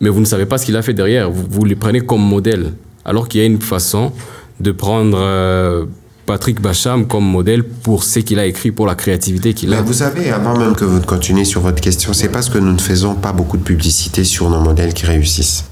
mais 0.00 0.08
vous 0.08 0.20
ne 0.20 0.24
savez 0.24 0.46
pas 0.46 0.58
ce 0.58 0.66
qu'il 0.66 0.76
a 0.76 0.82
fait 0.82 0.94
derrière. 0.94 1.30
Vous, 1.30 1.44
vous 1.48 1.64
le 1.64 1.76
prenez 1.76 2.00
comme 2.00 2.22
modèle, 2.22 2.72
alors 3.04 3.28
qu'il 3.28 3.40
y 3.40 3.44
a 3.44 3.46
une 3.46 3.60
façon 3.60 4.12
de 4.60 4.72
prendre 4.72 5.18
euh, 5.20 5.84
Patrick 6.26 6.60
Bacham 6.60 7.06
comme 7.06 7.24
modèle 7.24 7.64
pour 7.64 8.04
ce 8.04 8.20
qu'il 8.20 8.38
a 8.38 8.46
écrit, 8.46 8.70
pour 8.70 8.86
la 8.86 8.94
créativité 8.94 9.52
qu'il 9.52 9.72
a. 9.74 9.82
vous 9.82 9.92
savez, 9.92 10.30
avant 10.30 10.56
même 10.56 10.74
que 10.74 10.84
vous 10.84 11.00
continuiez 11.00 11.44
sur 11.44 11.60
votre 11.60 11.80
question, 11.80 12.12
c'est 12.12 12.28
parce 12.30 12.48
que 12.48 12.58
nous 12.58 12.72
ne 12.72 12.80
faisons 12.80 13.14
pas 13.14 13.32
beaucoup 13.32 13.56
de 13.56 13.62
publicité 13.62 14.24
sur 14.24 14.48
nos 14.48 14.60
modèles 14.60 14.94
qui 14.94 15.06
réussissent. 15.06 15.64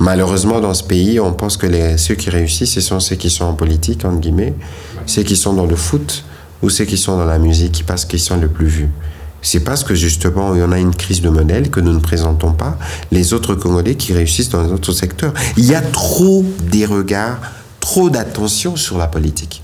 Malheureusement, 0.00 0.60
dans 0.60 0.74
ce 0.74 0.84
pays, 0.84 1.18
on 1.18 1.32
pense 1.32 1.56
que 1.56 1.66
les, 1.66 1.96
ceux 1.98 2.14
qui 2.14 2.30
réussissent, 2.30 2.74
ce 2.74 2.80
sont 2.80 3.00
ceux 3.00 3.16
qui 3.16 3.30
sont 3.30 3.44
en 3.44 3.54
politique, 3.54 4.04
entre 4.04 4.20
guillemets, 4.20 4.54
ceux 5.08 5.22
qui 5.22 5.36
sont 5.36 5.54
dans 5.54 5.66
le 5.66 5.76
foot 5.76 6.24
ou 6.62 6.70
ceux 6.70 6.84
qui 6.84 6.96
sont 6.96 7.16
dans 7.16 7.24
la 7.24 7.38
musique 7.38 7.84
parce 7.86 8.04
qu'ils 8.04 8.20
sont 8.20 8.36
le 8.36 8.48
plus 8.48 8.66
vus. 8.66 8.90
C'est 9.40 9.60
parce 9.60 9.84
que 9.84 9.94
justement, 9.94 10.54
il 10.54 10.60
y 10.60 10.64
en 10.64 10.72
a 10.72 10.78
une 10.78 10.94
crise 10.94 11.20
de 11.20 11.28
modèle 11.28 11.70
que 11.70 11.80
nous 11.80 11.92
ne 11.92 12.00
présentons 12.00 12.52
pas 12.52 12.76
les 13.12 13.32
autres 13.32 13.54
Congolais 13.54 13.94
qui 13.94 14.12
réussissent 14.12 14.50
dans 14.50 14.62
les 14.62 14.72
autres 14.72 14.92
secteurs. 14.92 15.32
Il 15.56 15.64
y 15.64 15.74
a 15.74 15.80
trop 15.80 16.44
des 16.70 16.84
regards, 16.86 17.38
trop 17.80 18.10
d'attention 18.10 18.76
sur 18.76 18.98
la 18.98 19.06
politique. 19.06 19.62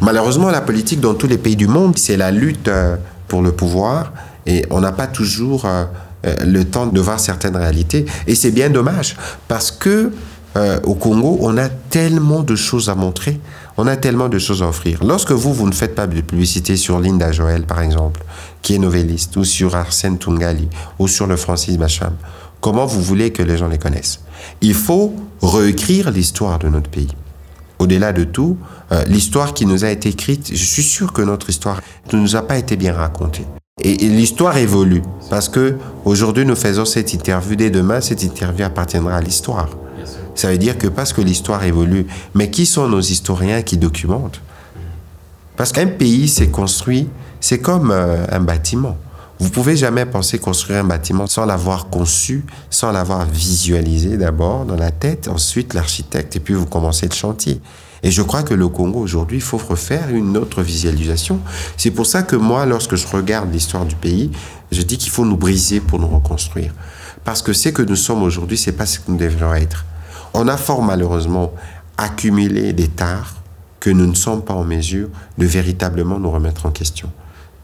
Malheureusement, 0.00 0.50
la 0.50 0.60
politique 0.60 1.00
dans 1.00 1.14
tous 1.14 1.26
les 1.26 1.38
pays 1.38 1.56
du 1.56 1.66
monde, 1.66 1.98
c'est 1.98 2.16
la 2.16 2.30
lutte 2.30 2.68
euh, 2.68 2.96
pour 3.26 3.42
le 3.42 3.52
pouvoir 3.52 4.12
et 4.46 4.64
on 4.70 4.80
n'a 4.80 4.92
pas 4.92 5.08
toujours 5.08 5.64
euh, 5.64 5.84
euh, 6.24 6.36
le 6.44 6.64
temps 6.64 6.86
de 6.86 7.00
voir 7.00 7.18
certaines 7.18 7.56
réalités. 7.56 8.06
Et 8.28 8.36
c'est 8.36 8.52
bien 8.52 8.70
dommage 8.70 9.16
parce 9.48 9.70
que 9.70 10.12
au 10.84 10.94
Congo, 10.94 11.38
on 11.40 11.56
a 11.56 11.70
tellement 11.70 12.42
de 12.42 12.56
choses 12.56 12.90
à 12.90 12.94
montrer. 12.94 13.40
On 13.78 13.86
a 13.86 13.96
tellement 13.96 14.28
de 14.28 14.38
choses 14.38 14.62
à 14.62 14.68
offrir. 14.68 15.02
Lorsque 15.02 15.32
vous, 15.32 15.54
vous 15.54 15.66
ne 15.66 15.72
faites 15.72 15.94
pas 15.94 16.06
de 16.06 16.20
publicité 16.20 16.76
sur 16.76 17.00
Linda 17.00 17.32
Joël, 17.32 17.64
par 17.64 17.80
exemple, 17.80 18.22
qui 18.60 18.74
est 18.74 18.78
novelliste, 18.78 19.36
ou 19.36 19.44
sur 19.44 19.74
Arsène 19.74 20.18
Tungali, 20.18 20.68
ou 20.98 21.08
sur 21.08 21.26
le 21.26 21.36
Francis 21.36 21.78
Bacham, 21.78 22.14
comment 22.60 22.84
vous 22.84 23.00
voulez 23.00 23.32
que 23.32 23.42
les 23.42 23.56
gens 23.56 23.68
les 23.68 23.78
connaissent? 23.78 24.20
Il 24.60 24.74
faut 24.74 25.14
réécrire 25.42 26.10
l'histoire 26.10 26.58
de 26.58 26.68
notre 26.68 26.90
pays. 26.90 27.14
Au-delà 27.78 28.12
de 28.12 28.24
tout, 28.24 28.58
euh, 28.92 29.04
l'histoire 29.06 29.54
qui 29.54 29.66
nous 29.66 29.84
a 29.84 29.88
été 29.88 30.10
écrite, 30.10 30.50
je 30.52 30.64
suis 30.64 30.82
sûr 30.82 31.12
que 31.12 31.22
notre 31.22 31.48
histoire 31.48 31.80
ne 32.12 32.18
nous 32.18 32.36
a 32.36 32.42
pas 32.42 32.58
été 32.58 32.76
bien 32.76 32.92
racontée. 32.92 33.46
Et, 33.80 34.04
et 34.04 34.08
l'histoire 34.08 34.56
évolue 34.58 35.02
parce 35.30 35.48
que 35.48 35.76
aujourd'hui 36.04 36.44
nous 36.44 36.54
faisons 36.54 36.84
cette 36.84 37.12
interview. 37.14 37.56
Dès 37.56 37.70
demain, 37.70 38.00
cette 38.00 38.22
interview 38.22 38.66
appartiendra 38.66 39.16
à 39.16 39.20
l'histoire. 39.20 39.70
Ça 40.34 40.50
veut 40.50 40.58
dire 40.58 40.78
que 40.78 40.86
parce 40.86 41.12
que 41.12 41.20
l'histoire 41.20 41.62
évolue, 41.64 42.06
mais 42.34 42.50
qui 42.50 42.66
sont 42.66 42.88
nos 42.88 43.00
historiens 43.00 43.62
qui 43.62 43.76
documentent? 43.76 44.40
Parce 45.56 45.72
qu'un 45.72 45.86
pays 45.86 46.28
s'est 46.28 46.48
construit, 46.48 47.08
c'est 47.40 47.58
comme 47.58 47.90
euh, 47.90 48.24
un 48.30 48.40
bâtiment. 48.40 48.96
Vous 49.38 49.50
pouvez 49.50 49.76
jamais 49.76 50.06
penser 50.06 50.38
construire 50.38 50.80
un 50.80 50.84
bâtiment 50.84 51.26
sans 51.26 51.44
l'avoir 51.44 51.90
conçu, 51.90 52.44
sans 52.70 52.92
l'avoir 52.92 53.26
visualisé 53.26 54.16
d'abord 54.16 54.64
dans 54.64 54.76
la 54.76 54.90
tête, 54.90 55.28
ensuite 55.28 55.74
l'architecte, 55.74 56.36
et 56.36 56.40
puis 56.40 56.54
vous 56.54 56.66
commencez 56.66 57.08
le 57.08 57.14
chantier. 57.14 57.60
Et 58.04 58.10
je 58.10 58.22
crois 58.22 58.42
que 58.42 58.54
le 58.54 58.68
Congo 58.68 59.00
aujourd'hui, 59.00 59.38
il 59.38 59.42
faut 59.42 59.58
refaire 59.58 60.10
une 60.10 60.36
autre 60.36 60.62
visualisation. 60.62 61.40
C'est 61.76 61.90
pour 61.90 62.06
ça 62.06 62.22
que 62.22 62.36
moi, 62.36 62.66
lorsque 62.66 62.96
je 62.96 63.06
regarde 63.06 63.52
l'histoire 63.52 63.84
du 63.84 63.94
pays, 63.94 64.30
je 64.70 64.82
dis 64.82 64.96
qu'il 64.96 65.10
faut 65.10 65.24
nous 65.24 65.36
briser 65.36 65.80
pour 65.80 65.98
nous 65.98 66.08
reconstruire. 66.08 66.72
Parce 67.24 67.42
que 67.42 67.52
ce 67.52 67.68
que 67.68 67.82
nous 67.82 67.96
sommes 67.96 68.22
aujourd'hui, 68.22 68.58
c'est 68.58 68.72
pas 68.72 68.86
ce 68.86 68.98
que 68.98 69.10
nous 69.10 69.16
devrions 69.18 69.54
être. 69.54 69.84
On 70.34 70.48
a 70.48 70.56
fort 70.56 70.82
malheureusement 70.82 71.52
accumulé 71.98 72.72
des 72.72 72.88
tares 72.88 73.36
que 73.80 73.90
nous 73.90 74.06
ne 74.06 74.14
sommes 74.14 74.42
pas 74.42 74.54
en 74.54 74.64
mesure 74.64 75.08
de 75.38 75.46
véritablement 75.46 76.18
nous 76.18 76.30
remettre 76.30 76.66
en 76.66 76.70
question. 76.70 77.10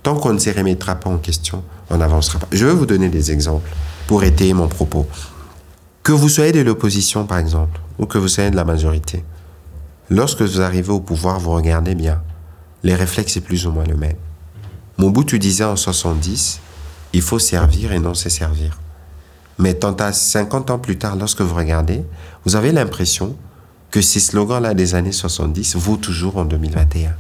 Tant 0.02 0.16
qu'on 0.16 0.32
ne 0.32 0.38
se 0.38 0.50
remettra 0.50 0.96
pas 0.96 1.10
en 1.10 1.18
question, 1.18 1.62
on 1.90 1.98
n'avancera 1.98 2.38
pas. 2.38 2.48
Je 2.50 2.66
vais 2.66 2.72
vous 2.72 2.86
donner 2.86 3.08
des 3.08 3.30
exemples 3.32 3.70
pour 4.06 4.24
étayer 4.24 4.52
mon 4.52 4.68
propos. 4.68 5.06
Que 6.02 6.12
vous 6.12 6.28
soyez 6.28 6.52
de 6.52 6.60
l'opposition, 6.60 7.24
par 7.24 7.38
exemple, 7.38 7.80
ou 7.98 8.06
que 8.06 8.18
vous 8.18 8.28
soyez 8.28 8.50
de 8.50 8.56
la 8.56 8.64
majorité, 8.64 9.24
lorsque 10.10 10.42
vous 10.42 10.60
arrivez 10.60 10.90
au 10.90 11.00
pouvoir, 11.00 11.38
vous 11.38 11.52
regardez 11.52 11.94
bien. 11.94 12.20
Les 12.82 12.94
réflexes, 12.94 13.34
c'est 13.34 13.40
plus 13.40 13.66
ou 13.66 13.72
moins 13.72 13.84
le 13.84 13.96
même. 13.96 14.16
tu 15.26 15.38
disait 15.38 15.64
en 15.64 15.76
70, 15.76 16.60
il 17.12 17.22
faut 17.22 17.38
servir 17.38 17.92
et 17.92 17.98
non 17.98 18.14
se 18.14 18.28
servir. 18.28 18.78
Mais 19.58 19.74
tant 19.74 19.94
à 19.94 20.12
50 20.12 20.70
ans 20.70 20.78
plus 20.78 20.98
tard, 20.98 21.16
lorsque 21.16 21.40
vous 21.40 21.54
regardez, 21.54 22.02
vous 22.44 22.56
avez 22.56 22.72
l'impression 22.72 23.36
que 23.90 24.00
ces 24.00 24.20
slogans-là 24.20 24.74
des 24.74 24.94
années 24.94 25.12
70 25.12 25.76
vaut 25.76 25.96
toujours 25.96 26.36
en 26.36 26.44
2021. 26.44 27.14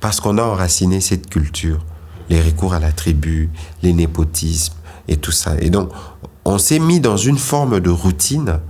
Parce 0.00 0.20
qu'on 0.20 0.38
a 0.38 0.42
enraciné 0.42 1.00
cette 1.00 1.28
culture, 1.28 1.84
les 2.28 2.40
recours 2.40 2.74
à 2.74 2.78
la 2.78 2.92
tribu, 2.92 3.50
les 3.82 3.92
népotismes 3.92 4.74
et 5.08 5.16
tout 5.16 5.32
ça. 5.32 5.54
Et 5.60 5.70
donc, 5.70 5.90
on 6.44 6.58
s'est 6.58 6.78
mis 6.78 7.00
dans 7.00 7.16
une 7.16 7.38
forme 7.38 7.80
de 7.80 7.90
routine 7.90 8.60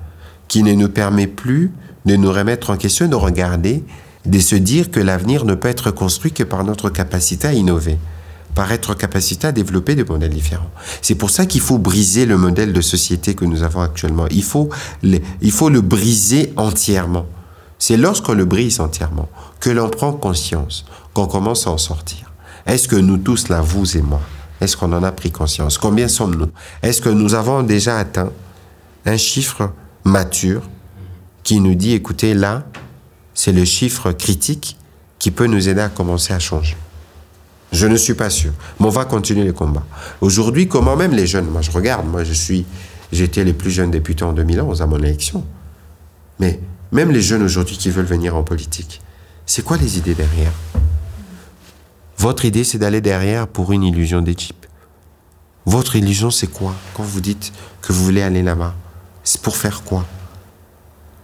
qui 0.49 0.63
ne 0.63 0.73
nous 0.73 0.89
permet 0.89 1.27
plus 1.27 1.73
de 2.05 2.17
nous 2.17 2.31
remettre 2.31 2.71
en 2.71 2.77
question, 2.77 3.09
de 3.09 3.15
regarder, 3.15 3.83
de 4.27 4.39
se 4.39 4.57
dire 4.57 4.91
que 4.91 5.01
l'avenir 5.01 5.45
ne 5.45 5.55
peut 5.55 5.69
être 5.69 5.91
construit 5.91 6.33
que 6.33 6.43
par 6.43 6.65
notre 6.65 6.91
capacité 6.91 7.49
à 7.49 7.53
innover. 7.53 7.99
Par 8.55 8.71
être 8.73 8.95
capacité 8.95 9.49
à 9.49 9.53
développer 9.53 9.95
des 9.95 10.05
modèles 10.05 10.33
différents. 10.33 10.71
C'est 11.03 11.17
pour 11.17 11.31
ça 11.31 11.47
qu'il 11.47 11.61
faut 11.61 11.79
briser 11.79 12.25
le 12.27 12.37
modèle 12.37 12.73
de 12.73 12.81
société 12.81 13.35
que 13.35 13.45
nous 13.45 13.63
avons 13.63 13.81
actuellement. 13.81 14.27
Il 14.31 14.45
faut 14.45 14.69
le, 15.03 15.19
il 15.41 15.53
faut 15.53 15.69
le 15.69 15.81
briser 15.81 16.53
entièrement. 16.57 17.27
C'est 17.79 17.97
lorsqu'on 17.97 18.35
le 18.35 18.45
brise 18.45 18.81
entièrement 18.81 19.29
que 19.61 19.71
l'on 19.71 19.91
prend 19.91 20.13
conscience, 20.13 20.85
qu'on 21.13 21.27
commence 21.27 21.67
à 21.67 21.71
en 21.71 21.79
sortir. 21.79 22.33
Est-ce 22.67 22.89
que 22.89 22.97
nous 22.97 23.19
tous, 23.19 23.49
là, 23.49 23.61
vous 23.61 23.97
et 23.97 24.03
moi, 24.03 24.21
est-ce 24.61 24.77
qu'on 24.77 24.93
en 24.93 25.03
a 25.03 25.13
pris 25.13 25.31
conscience? 25.31 25.77
Combien 25.77 26.09
sommes-nous? 26.09 26.51
Est-ce 26.83 27.03
que 27.03 27.11
nous 27.11 27.35
avons 27.35 27.63
déjà 27.63 27.99
atteint 27.99 28.31
un 29.05 29.17
chiffre 29.17 29.73
mature 30.05 30.63
qui 31.43 31.61
nous 31.61 31.75
dit, 31.75 31.93
écoutez, 31.93 32.33
là, 32.33 32.65
c'est 33.35 33.53
le 33.53 33.65
chiffre 33.65 34.13
critique 34.13 34.79
qui 35.19 35.31
peut 35.31 35.47
nous 35.47 35.69
aider 35.69 35.81
à 35.81 35.89
commencer 35.89 36.33
à 36.33 36.39
changer? 36.39 36.77
Je 37.75 37.89
ne 37.89 37.97
suis 37.97 38.15
pas 38.15 38.31
sûr. 38.31 38.53
Mais 38.79 38.87
on 38.87 38.91
va 38.91 39.05
continuer 39.05 39.45
le 39.45 39.53
combat. 39.53 39.85
Aujourd'hui, 40.21 40.69
comment 40.69 40.95
même 40.95 41.13
les 41.13 41.27
jeunes, 41.27 41.51
moi 41.51 41.61
je 41.61 41.73
regarde, 41.73 42.07
moi 42.07 42.23
je 42.23 42.33
suis, 42.33 42.65
j'étais 43.11 43.43
le 43.43 43.53
plus 43.53 43.73
jeune 43.73 43.91
député 43.91 44.23
en 44.23 44.33
2011 44.33 44.81
à 44.81 44.87
mon 44.87 44.99
élection. 44.99 45.45
Mais 46.39 46.61
même 46.93 47.11
les 47.11 47.21
jeunes 47.21 47.43
aujourd'hui 47.43 47.77
qui 47.77 47.91
veulent 47.91 48.05
venir 48.05 48.37
en 48.37 48.45
politique, 48.45 49.03
c'est 49.45 49.65
quoi 49.65 49.77
les 49.77 49.99
idées 49.99 50.15
derrière? 50.15 50.53
Votre 52.17 52.45
idée, 52.45 52.63
c'est 52.63 52.79
d'aller 52.79 53.01
derrière 53.01 53.49
pour 53.49 53.73
une 53.73 53.83
illusion 53.83 54.23
types. 54.23 54.67
Votre 55.67 55.97
illusion, 55.97 56.31
c'est 56.31 56.47
quoi? 56.47 56.75
Quand 56.95 57.03
vous 57.03 57.21
dites 57.21 57.53
que 57.83 57.93
vous 57.93 58.05
voulez 58.05 58.23
aller 58.23 58.45
là-bas, 58.45 58.75
c'est 59.25 59.41
pour 59.41 59.57
faire 59.57 59.83
quoi? 59.83 60.07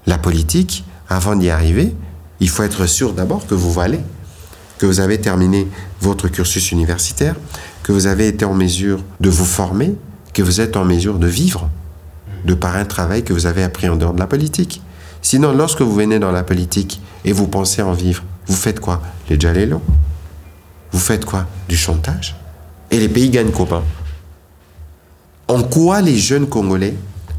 La 0.05 0.19
politique, 0.19 0.85
avant 1.09 1.37
d'y 1.37 1.49
arriver, 1.49 1.95
il 2.41 2.49
faut 2.49 2.65
être 2.65 2.87
sûr 2.87 3.13
d'abord 3.13 3.47
que 3.47 3.55
vous 3.55 3.73
valez, 3.73 4.01
que 4.81 4.87
vous 4.87 5.01
avez 5.01 5.21
terminé 5.21 5.69
votre 6.01 6.29
cursus 6.29 6.73
universitaire, 6.73 7.37
que 7.83 7.93
vous 7.93 8.07
avez 8.07 8.29
été 8.29 8.47
en 8.47 8.55
mesure 8.55 9.05
de 9.21 9.29
vous 9.29 9.45
former, 9.45 9.95
que 10.33 10.43
vous 10.43 10.63
êtes 10.63 10.75
en 10.75 10.87
mesure 10.87 11.19
de 11.19 11.27
vivre 11.27 11.69
de 12.47 12.55
par 12.55 12.77
un 12.77 12.87
travail 12.87 13.23
que 13.23 13.35
vous 13.35 13.45
avez 13.45 13.63
appris 13.63 13.91
en 13.91 13.97
dehors 13.97 14.15
de 14.15 14.19
la 14.19 14.27
politique. 14.27 14.81
Sinon, 15.21 15.53
lorsque 15.53 15.83
vous 15.83 15.95
venez 15.95 16.19
dans 16.19 16.33
la 16.33 16.45
politique 16.45 17.03
et 17.27 17.33
vous 17.33 17.47
pensez 17.47 17.83
en 17.83 17.93
vivre, 17.93 18.23
vous 18.47 18.57
faites 18.57 18.81
quoi? 18.81 19.03
Les 19.29 19.39
Jalélo 19.39 19.83
vous 20.93 20.99
faites 20.99 21.27
quoi? 21.27 21.47
Du 21.69 21.77
chantage? 21.77 22.35
Et 22.91 22.99
les 22.99 23.11
pays 23.11 23.29
gagnent 23.29 23.53
copain. 23.53 23.83
En 25.47 25.63
quoi 25.63 26.01
les 26.01 26.17
jeunes 26.17 26.49
Congolais 26.49 26.95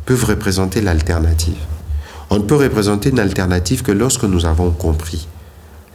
peuvent 0.06 0.26
représenter 0.26 0.80
l'alternative? 0.80 1.58
On 2.30 2.38
ne 2.38 2.44
peut 2.44 2.56
représenter 2.56 3.10
une 3.10 3.20
alternative 3.20 3.82
que 3.82 3.92
lorsque 3.92 4.26
nous 4.26 4.46
avons 4.46 4.70
compris 4.70 5.28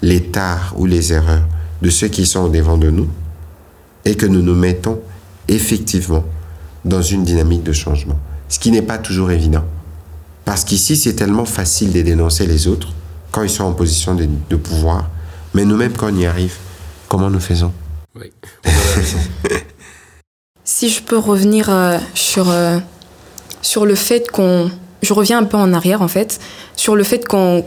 les 0.03 0.23
tares 0.23 0.75
ou 0.77 0.87
les 0.87 1.13
erreurs 1.13 1.47
de 1.83 1.91
ceux 1.91 2.09
qui 2.09 2.27
sont 2.27 2.41
au 2.41 2.49
devant 2.49 2.77
de 2.77 2.91
nous 2.91 3.09
et 4.05 4.15
que 4.17 4.27
nous 4.27 4.43
nous 4.43 4.55
mettons 4.55 5.01
effectivement 5.49 6.25
dans 6.85 7.03
une 7.03 7.25
dynamique 7.25 7.63
de 7.63 7.73
changement. 7.73 8.19
Ce 8.49 8.59
qui 8.59 8.71
n'est 8.71 8.83
pas 8.83 8.99
toujours 8.99 9.31
évident. 9.31 9.65
Parce 10.45 10.65
qu'ici, 10.65 10.97
c'est 10.97 11.15
tellement 11.15 11.45
facile 11.45 11.93
de 11.93 12.03
dénoncer 12.03 12.47
les 12.47 12.69
autres 12.69 12.89
quand 13.33 13.43
ils 13.43 13.51
sont 13.51 13.65
en 13.65 13.73
position 13.73 14.15
de, 14.15 14.29
de 14.49 14.57
pouvoir. 14.57 15.11
Mais 15.55 15.65
nous-mêmes, 15.65 15.93
quand 15.93 16.13
on 16.13 16.17
y 16.17 16.27
arrive, 16.27 16.57
Comment 17.09 17.31
nous 17.31 17.41
faisons? 17.41 17.73
Oui. 18.15 18.33
si 20.65 20.89
je 20.89 21.03
peux 21.03 21.19
revenir 21.19 21.71
euh, 21.71 21.99
sur, 22.15 22.51
euh, 22.51 22.79
sur 23.63 23.87
le 23.87 23.95
fait 23.95 24.31
qu'on... 24.31 24.71
Je 25.03 25.13
reviens 25.13 25.39
un 25.39 25.45
peu 25.45 25.57
en 25.57 25.73
arrière 25.73 26.03
en 26.03 26.09
fait, 26.09 26.41
sur 26.75 26.97
le 26.97 27.05
fait 27.05 27.27
qu'on 27.27 27.63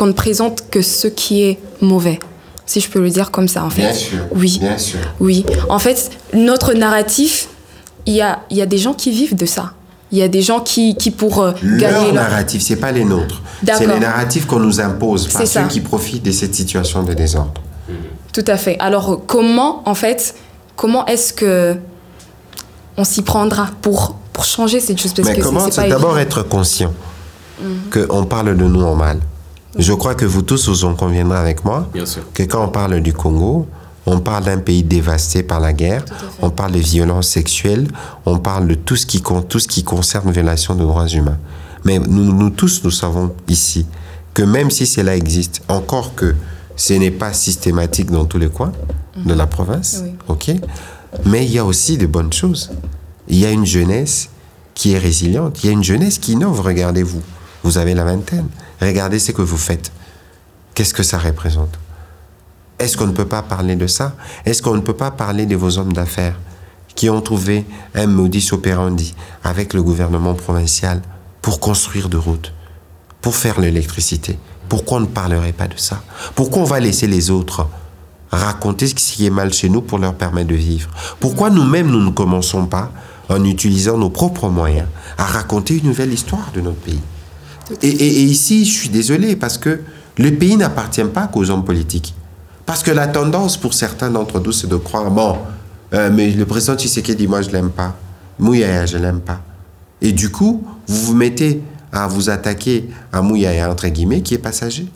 ne 0.00 0.12
présente 0.12 0.70
que 0.70 0.82
ce 0.82 1.08
qui 1.08 1.42
est 1.42 1.58
mauvais 1.80 2.18
si 2.66 2.80
je 2.80 2.90
peux 2.90 3.00
le 3.00 3.10
dire 3.10 3.30
comme 3.30 3.48
ça 3.48 3.64
en 3.64 3.70
fait. 3.70 3.82
Bien 3.82 3.92
sûr. 3.94 4.18
Oui. 4.34 4.58
Bien 4.60 4.76
sûr. 4.76 4.98
Oui. 5.20 5.46
En 5.68 5.78
fait, 5.78 6.10
notre 6.34 6.74
narratif, 6.74 7.48
il 8.04 8.14
y 8.14 8.20
a, 8.20 8.40
y 8.50 8.60
a 8.60 8.66
des 8.66 8.78
gens 8.78 8.92
qui 8.92 9.10
vivent 9.12 9.36
de 9.36 9.46
ça. 9.46 9.72
Il 10.12 10.18
y 10.18 10.22
a 10.22 10.28
des 10.28 10.42
gens 10.42 10.60
qui, 10.60 10.94
qui 10.96 11.10
pour 11.10 11.40
euh, 11.42 11.52
gagner 11.62 12.12
leur 12.12 12.14
narratif, 12.14 12.62
c'est 12.62 12.76
pas 12.76 12.92
les 12.92 13.04
nôtres. 13.04 13.42
C'est 13.64 13.86
les 13.86 13.98
narratifs 13.98 14.46
qu'on 14.46 14.60
nous 14.60 14.80
impose 14.80 15.28
par 15.28 15.46
ceux 15.46 15.66
qui 15.68 15.80
profitent 15.80 16.24
de 16.24 16.32
cette 16.32 16.54
situation 16.54 17.02
de 17.02 17.12
désordre. 17.12 17.62
Tout 18.32 18.44
à 18.46 18.56
fait. 18.56 18.76
Alors 18.78 19.22
comment, 19.26 19.82
en 19.88 19.94
fait, 19.94 20.34
comment 20.76 21.06
est-ce 21.06 21.32
que 21.32 21.76
on 22.98 23.04
s'y 23.04 23.22
prendra 23.22 23.68
pour, 23.82 24.16
pour 24.36 24.44
changer 24.44 24.80
cette 24.80 25.00
chose 25.00 25.14
parce 25.14 25.28
Mais 25.28 25.38
comment 25.38 25.70
c'est 25.70 25.88
d'abord 25.88 26.18
être 26.18 26.42
conscient 26.42 26.92
mm. 27.58 27.64
qu'on 27.90 28.26
parle 28.26 28.54
de 28.54 28.64
nous 28.64 28.82
en 28.82 28.94
mal? 28.94 29.18
Je 29.78 29.94
crois 29.94 30.14
que 30.14 30.26
vous 30.26 30.42
tous 30.42 30.68
vous 30.68 30.84
en 30.84 30.94
conviendrez 30.94 31.38
avec 31.38 31.64
moi 31.64 31.88
que 32.34 32.42
quand 32.42 32.62
on 32.62 32.68
parle 32.68 33.00
du 33.00 33.14
Congo, 33.14 33.66
on 34.04 34.20
parle 34.20 34.44
d'un 34.44 34.58
pays 34.58 34.82
dévasté 34.82 35.42
par 35.42 35.58
la 35.58 35.72
guerre, 35.72 36.04
on 36.42 36.50
parle 36.50 36.72
de 36.72 36.78
violences 36.78 37.28
sexuelles, 37.28 37.88
on 38.26 38.38
parle 38.38 38.68
de 38.68 38.74
tout 38.74 38.96
ce 38.96 39.06
qui, 39.06 39.22
tout 39.48 39.58
ce 39.58 39.68
qui 39.68 39.84
concerne 39.84 40.30
violation 40.30 40.74
de 40.74 40.82
droits 40.82 41.08
humains. 41.08 41.38
Mais 41.84 41.98
nous, 41.98 42.32
nous 42.32 42.50
tous, 42.50 42.84
nous 42.84 42.90
savons 42.90 43.34
ici 43.48 43.86
que 44.34 44.42
même 44.42 44.70
si 44.70 44.86
cela 44.86 45.16
existe, 45.16 45.62
encore 45.68 46.14
que 46.14 46.34
ce 46.76 46.92
n'est 46.92 47.10
pas 47.10 47.32
systématique 47.32 48.10
dans 48.10 48.26
tous 48.26 48.38
les 48.38 48.50
coins 48.50 48.72
de 49.16 49.32
la 49.32 49.46
province, 49.46 50.04
ok 50.28 50.52
Mais 51.24 51.46
il 51.46 51.52
y 51.52 51.58
a 51.58 51.64
aussi 51.64 51.96
de 51.96 52.06
bonnes 52.06 52.34
choses. 52.34 52.70
Il 53.28 53.38
y 53.38 53.46
a 53.46 53.50
une 53.50 53.66
jeunesse 53.66 54.28
qui 54.74 54.92
est 54.92 54.98
résiliente. 54.98 55.62
Il 55.62 55.66
y 55.66 55.68
a 55.70 55.72
une 55.72 55.84
jeunesse 55.84 56.18
qui 56.18 56.32
innove. 56.32 56.60
Regardez-vous. 56.60 57.22
Vous 57.62 57.78
avez 57.78 57.94
la 57.94 58.04
vingtaine. 58.04 58.48
Regardez 58.80 59.18
ce 59.18 59.32
que 59.32 59.42
vous 59.42 59.56
faites. 59.56 59.90
Qu'est-ce 60.74 60.94
que 60.94 61.02
ça 61.02 61.18
représente? 61.18 61.78
Est-ce 62.78 62.96
qu'on 62.96 63.06
ne 63.06 63.12
peut 63.12 63.26
pas 63.26 63.42
parler 63.42 63.76
de 63.76 63.86
ça? 63.86 64.14
Est-ce 64.44 64.62
qu'on 64.62 64.74
ne 64.74 64.82
peut 64.82 64.92
pas 64.92 65.10
parler 65.10 65.46
de 65.46 65.56
vos 65.56 65.78
hommes 65.78 65.94
d'affaires 65.94 66.38
qui 66.94 67.08
ont 67.10 67.20
trouvé 67.20 67.64
un 67.94 68.06
modus 68.06 68.52
operandi 68.52 69.14
avec 69.44 69.74
le 69.74 69.82
gouvernement 69.82 70.34
provincial 70.34 71.02
pour 71.42 71.60
construire 71.60 72.08
de 72.08 72.16
routes, 72.16 72.52
pour 73.20 73.34
faire 73.34 73.60
l'électricité, 73.60 74.38
pourquoi 74.68 74.98
on 74.98 75.02
ne 75.02 75.06
parlerait 75.06 75.52
pas 75.52 75.68
de 75.68 75.78
ça? 75.78 76.02
Pourquoi 76.34 76.62
on 76.62 76.64
va 76.64 76.80
laisser 76.80 77.06
les 77.06 77.30
autres 77.30 77.68
raconter 78.30 78.86
ce 78.88 78.94
qui 78.94 79.26
est 79.26 79.30
mal 79.30 79.52
chez 79.52 79.68
nous 79.68 79.80
pour 79.80 79.98
leur 79.98 80.14
permettre 80.14 80.48
de 80.48 80.54
vivre? 80.54 80.90
Pourquoi 81.20 81.50
nous-mêmes, 81.50 81.88
nous 81.88 82.02
ne 82.02 82.10
commençons 82.10 82.66
pas, 82.66 82.90
en 83.28 83.44
utilisant 83.44 83.98
nos 83.98 84.10
propres 84.10 84.48
moyens, 84.48 84.88
à 85.18 85.24
raconter 85.24 85.78
une 85.78 85.86
nouvelle 85.86 86.12
histoire 86.12 86.50
de 86.54 86.60
notre 86.60 86.78
pays 86.78 87.00
et, 87.82 88.22
ici, 88.22 88.64
je 88.64 88.72
suis 88.72 88.88
désolé, 88.88 89.36
parce 89.36 89.58
que 89.58 89.80
le 90.18 90.30
pays 90.34 90.56
n'appartient 90.56 91.04
pas 91.04 91.26
qu'aux 91.26 91.50
hommes 91.50 91.64
politiques. 91.64 92.14
Parce 92.64 92.82
que 92.82 92.90
la 92.90 93.06
tendance 93.06 93.56
pour 93.56 93.74
certains 93.74 94.10
d'entre 94.10 94.40
nous, 94.40 94.52
c'est 94.52 94.66
de 94.66 94.76
croire, 94.76 95.10
bon, 95.10 95.36
euh, 95.94 96.10
mais 96.12 96.30
le 96.30 96.46
président 96.46 96.76
Tshisekedi, 96.76 97.26
moi, 97.26 97.42
je 97.42 97.50
l'aime 97.50 97.70
pas. 97.70 97.96
Mouyaya, 98.38 98.86
je 98.86 98.98
l'aime 98.98 99.20
pas. 99.20 99.40
Et 100.00 100.12
du 100.12 100.30
coup, 100.30 100.64
vous 100.86 101.06
vous 101.06 101.14
mettez 101.14 101.62
à 101.92 102.06
vous 102.06 102.28
attaquer 102.28 102.88
à 103.12 103.22
Mouyaya, 103.22 103.70
entre 103.70 103.88
guillemets, 103.88 104.20
qui 104.20 104.34
est 104.34 104.38
passager. 104.38 104.86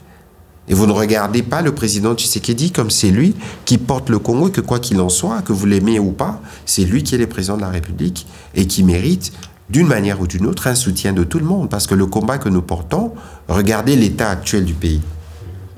Et 0.69 0.75
vous 0.75 0.87
ne 0.87 0.93
regardez 0.93 1.43
pas 1.43 1.63
le 1.63 1.75
président 1.75 2.15
Tshisekedi 2.15 2.71
comme 2.71 2.91
c'est 2.91 3.11
lui 3.11 3.35
qui 3.65 3.79
porte 3.79 4.09
le 4.09 4.19
Congo 4.19 4.49
et 4.49 4.53
que 4.53 4.61
quoi 4.61 4.79
qu'il 4.79 5.01
en 5.01 5.09
soit, 5.09 5.43
que 5.43 5.53
vous 5.53 5.67
l'aimiez 5.67 5.99
ou 5.99 6.13
pas, 6.13 6.41
c'est 6.65 6.85
lui 6.85 7.03
qui 7.03 7.15
est 7.15 7.19
le 7.19 7.27
président 7.27 7.57
de 7.57 7.63
la 7.63 7.71
République 7.71 8.27
et 8.55 8.67
qui 8.67 8.85
mérite 8.85 9.33
d'une 9.69 9.87
manière 9.87 10.21
ou 10.21 10.27
d'une 10.27 10.47
autre 10.47 10.67
un 10.67 10.75
soutien 10.75 11.13
de 11.13 11.25
tout 11.25 11.39
le 11.39 11.45
monde. 11.45 11.69
Parce 11.69 11.87
que 11.87 11.95
le 11.95 12.07
combat 12.07 12.39
que 12.39 12.49
nous 12.49 12.63
portons, 12.63 13.13
regardez 13.49 13.97
l'état 13.97 14.31
actuel 14.31 14.65
du 14.65 14.75
pays. 14.75 15.01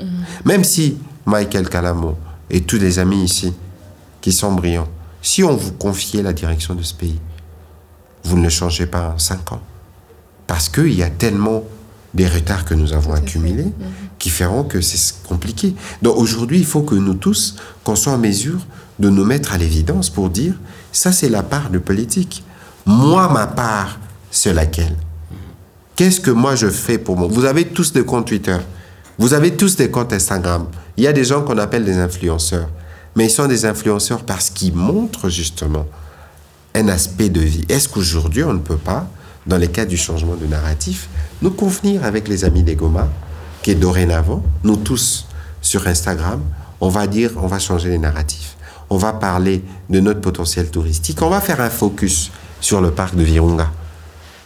Mm. 0.00 0.04
Même 0.44 0.64
si 0.64 0.98
Michael 1.24 1.68
Calamo 1.68 2.16
et 2.50 2.60
tous 2.60 2.78
les 2.78 2.98
amis 2.98 3.24
ici 3.24 3.54
qui 4.20 4.32
sont 4.32 4.52
brillants, 4.52 4.88
si 5.22 5.42
on 5.42 5.56
vous 5.56 5.72
confiait 5.72 6.22
la 6.22 6.32
direction 6.32 6.74
de 6.74 6.82
ce 6.82 6.94
pays, 6.94 7.20
vous 8.24 8.36
ne 8.36 8.42
le 8.42 8.50
changez 8.50 8.86
pas 8.86 9.14
en 9.14 9.18
cinq 9.18 9.52
ans 9.52 9.60
parce 10.52 10.68
qu'il 10.68 10.92
y 10.92 11.02
a 11.02 11.08
tellement 11.08 11.64
des 12.14 12.26
retards 12.26 12.64
que 12.64 12.74
nous 12.74 12.92
avons 12.92 13.12
accumulés 13.12 13.64
mhm. 13.64 13.72
qui 14.18 14.30
feront 14.30 14.64
que 14.64 14.80
c'est 14.80 15.22
compliqué. 15.26 15.74
Donc 16.02 16.16
aujourd'hui, 16.16 16.58
il 16.58 16.66
faut 16.66 16.82
que 16.82 16.94
nous 16.94 17.14
tous, 17.14 17.56
qu'on 17.84 17.96
soit 17.96 18.12
en 18.12 18.18
mesure 18.18 18.66
de 18.98 19.08
nous 19.08 19.24
mettre 19.24 19.52
à 19.52 19.58
l'évidence 19.58 20.10
pour 20.10 20.30
dire, 20.30 20.54
ça 20.92 21.12
c'est 21.12 21.28
la 21.28 21.42
part 21.42 21.70
de 21.70 21.78
politique. 21.78 22.44
Moi, 22.84 23.28
ma 23.32 23.46
part, 23.46 23.98
c'est 24.30 24.52
laquelle? 24.52 24.96
Qu'est-ce 25.96 26.20
que 26.20 26.30
moi 26.30 26.54
je 26.54 26.68
fais 26.68 26.98
pour 26.98 27.16
moi 27.16 27.28
Vous 27.30 27.44
avez 27.44 27.66
tous 27.66 27.92
des 27.92 28.04
comptes 28.04 28.26
Twitter, 28.26 28.56
vous 29.18 29.34
avez 29.34 29.56
tous 29.56 29.76
des 29.76 29.90
comptes 29.90 30.12
Instagram. 30.12 30.66
Il 30.96 31.04
y 31.04 31.06
a 31.06 31.12
des 31.12 31.24
gens 31.24 31.42
qu'on 31.42 31.58
appelle 31.58 31.84
des 31.84 31.98
influenceurs, 31.98 32.68
mais 33.14 33.26
ils 33.26 33.30
sont 33.30 33.46
des 33.46 33.64
influenceurs 33.64 34.24
parce 34.24 34.50
qu'ils 34.50 34.74
montrent 34.74 35.28
justement 35.28 35.86
un 36.74 36.88
aspect 36.88 37.28
de 37.28 37.40
vie. 37.40 37.64
Est-ce 37.68 37.88
qu'aujourd'hui 37.88 38.44
on 38.44 38.54
ne 38.54 38.58
peut 38.58 38.76
pas 38.76 39.06
dans 39.46 39.56
les 39.56 39.68
cas 39.68 39.84
du 39.84 39.96
changement 39.96 40.36
de 40.36 40.46
narratif, 40.46 41.08
nous 41.42 41.50
convenir 41.50 42.04
avec 42.04 42.28
les 42.28 42.44
amis 42.44 42.62
des 42.62 42.76
Goma 42.76 43.08
que 43.62 43.72
dorénavant, 43.72 44.42
nous 44.64 44.76
tous 44.76 45.26
sur 45.60 45.86
Instagram, 45.86 46.40
on 46.80 46.88
va 46.88 47.06
dire, 47.06 47.32
on 47.36 47.46
va 47.46 47.58
changer 47.58 47.90
les 47.90 47.98
narratifs. 47.98 48.56
On 48.90 48.96
va 48.96 49.12
parler 49.12 49.62
de 49.90 50.00
notre 50.00 50.20
potentiel 50.20 50.70
touristique. 50.70 51.22
On 51.22 51.30
va 51.30 51.40
faire 51.40 51.60
un 51.60 51.70
focus 51.70 52.30
sur 52.60 52.80
le 52.80 52.90
parc 52.90 53.14
de 53.14 53.22
Virunga. 53.22 53.70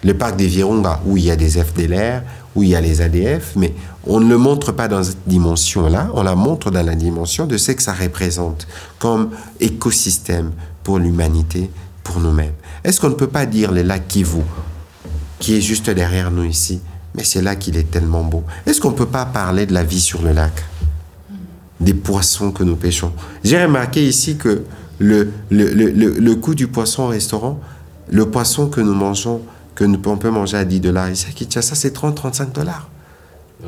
Le 0.04 0.14
parc 0.14 0.36
de 0.36 0.44
Virunga, 0.44 1.00
où 1.06 1.16
il 1.16 1.24
y 1.24 1.30
a 1.30 1.36
des 1.36 1.62
FDLR, 1.62 2.22
où 2.54 2.62
il 2.62 2.70
y 2.70 2.74
a 2.74 2.80
les 2.80 3.00
ADF, 3.00 3.52
mais 3.56 3.74
on 4.04 4.20
ne 4.20 4.28
le 4.28 4.38
montre 4.38 4.72
pas 4.72 4.88
dans 4.88 5.02
cette 5.02 5.26
dimension-là, 5.26 6.10
on 6.14 6.22
la 6.22 6.34
montre 6.34 6.70
dans 6.70 6.84
la 6.84 6.94
dimension 6.94 7.46
de 7.46 7.56
ce 7.58 7.72
que 7.72 7.82
ça 7.82 7.92
représente 7.92 8.66
comme 8.98 9.30
écosystème 9.60 10.52
pour 10.82 10.98
l'humanité, 10.98 11.70
pour 12.04 12.20
nous-mêmes. 12.20 12.54
Est-ce 12.84 13.00
qu'on 13.00 13.10
ne 13.10 13.14
peut 13.14 13.26
pas 13.26 13.46
dire 13.46 13.72
les 13.72 13.82
lacs 13.82 14.08
Kivu, 14.08 14.42
qui 15.38 15.56
est 15.56 15.60
juste 15.60 15.90
derrière 15.90 16.30
nous 16.30 16.44
ici, 16.44 16.80
mais 17.14 17.24
c'est 17.24 17.42
là 17.42 17.56
qu'il 17.56 17.76
est 17.76 17.90
tellement 17.90 18.22
beau. 18.24 18.44
Est-ce 18.66 18.80
qu'on 18.80 18.90
ne 18.90 18.96
peut 18.96 19.06
pas 19.06 19.26
parler 19.26 19.66
de 19.66 19.74
la 19.74 19.84
vie 19.84 20.00
sur 20.00 20.22
le 20.22 20.32
lac? 20.32 20.64
Des 21.80 21.94
poissons 21.94 22.52
que 22.52 22.64
nous 22.64 22.76
pêchons. 22.76 23.12
J'ai 23.44 23.62
remarqué 23.62 24.06
ici 24.06 24.36
que 24.36 24.64
le, 24.98 25.30
le, 25.50 25.72
le, 25.74 25.90
le, 25.90 26.34
coût 26.36 26.54
du 26.54 26.68
poisson 26.68 27.02
au 27.04 27.08
restaurant, 27.08 27.60
le 28.08 28.30
poisson 28.30 28.68
que 28.68 28.80
nous 28.80 28.94
mangeons, 28.94 29.42
que 29.74 29.84
nous, 29.84 30.00
on 30.06 30.16
peut 30.16 30.30
manger 30.30 30.56
à 30.56 30.64
10 30.64 30.80
dollars, 30.80 31.10
Kinshasa, 31.34 31.74
c'est 31.74 31.94
30-35 31.94 32.52
dollars. 32.52 32.88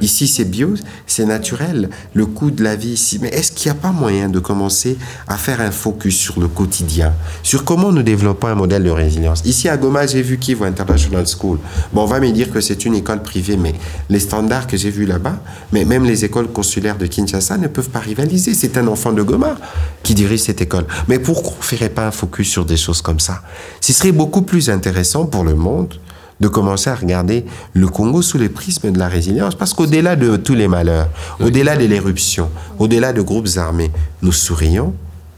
Ici, 0.01 0.29
c'est 0.29 0.45
bio, 0.45 0.75
c'est 1.07 1.25
naturel, 1.25 1.89
le 2.13 2.27
coût 2.27 2.51
de 2.51 2.63
la 2.63 2.77
vie 2.77 2.91
ici. 2.91 3.19
Mais 3.21 3.29
est-ce 3.29 3.51
qu'il 3.51 3.73
n'y 3.73 3.77
a 3.77 3.81
pas 3.81 3.91
moyen 3.91 4.29
de 4.29 4.39
commencer 4.39 4.97
à 5.27 5.37
faire 5.37 5.61
un 5.61 5.71
focus 5.71 6.17
sur 6.17 6.39
le 6.39 6.47
quotidien, 6.47 7.15
sur 7.43 7.65
comment 7.65 7.91
nous 7.91 8.03
développons 8.03 8.49
un 8.49 8.55
modèle 8.55 8.85
de 8.85 8.91
résilience? 8.91 9.43
Ici, 9.45 9.69
à 9.69 9.77
Goma, 9.77 10.07
j'ai 10.07 10.23
vu 10.23 10.39
Kivu 10.39 10.65
International 10.65 11.27
School. 11.27 11.59
Bon, 11.93 12.03
on 12.03 12.07
va 12.07 12.21
me 12.21 12.31
dire 12.31 12.53
que 12.53 12.61
c'est 12.61 12.85
une 12.85 12.95
école 12.95 13.23
privée, 13.23 13.57
mais 13.57 13.75
les 14.09 14.21
standards 14.21 14.67
que 14.67 14.77
j'ai 14.77 14.91
vus 14.91 15.07
là-bas, 15.07 15.41
mais 15.73 15.85
même 15.85 16.05
les 16.05 16.25
écoles 16.25 16.49
consulaires 16.49 16.99
de 16.99 17.07
Kinshasa 17.07 17.57
ne 17.57 17.67
peuvent 17.67 17.91
pas 17.91 18.01
rivaliser. 18.01 18.55
C'est 18.55 18.77
un 18.77 18.87
enfant 18.89 19.13
de 19.13 19.23
Goma 19.23 19.57
qui 20.03 20.15
dirige 20.15 20.41
cette 20.41 20.61
école. 20.61 20.85
Mais 21.09 21.19
pourquoi 21.19 21.55
on 21.55 21.59
ne 21.59 21.63
ferait 21.63 21.89
pas 21.89 22.07
un 22.07 22.13
focus 22.13 22.49
sur 22.51 22.65
des 22.65 22.77
choses 22.77 23.03
comme 23.03 23.21
ça? 23.21 23.43
Ce 23.81 23.93
serait 23.93 24.13
beaucoup 24.13 24.43
plus 24.43 24.71
intéressant 24.71 25.25
pour 25.27 25.45
le 25.45 25.55
monde 25.55 25.95
de 26.41 26.49
commencer 26.49 26.91
à 26.91 26.95
regarder 26.95 27.45
le 27.75 27.89
Congo 27.89 28.23
sous 28.23 28.39
les 28.39 28.49
prismes 28.49 28.91
de 28.91 28.99
la 28.99 29.09
résilience. 29.09 29.55
Parce 29.55 29.75
qu'au-delà 29.75 30.17
de 30.17 30.37
tous 30.37 30.55
les 30.55 30.69
malheurs, 30.69 31.09
au-delà 31.41 31.77
de 31.77 31.85
l'éruption, 31.85 32.51
au-delà 32.79 33.13
de 33.13 33.23
groupes 33.23 33.49
armés, 33.57 33.91
nous 34.23 34.33
sourions, 34.33 34.95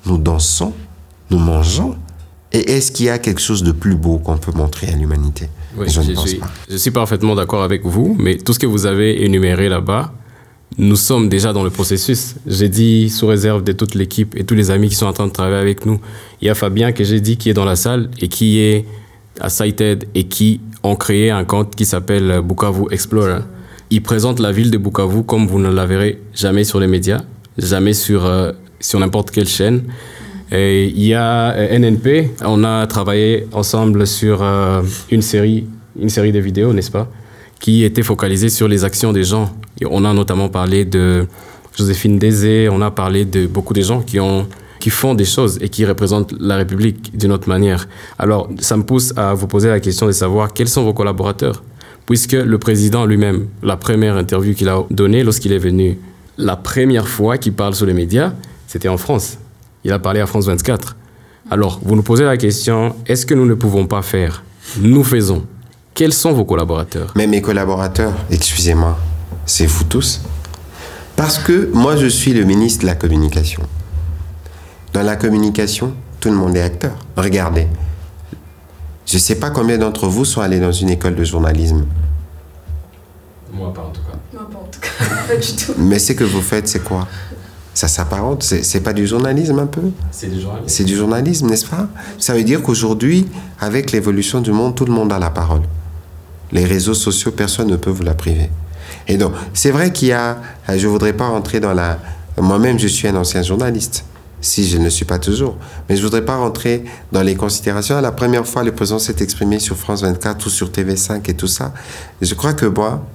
nous 0.06 0.18
dansons, 0.18 0.72
nous 1.30 1.38
mangeons. 1.38 1.96
Et 2.52 2.72
est-ce 2.72 2.90
qu'il 2.90 3.06
y 3.06 3.10
a 3.10 3.18
quelque 3.18 3.40
chose 3.40 3.62
de 3.62 3.72
plus 3.72 3.94
beau 3.94 4.18
qu'on 4.18 4.36
peut 4.36 4.52
montrer 4.52 4.88
à 4.88 4.96
l'humanité? 4.96 5.48
Je, 5.86 6.00
ne 6.00 6.14
pense 6.14 6.26
suis, 6.26 6.38
pas. 6.38 6.50
je 6.68 6.76
suis 6.76 6.90
parfaitement 6.90 7.36
d'accord 7.36 7.62
avec 7.62 7.86
vous, 7.86 8.16
mais 8.18 8.38
tout 8.38 8.52
ce 8.52 8.58
que 8.58 8.66
vous 8.66 8.86
avez 8.86 9.24
énuméré 9.24 9.68
là-bas, 9.68 10.12
nous 10.78 10.96
sommes 10.96 11.28
déjà 11.28 11.52
dans 11.52 11.62
le 11.62 11.70
processus. 11.70 12.34
J'ai 12.46 12.68
dit, 12.68 13.08
sous 13.08 13.26
réserve 13.26 13.62
de 13.62 13.72
toute 13.72 13.94
l'équipe 13.94 14.36
et 14.36 14.44
tous 14.44 14.54
les 14.54 14.70
amis 14.70 14.88
qui 14.88 14.94
sont 14.96 15.06
en 15.06 15.12
train 15.12 15.26
de 15.26 15.32
travailler 15.32 15.60
avec 15.60 15.86
nous, 15.86 16.00
il 16.40 16.46
y 16.46 16.50
a 16.50 16.54
Fabien 16.54 16.92
que 16.92 17.04
j'ai 17.04 17.20
dit 17.20 17.36
qui 17.36 17.50
est 17.50 17.54
dans 17.54 17.64
la 17.64 17.76
salle 17.76 18.10
et 18.20 18.28
qui 18.28 18.58
est 18.58 18.84
à 19.40 19.48
Sighted 19.48 20.06
et 20.14 20.24
qui 20.24 20.60
ont 20.82 20.96
créé 20.96 21.30
un 21.30 21.44
compte 21.44 21.74
qui 21.74 21.84
s'appelle 21.84 22.40
Bukavu 22.42 22.84
Explorer. 22.90 23.40
Ils 23.90 24.02
présentent 24.02 24.38
la 24.40 24.52
ville 24.52 24.70
de 24.70 24.78
Bukavu 24.78 25.24
comme 25.24 25.46
vous 25.46 25.58
ne 25.58 25.70
la 25.70 25.86
verrez 25.86 26.20
jamais 26.34 26.64
sur 26.64 26.78
les 26.80 26.86
médias, 26.86 27.22
jamais 27.58 27.92
sur, 27.92 28.24
euh, 28.24 28.52
sur 28.78 29.00
n'importe 29.00 29.30
quelle 29.30 29.48
chaîne. 29.48 29.82
Il 30.52 31.02
y 31.02 31.14
a 31.14 31.52
euh, 31.52 31.78
NNP, 31.78 32.30
on 32.44 32.64
a 32.64 32.86
travaillé 32.86 33.46
ensemble 33.52 34.06
sur 34.06 34.42
euh, 34.42 34.82
une, 35.10 35.22
série, 35.22 35.66
une 35.98 36.08
série 36.08 36.32
de 36.32 36.40
vidéos, 36.40 36.72
n'est-ce 36.72 36.90
pas, 36.90 37.08
qui 37.60 37.84
était 37.84 38.02
focalisée 38.02 38.48
sur 38.48 38.66
les 38.66 38.84
actions 38.84 39.12
des 39.12 39.24
gens. 39.24 39.50
On 39.88 40.04
a 40.04 40.12
notamment 40.12 40.48
parlé 40.48 40.84
de 40.84 41.26
Joséphine 41.76 42.18
Désé, 42.18 42.68
on 42.70 42.80
a 42.82 42.90
parlé 42.90 43.24
de 43.24 43.46
beaucoup 43.46 43.74
de 43.74 43.82
gens 43.82 44.02
qui 44.02 44.18
ont 44.18 44.46
qui 44.80 44.90
font 44.90 45.14
des 45.14 45.24
choses 45.24 45.58
et 45.60 45.68
qui 45.68 45.84
représentent 45.84 46.34
la 46.40 46.56
République 46.56 47.16
d'une 47.16 47.30
autre 47.30 47.48
manière. 47.48 47.86
Alors, 48.18 48.48
ça 48.58 48.76
me 48.76 48.82
pousse 48.82 49.12
à 49.16 49.34
vous 49.34 49.46
poser 49.46 49.68
la 49.68 49.78
question 49.78 50.06
de 50.06 50.12
savoir 50.12 50.52
quels 50.52 50.68
sont 50.68 50.82
vos 50.82 50.94
collaborateurs. 50.94 51.62
Puisque 52.06 52.32
le 52.32 52.58
président 52.58 53.06
lui-même, 53.06 53.46
la 53.62 53.76
première 53.76 54.16
interview 54.16 54.54
qu'il 54.54 54.68
a 54.68 54.82
donnée 54.90 55.22
lorsqu'il 55.22 55.52
est 55.52 55.58
venu, 55.58 55.98
la 56.38 56.56
première 56.56 57.06
fois 57.06 57.38
qu'il 57.38 57.52
parle 57.52 57.74
sur 57.74 57.86
les 57.86 57.92
médias, 57.92 58.32
c'était 58.66 58.88
en 58.88 58.96
France. 58.96 59.38
Il 59.84 59.92
a 59.92 59.98
parlé 59.98 60.20
à 60.20 60.26
France 60.26 60.46
24. 60.46 60.96
Alors, 61.50 61.78
vous 61.82 61.94
nous 61.94 62.02
posez 62.02 62.24
la 62.24 62.36
question, 62.36 62.96
est-ce 63.06 63.26
que 63.26 63.34
nous 63.34 63.46
ne 63.46 63.54
pouvons 63.54 63.86
pas 63.86 64.02
faire 64.02 64.42
Nous 64.80 65.04
faisons. 65.04 65.44
Quels 65.94 66.12
sont 66.12 66.32
vos 66.32 66.44
collaborateurs? 66.44 67.12
Mais 67.16 67.26
mes 67.26 67.42
collaborateurs, 67.42 68.14
excusez-moi, 68.30 68.98
c'est 69.44 69.66
vous 69.66 69.84
tous. 69.84 70.22
Parce 71.16 71.38
que 71.38 71.70
moi, 71.74 71.96
je 71.96 72.06
suis 72.06 72.32
le 72.32 72.44
ministre 72.44 72.82
de 72.82 72.86
la 72.86 72.94
Communication. 72.94 73.62
Dans 74.92 75.02
la 75.02 75.16
communication, 75.16 75.94
tout 76.18 76.30
le 76.30 76.36
monde 76.36 76.56
est 76.56 76.62
acteur. 76.62 76.92
Regardez. 77.16 77.68
Je 79.06 79.16
ne 79.16 79.20
sais 79.20 79.36
pas 79.36 79.50
combien 79.50 79.78
d'entre 79.78 80.06
vous 80.06 80.24
sont 80.24 80.40
allés 80.40 80.60
dans 80.60 80.72
une 80.72 80.90
école 80.90 81.14
de 81.14 81.24
journalisme. 81.24 81.86
Moi, 83.52 83.72
pas 83.72 83.82
en 83.82 83.90
tout 83.90 84.02
cas. 84.02 84.18
Moi, 84.32 84.48
pas 84.50 84.58
en 84.58 84.68
tout 84.70 84.80
cas. 84.80 84.88
pas 85.28 85.36
du 85.36 85.52
tout. 85.52 85.74
Mais 85.78 85.98
ce 85.98 86.12
que 86.12 86.24
vous 86.24 86.42
faites, 86.42 86.68
c'est 86.68 86.82
quoi? 86.82 87.06
Ça 87.72 87.86
s'apparente 87.86 88.42
C'est 88.42 88.80
pas 88.80 88.92
du 88.92 89.06
journalisme 89.06 89.58
un 89.60 89.66
peu? 89.66 89.90
C'est 90.10 90.26
du 90.26 90.40
journalisme. 90.40 90.68
C'est 90.68 90.84
du 90.84 90.96
journalisme, 90.96 91.48
n'est-ce 91.48 91.66
pas? 91.66 91.88
Ça 92.18 92.34
veut 92.34 92.42
dire 92.42 92.62
qu'aujourd'hui, 92.62 93.28
avec 93.60 93.92
l'évolution 93.92 94.40
du 94.40 94.50
monde, 94.50 94.74
tout 94.74 94.84
le 94.84 94.92
monde 94.92 95.12
a 95.12 95.18
la 95.18 95.30
parole. 95.30 95.62
Les 96.50 96.64
réseaux 96.64 96.94
sociaux, 96.94 97.30
personne 97.30 97.68
ne 97.68 97.76
peut 97.76 97.90
vous 97.90 98.02
la 98.02 98.14
priver. 98.14 98.50
Et 99.06 99.16
donc, 99.16 99.32
c'est 99.54 99.70
vrai 99.70 99.92
qu'il 99.92 100.08
y 100.08 100.12
a. 100.12 100.38
Je 100.68 100.84
ne 100.86 100.90
voudrais 100.90 101.12
pas 101.12 101.28
rentrer 101.28 101.60
dans 101.60 101.72
la. 101.72 101.98
Moi-même, 102.38 102.78
je 102.78 102.88
suis 102.88 103.06
un 103.06 103.14
ancien 103.16 103.42
journaliste 103.42 104.04
si 104.40 104.66
je 104.66 104.78
ne 104.78 104.84
le 104.84 104.90
suis 104.90 105.04
pas 105.04 105.18
toujours. 105.18 105.56
Mais 105.88 105.96
je 105.96 106.02
voudrais 106.02 106.24
pas 106.24 106.36
rentrer 106.36 106.84
dans 107.12 107.22
les 107.22 107.36
considérations. 107.36 108.00
La 108.00 108.12
première 108.12 108.46
fois, 108.46 108.62
le 108.62 108.72
président 108.72 108.98
s'est 108.98 109.16
exprimé 109.20 109.58
sur 109.58 109.76
France 109.76 110.02
24 110.02 110.46
ou 110.46 110.50
sur 110.50 110.70
TV5 110.70 111.28
et 111.30 111.34
tout 111.34 111.46
ça. 111.46 111.72
Je 112.20 112.34
crois 112.34 112.54
que 112.54 112.66
moi, 112.66 113.06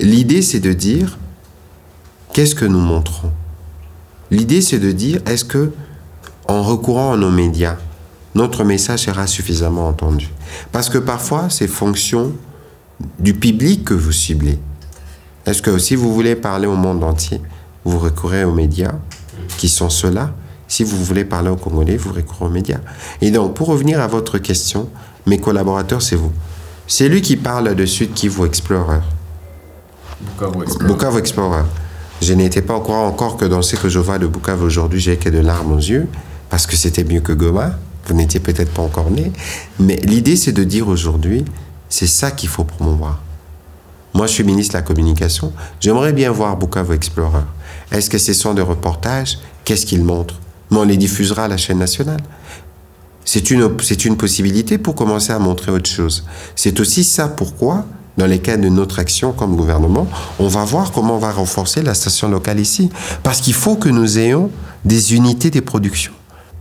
l'idée, 0.00 0.42
c'est 0.42 0.60
de 0.60 0.72
dire 0.72 1.18
qu'est-ce 2.32 2.54
que 2.54 2.64
nous 2.64 2.80
montrons? 2.80 3.30
L'idée, 4.30 4.60
c'est 4.60 4.78
de 4.78 4.92
dire 4.92 5.20
est-ce 5.26 5.44
que, 5.44 5.72
en 6.48 6.62
recourant 6.62 7.12
à 7.12 7.16
nos 7.16 7.30
médias, 7.30 7.76
notre 8.34 8.64
message 8.64 9.00
sera 9.00 9.26
suffisamment 9.26 9.88
entendu? 9.88 10.28
Parce 10.72 10.88
que 10.88 10.98
parfois, 10.98 11.48
c'est 11.50 11.68
fonction 11.68 12.32
du 13.18 13.34
public 13.34 13.84
que 13.84 13.94
vous 13.94 14.12
ciblez. 14.12 14.58
Est-ce 15.44 15.62
que 15.62 15.78
si 15.78 15.94
vous 15.94 16.12
voulez 16.12 16.34
parler 16.34 16.66
au 16.66 16.74
monde 16.74 17.04
entier, 17.04 17.40
vous 17.84 17.98
recourez 17.98 18.44
aux 18.44 18.52
médias? 18.52 18.94
Qui 19.46 19.68
sont 19.68 19.90
ceux-là. 19.90 20.32
Si 20.68 20.82
vous 20.82 21.02
voulez 21.02 21.24
parler 21.24 21.48
au 21.48 21.56
Congolais, 21.56 21.96
vous 21.96 22.12
recourez 22.12 22.44
aux 22.44 22.50
médias. 22.50 22.80
Et 23.20 23.30
donc, 23.30 23.54
pour 23.54 23.68
revenir 23.68 24.00
à 24.00 24.06
votre 24.06 24.38
question, 24.38 24.88
mes 25.26 25.38
collaborateurs, 25.38 26.02
c'est 26.02 26.16
vous. 26.16 26.32
C'est 26.86 27.08
lui 27.08 27.22
qui 27.22 27.36
parle 27.36 27.74
de 27.74 27.86
Sud 27.86 28.14
Kivu 28.14 28.44
Explorer. 28.44 29.00
Bukavu 30.20 30.62
Explorer. 30.62 30.92
Bukavu 30.92 31.18
Explorer. 31.18 31.62
Je 32.22 32.32
n'étais 32.32 32.62
pas 32.62 32.74
encore 32.74 33.04
encore 33.04 33.36
que 33.36 33.44
dans 33.44 33.62
ce 33.62 33.76
que 33.76 33.88
je 33.88 33.98
vois 33.98 34.18
de 34.18 34.26
Bukavu 34.26 34.64
aujourd'hui, 34.64 35.00
j'ai 35.00 35.16
que 35.16 35.28
de 35.28 35.38
larmes 35.38 35.72
aux 35.72 35.78
yeux, 35.78 36.08
parce 36.50 36.66
que 36.66 36.76
c'était 36.76 37.04
mieux 37.04 37.20
que 37.20 37.32
Goma. 37.32 37.72
Vous 38.06 38.14
n'étiez 38.14 38.40
peut-être 38.40 38.72
pas 38.72 38.82
encore 38.82 39.10
né. 39.10 39.32
Mais 39.80 39.96
l'idée, 39.96 40.36
c'est 40.36 40.52
de 40.52 40.62
dire 40.62 40.88
aujourd'hui, 40.88 41.44
c'est 41.88 42.06
ça 42.06 42.30
qu'il 42.30 42.48
faut 42.48 42.64
promouvoir. 42.64 43.20
Moi, 44.16 44.26
je 44.26 44.32
suis 44.32 44.44
ministre 44.44 44.72
de 44.72 44.78
la 44.78 44.82
Communication. 44.82 45.52
J'aimerais 45.78 46.14
bien 46.14 46.30
voir 46.30 46.56
Bukavu 46.56 46.94
Explorer. 46.94 47.42
Est-ce 47.92 48.08
que 48.08 48.16
ce 48.16 48.32
sont 48.32 48.54
des 48.54 48.62
reportages 48.62 49.38
Qu'est-ce 49.62 49.84
qu'ils 49.84 50.02
montrent? 50.02 50.40
Mais 50.70 50.78
on 50.78 50.84
les 50.84 50.96
diffusera 50.96 51.44
à 51.44 51.48
la 51.48 51.58
chaîne 51.58 51.78
nationale. 51.78 52.22
C'est 53.26 53.50
une, 53.50 53.68
c'est 53.82 54.06
une 54.06 54.16
possibilité 54.16 54.78
pour 54.78 54.94
commencer 54.94 55.32
à 55.34 55.38
montrer 55.38 55.70
autre 55.70 55.90
chose. 55.90 56.24
C'est 56.54 56.80
aussi 56.80 57.04
ça 57.04 57.28
pourquoi, 57.28 57.84
dans 58.16 58.24
les 58.24 58.38
cas 58.38 58.56
de 58.56 58.70
notre 58.70 59.00
action 59.00 59.32
comme 59.32 59.54
gouvernement, 59.54 60.06
on 60.38 60.48
va 60.48 60.64
voir 60.64 60.92
comment 60.92 61.16
on 61.16 61.18
va 61.18 61.32
renforcer 61.32 61.82
la 61.82 61.92
station 61.92 62.30
locale 62.30 62.58
ici. 62.58 62.88
Parce 63.22 63.42
qu'il 63.42 63.52
faut 63.52 63.76
que 63.76 63.90
nous 63.90 64.18
ayons 64.18 64.48
des 64.86 65.14
unités 65.14 65.50
de 65.50 65.60
production, 65.60 66.12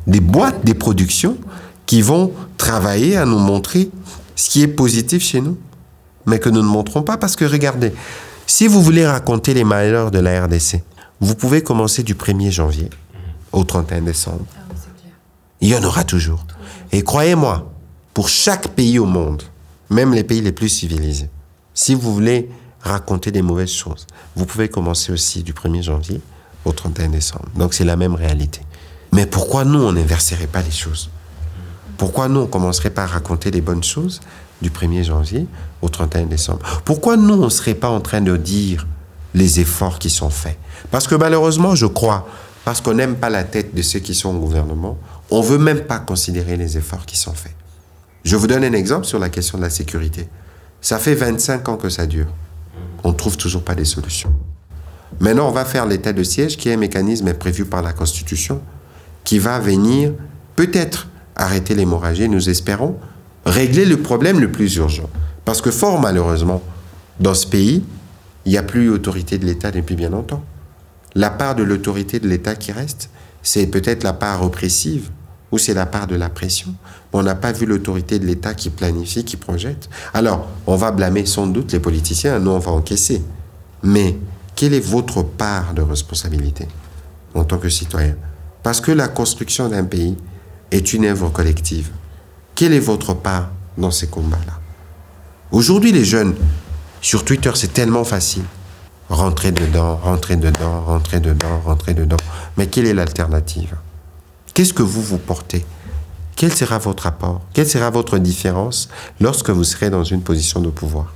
des 0.07 0.19
boîtes 0.19 0.65
de 0.65 0.73
production 0.73 1.37
qui 1.85 2.01
vont 2.01 2.33
travailler 2.57 3.15
à 3.15 3.25
nous 3.25 3.39
montrer 3.39 3.89
ce 4.35 4.49
qui 4.49 4.61
est 4.61 4.67
positif 4.67 5.23
chez 5.23 5.39
nous, 5.39 5.57
mais 6.25 6.39
que 6.39 6.49
nous 6.49 6.61
ne 6.61 6.67
montrons 6.67 7.03
pas 7.03 7.17
parce 7.17 7.35
que 7.35 7.45
regardez, 7.45 7.93
si 8.47 8.67
vous 8.67 8.81
voulez 8.81 9.05
raconter 9.05 9.53
les 9.53 9.63
malheurs 9.63 10.11
de 10.11 10.19
la 10.19 10.45
RDC, 10.45 10.81
vous 11.21 11.35
pouvez 11.35 11.61
commencer 11.61 12.03
du 12.03 12.13
1er 12.13 12.51
janvier 12.51 12.89
au 13.51 13.63
31 13.63 14.01
décembre. 14.01 14.45
Ah 14.57 14.61
Il 15.61 15.69
y 15.69 15.75
en 15.75 15.83
aura 15.83 16.03
toujours. 16.03 16.45
Et 16.91 17.03
croyez-moi, 17.03 17.71
pour 18.13 18.29
chaque 18.29 18.69
pays 18.69 18.99
au 18.99 19.05
monde, 19.05 19.43
même 19.89 20.13
les 20.13 20.23
pays 20.23 20.41
les 20.41 20.51
plus 20.51 20.69
civilisés, 20.69 21.29
si 21.73 21.93
vous 21.93 22.13
voulez 22.13 22.49
raconter 22.81 23.31
des 23.31 23.41
mauvaises 23.41 23.71
choses, 23.71 24.05
vous 24.35 24.45
pouvez 24.45 24.69
commencer 24.69 25.11
aussi 25.11 25.43
du 25.43 25.53
1er 25.53 25.83
janvier 25.83 26.21
au 26.65 26.71
31 26.71 27.09
décembre. 27.09 27.47
Donc 27.55 27.73
c'est 27.73 27.85
la 27.85 27.95
même 27.95 28.15
réalité. 28.15 28.61
Mais 29.11 29.25
pourquoi 29.25 29.65
nous, 29.65 29.83
on 29.83 29.93
n'inverserait 29.93 30.47
pas 30.47 30.61
les 30.61 30.71
choses? 30.71 31.09
Pourquoi 31.97 32.27
nous, 32.27 32.41
on 32.41 32.47
commencerait 32.47 32.89
pas 32.89 33.03
à 33.03 33.07
raconter 33.07 33.51
les 33.51 33.61
bonnes 33.61 33.83
choses 33.83 34.21
du 34.61 34.69
1er 34.69 35.03
janvier 35.03 35.47
au 35.81 35.89
31 35.89 36.25
décembre? 36.25 36.81
Pourquoi 36.83 37.17
nous, 37.17 37.33
on 37.35 37.45
ne 37.45 37.49
serait 37.49 37.75
pas 37.75 37.89
en 37.89 38.01
train 38.01 38.21
de 38.21 38.35
dire 38.37 38.87
les 39.33 39.59
efforts 39.59 39.99
qui 39.99 40.09
sont 40.09 40.29
faits? 40.29 40.57
Parce 40.91 41.07
que 41.07 41.15
malheureusement, 41.15 41.75
je 41.75 41.85
crois, 41.85 42.27
parce 42.63 42.81
qu'on 42.81 42.93
n'aime 42.93 43.15
pas 43.15 43.29
la 43.29 43.43
tête 43.43 43.75
de 43.75 43.81
ceux 43.81 43.99
qui 43.99 44.15
sont 44.15 44.29
au 44.29 44.39
gouvernement, 44.39 44.97
on 45.29 45.41
veut 45.41 45.57
même 45.57 45.81
pas 45.81 45.99
considérer 45.99 46.57
les 46.57 46.77
efforts 46.77 47.05
qui 47.05 47.17
sont 47.17 47.33
faits. 47.33 47.55
Je 48.23 48.35
vous 48.35 48.47
donne 48.47 48.63
un 48.63 48.73
exemple 48.73 49.05
sur 49.05 49.19
la 49.19 49.29
question 49.29 49.57
de 49.57 49.63
la 49.63 49.69
sécurité. 49.69 50.27
Ça 50.81 50.97
fait 50.97 51.15
25 51.15 51.69
ans 51.69 51.77
que 51.77 51.89
ça 51.89 52.05
dure. 52.05 52.27
On 53.03 53.09
ne 53.09 53.15
trouve 53.15 53.37
toujours 53.37 53.63
pas 53.63 53.75
des 53.75 53.85
solutions. 53.85 54.33
Maintenant, 55.19 55.47
on 55.47 55.51
va 55.51 55.63
faire 55.63 55.85
l'état 55.85 56.11
de 56.11 56.23
siège 56.23 56.57
qui 56.57 56.69
est 56.69 56.73
un 56.73 56.77
mécanisme 56.77 57.33
prévu 57.33 57.65
par 57.65 57.81
la 57.81 57.93
Constitution 57.93 58.61
qui 59.23 59.39
va 59.39 59.59
venir 59.59 60.11
peut-être 60.55 61.07
arrêter 61.35 61.75
l'hémorragie, 61.75 62.29
nous 62.29 62.49
espérons, 62.49 62.97
régler 63.45 63.85
le 63.85 63.97
problème 63.97 64.39
le 64.39 64.51
plus 64.51 64.75
urgent. 64.75 65.09
Parce 65.43 65.61
que 65.61 65.71
fort 65.71 65.99
malheureusement, 65.99 66.61
dans 67.19 67.33
ce 67.33 67.47
pays, 67.47 67.83
il 68.45 68.51
n'y 68.51 68.57
a 68.57 68.63
plus 68.63 68.89
autorité 68.89 69.37
de 69.37 69.45
l'État 69.45 69.71
depuis 69.71 69.95
bien 69.95 70.09
longtemps. 70.09 70.43
La 71.13 71.29
part 71.29 71.55
de 71.55 71.63
l'autorité 71.63 72.19
de 72.19 72.27
l'État 72.27 72.55
qui 72.55 72.71
reste, 72.71 73.09
c'est 73.41 73.67
peut-être 73.67 74.03
la 74.03 74.13
part 74.13 74.43
oppressive 74.43 75.09
ou 75.51 75.57
c'est 75.57 75.73
la 75.73 75.85
part 75.85 76.07
de 76.07 76.15
la 76.15 76.29
pression. 76.29 76.75
on 77.13 77.23
n'a 77.23 77.35
pas 77.35 77.53
vu 77.53 77.65
l'autorité 77.65 78.19
de 78.19 78.25
l'État 78.25 78.53
qui 78.53 78.69
planifie, 78.69 79.23
qui 79.23 79.37
projette. 79.37 79.89
Alors, 80.13 80.47
on 80.67 80.75
va 80.75 80.91
blâmer 80.91 81.25
sans 81.25 81.47
doute 81.47 81.71
les 81.71 81.79
politiciens, 81.79 82.39
nous 82.39 82.51
on 82.51 82.59
va 82.59 82.71
encaisser. 82.71 83.23
Mais 83.83 84.17
quelle 84.55 84.73
est 84.73 84.85
votre 84.85 85.23
part 85.23 85.73
de 85.73 85.81
responsabilité 85.81 86.67
en 87.33 87.45
tant 87.45 87.57
que 87.57 87.69
citoyen? 87.69 88.15
Parce 88.63 88.81
que 88.81 88.91
la 88.91 89.07
construction 89.07 89.69
d'un 89.69 89.85
pays 89.85 90.17
est 90.75 90.93
une 90.93 91.05
œuvre 91.05 91.29
collective. 91.29 91.89
Quelle 92.53 92.73
est 92.73 92.79
votre 92.79 93.13
part 93.13 93.49
dans 93.77 93.91
ces 93.91 94.07
combats-là 94.07 94.59
Aujourd'hui, 95.51 95.91
les 95.91 96.05
jeunes, 96.05 96.35
sur 97.01 97.23
Twitter, 97.23 97.51
c'est 97.55 97.73
tellement 97.73 98.03
facile. 98.03 98.43
Rentrer 99.09 99.51
dedans, 99.51 99.95
rentrer 99.95 100.35
dedans, 100.35 100.81
rentrer 100.81 101.19
dedans, 101.19 101.59
rentrer 101.63 101.93
dedans. 101.93 102.17
Mais 102.57 102.67
quelle 102.67 102.87
est 102.87 102.93
l'alternative 102.93 103.75
Qu'est-ce 104.53 104.73
que 104.73 104.83
vous 104.83 105.01
vous 105.01 105.17
portez 105.17 105.65
Quel 106.35 106.51
sera 106.51 106.77
votre 106.79 107.07
apport 107.07 107.41
Quelle 107.53 107.67
sera 107.67 107.89
votre 107.89 108.17
différence 108.17 108.89
lorsque 109.19 109.49
vous 109.49 109.63
serez 109.63 109.89
dans 109.89 110.03
une 110.03 110.21
position 110.21 110.61
de 110.61 110.69
pouvoir 110.69 111.13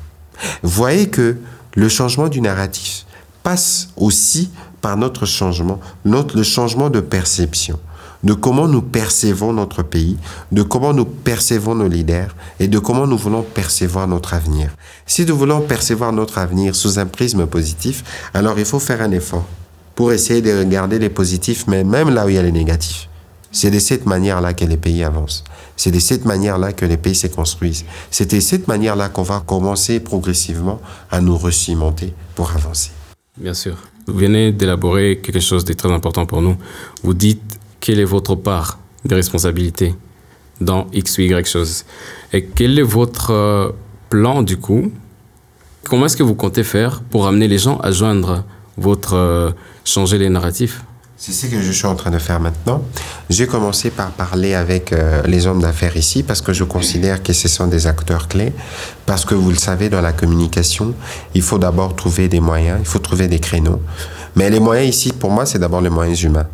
Voyez 0.61 1.09
que 1.09 1.37
le 1.75 1.89
changement 1.89 2.27
du 2.27 2.41
narratif 2.41 3.05
passe 3.43 3.89
aussi 3.97 4.51
par 4.81 4.95
notre 4.95 5.25
changement, 5.25 5.79
le 6.05 6.43
changement 6.43 6.89
de 6.89 6.99
perception 6.99 7.79
de 8.23 8.33
comment 8.33 8.67
nous 8.67 8.81
percevons 8.81 9.53
notre 9.53 9.83
pays, 9.83 10.17
de 10.51 10.63
comment 10.63 10.93
nous 10.93 11.05
percevons 11.05 11.75
nos 11.75 11.87
leaders 11.87 12.35
et 12.59 12.67
de 12.67 12.79
comment 12.79 13.07
nous 13.07 13.17
voulons 13.17 13.43
percevoir 13.43 14.07
notre 14.07 14.33
avenir. 14.33 14.69
Si 15.05 15.25
nous 15.25 15.37
voulons 15.37 15.61
percevoir 15.61 16.11
notre 16.11 16.37
avenir 16.37 16.75
sous 16.75 16.99
un 16.99 17.05
prisme 17.05 17.47
positif, 17.47 18.03
alors 18.33 18.59
il 18.59 18.65
faut 18.65 18.79
faire 18.79 19.01
un 19.01 19.11
effort 19.11 19.45
pour 19.95 20.13
essayer 20.13 20.41
de 20.41 20.57
regarder 20.57 20.99
les 20.99 21.09
positifs, 21.09 21.65
mais 21.67 21.83
même 21.83 22.09
là 22.09 22.25
où 22.25 22.29
il 22.29 22.35
y 22.35 22.37
a 22.37 22.43
les 22.43 22.51
négatifs. 22.51 23.09
C'est 23.51 23.71
de 23.71 23.79
cette 23.79 24.05
manière-là 24.05 24.53
que 24.53 24.63
les 24.63 24.77
pays 24.77 25.03
avancent. 25.03 25.43
C'est 25.75 25.91
de 25.91 25.99
cette 25.99 26.25
manière-là 26.25 26.71
que 26.71 26.85
les 26.85 26.97
pays 26.97 27.15
se 27.15 27.27
construisent. 27.27 27.83
C'est 28.11 28.31
de 28.31 28.39
cette 28.39 28.67
manière-là 28.67 29.09
qu'on 29.09 29.23
va 29.23 29.43
commencer 29.45 29.99
progressivement 29.99 30.79
à 31.09 31.19
nous 31.19 31.35
recimenter 31.35 32.13
pour 32.35 32.51
avancer. 32.51 32.91
Bien 33.37 33.53
sûr. 33.53 33.75
Vous 34.07 34.13
venez 34.13 34.51
d'élaborer 34.51 35.19
quelque 35.21 35.39
chose 35.39 35.65
de 35.65 35.73
très 35.73 35.91
important 35.91 36.25
pour 36.25 36.41
nous. 36.41 36.57
Vous 37.03 37.13
dites 37.13 37.58
quelle 37.79 37.99
est 37.99 38.05
votre 38.05 38.35
part 38.35 38.79
de 39.05 39.15
responsabilité 39.15 39.95
dans 40.61 40.87
X 40.93 41.17
ou 41.17 41.21
Y 41.21 41.47
chose 41.47 41.85
Et 42.33 42.45
quel 42.45 42.77
est 42.79 42.83
votre 42.83 43.31
euh, 43.31 43.69
plan 44.09 44.41
du 44.41 44.57
coup 44.57 44.91
Comment 45.85 46.05
est-ce 46.05 46.17
que 46.17 46.23
vous 46.23 46.35
comptez 46.35 46.63
faire 46.63 47.01
pour 47.01 47.27
amener 47.27 47.47
les 47.47 47.57
gens 47.57 47.77
à 47.77 47.91
joindre 47.91 48.43
votre 48.77 49.15
euh, 49.15 49.51
changer 49.85 50.17
les 50.17 50.29
narratifs 50.29 50.83
c'est 51.21 51.33
ce 51.33 51.47
que 51.47 51.61
je 51.61 51.71
suis 51.73 51.85
en 51.85 51.95
train 51.95 52.11
de 52.11 52.17
faire 52.17 52.39
maintenant. 52.39 52.81
J'ai 53.29 53.45
commencé 53.45 53.89
par 53.89 54.11
parler 54.11 54.53
avec 54.53 54.93
euh, 54.93 55.21
les 55.23 55.47
hommes 55.47 55.61
d'affaires 55.61 55.97
ici 55.97 56.23
parce 56.23 56.41
que 56.41 56.53
je 56.53 56.63
considère 56.63 57.21
que 57.21 57.33
ce 57.33 57.49
sont 57.49 57.67
des 57.67 57.87
acteurs 57.87 58.29
clés. 58.29 58.53
Parce 59.05 59.25
que 59.25 59.35
vous 59.35 59.49
le 59.49 59.57
savez, 59.57 59.89
dans 59.89 59.99
la 59.99 60.13
communication, 60.13 60.93
il 61.35 61.41
faut 61.41 61.57
d'abord 61.57 61.93
trouver 61.97 62.29
des 62.29 62.39
moyens, 62.39 62.77
il 62.79 62.85
faut 62.85 62.99
trouver 62.99 63.27
des 63.27 63.39
créneaux. 63.39 63.81
Mais 64.37 64.49
les 64.49 64.61
moyens 64.61 64.95
ici, 64.95 65.11
pour 65.11 65.29
moi, 65.29 65.45
c'est 65.45 65.59
d'abord 65.59 65.81
les 65.81 65.89
moyens 65.89 66.23
humains. 66.23 66.47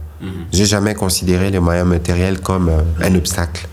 J'ai 0.52 0.66
jamais 0.66 0.94
considéré 0.94 1.52
les 1.52 1.60
moyens 1.60 1.88
matériels 1.88 2.40
comme 2.42 2.70
euh, 2.70 2.82
un 3.02 3.16
obstacle. 3.16 3.68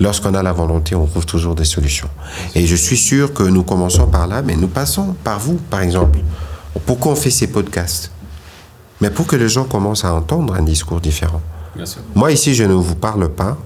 Lorsqu'on 0.00 0.34
a 0.34 0.42
la 0.42 0.52
volonté, 0.52 0.94
on 0.94 1.06
trouve 1.06 1.24
toujours 1.26 1.54
des 1.54 1.64
solutions. 1.64 2.08
Et 2.54 2.66
je 2.66 2.74
suis 2.74 2.96
sûr 2.96 3.32
que 3.32 3.44
nous 3.44 3.62
commençons 3.62 4.06
par 4.08 4.26
là, 4.26 4.42
mais 4.42 4.56
nous 4.56 4.68
passons 4.68 5.14
par 5.22 5.38
vous, 5.38 5.54
par 5.70 5.82
exemple. 5.82 6.18
Pourquoi 6.84 7.12
on 7.12 7.16
fait 7.16 7.30
ces 7.30 7.46
podcasts 7.46 8.10
mais 9.00 9.10
pour 9.10 9.26
que 9.26 9.36
les 9.36 9.48
gens 9.48 9.64
commencent 9.64 10.04
à 10.04 10.14
entendre 10.14 10.54
un 10.54 10.62
discours 10.62 11.00
différent. 11.00 11.42
Moi, 12.14 12.32
ici, 12.32 12.54
je 12.54 12.64
ne 12.64 12.72
vous 12.72 12.94
parle 12.94 13.28
pas 13.28 13.58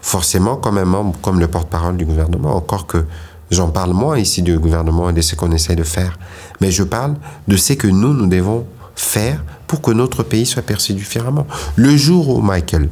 forcément 0.00 0.56
comme 0.56 0.78
un 0.78 0.84
membre, 0.84 1.16
comme 1.20 1.40
le 1.40 1.48
porte-parole 1.48 1.96
du 1.96 2.04
gouvernement, 2.04 2.54
encore 2.54 2.86
que 2.86 3.04
j'en 3.50 3.70
parle 3.70 3.92
moi 3.92 4.20
ici 4.20 4.42
du 4.42 4.58
gouvernement 4.58 5.10
et 5.10 5.12
de 5.12 5.20
ce 5.20 5.34
qu'on 5.34 5.50
essaie 5.50 5.74
de 5.74 5.82
faire. 5.82 6.18
Mais 6.60 6.70
je 6.70 6.84
parle 6.84 7.14
de 7.48 7.56
ce 7.56 7.72
que 7.72 7.88
nous, 7.88 8.12
nous 8.12 8.26
devons 8.26 8.66
faire 8.94 9.42
pour 9.66 9.80
que 9.80 9.90
notre 9.90 10.22
pays 10.22 10.46
soit 10.46 10.62
perçu 10.62 10.92
différemment. 10.94 11.46
Le 11.76 11.96
jour 11.96 12.28
où, 12.28 12.40
Michael, 12.40 12.88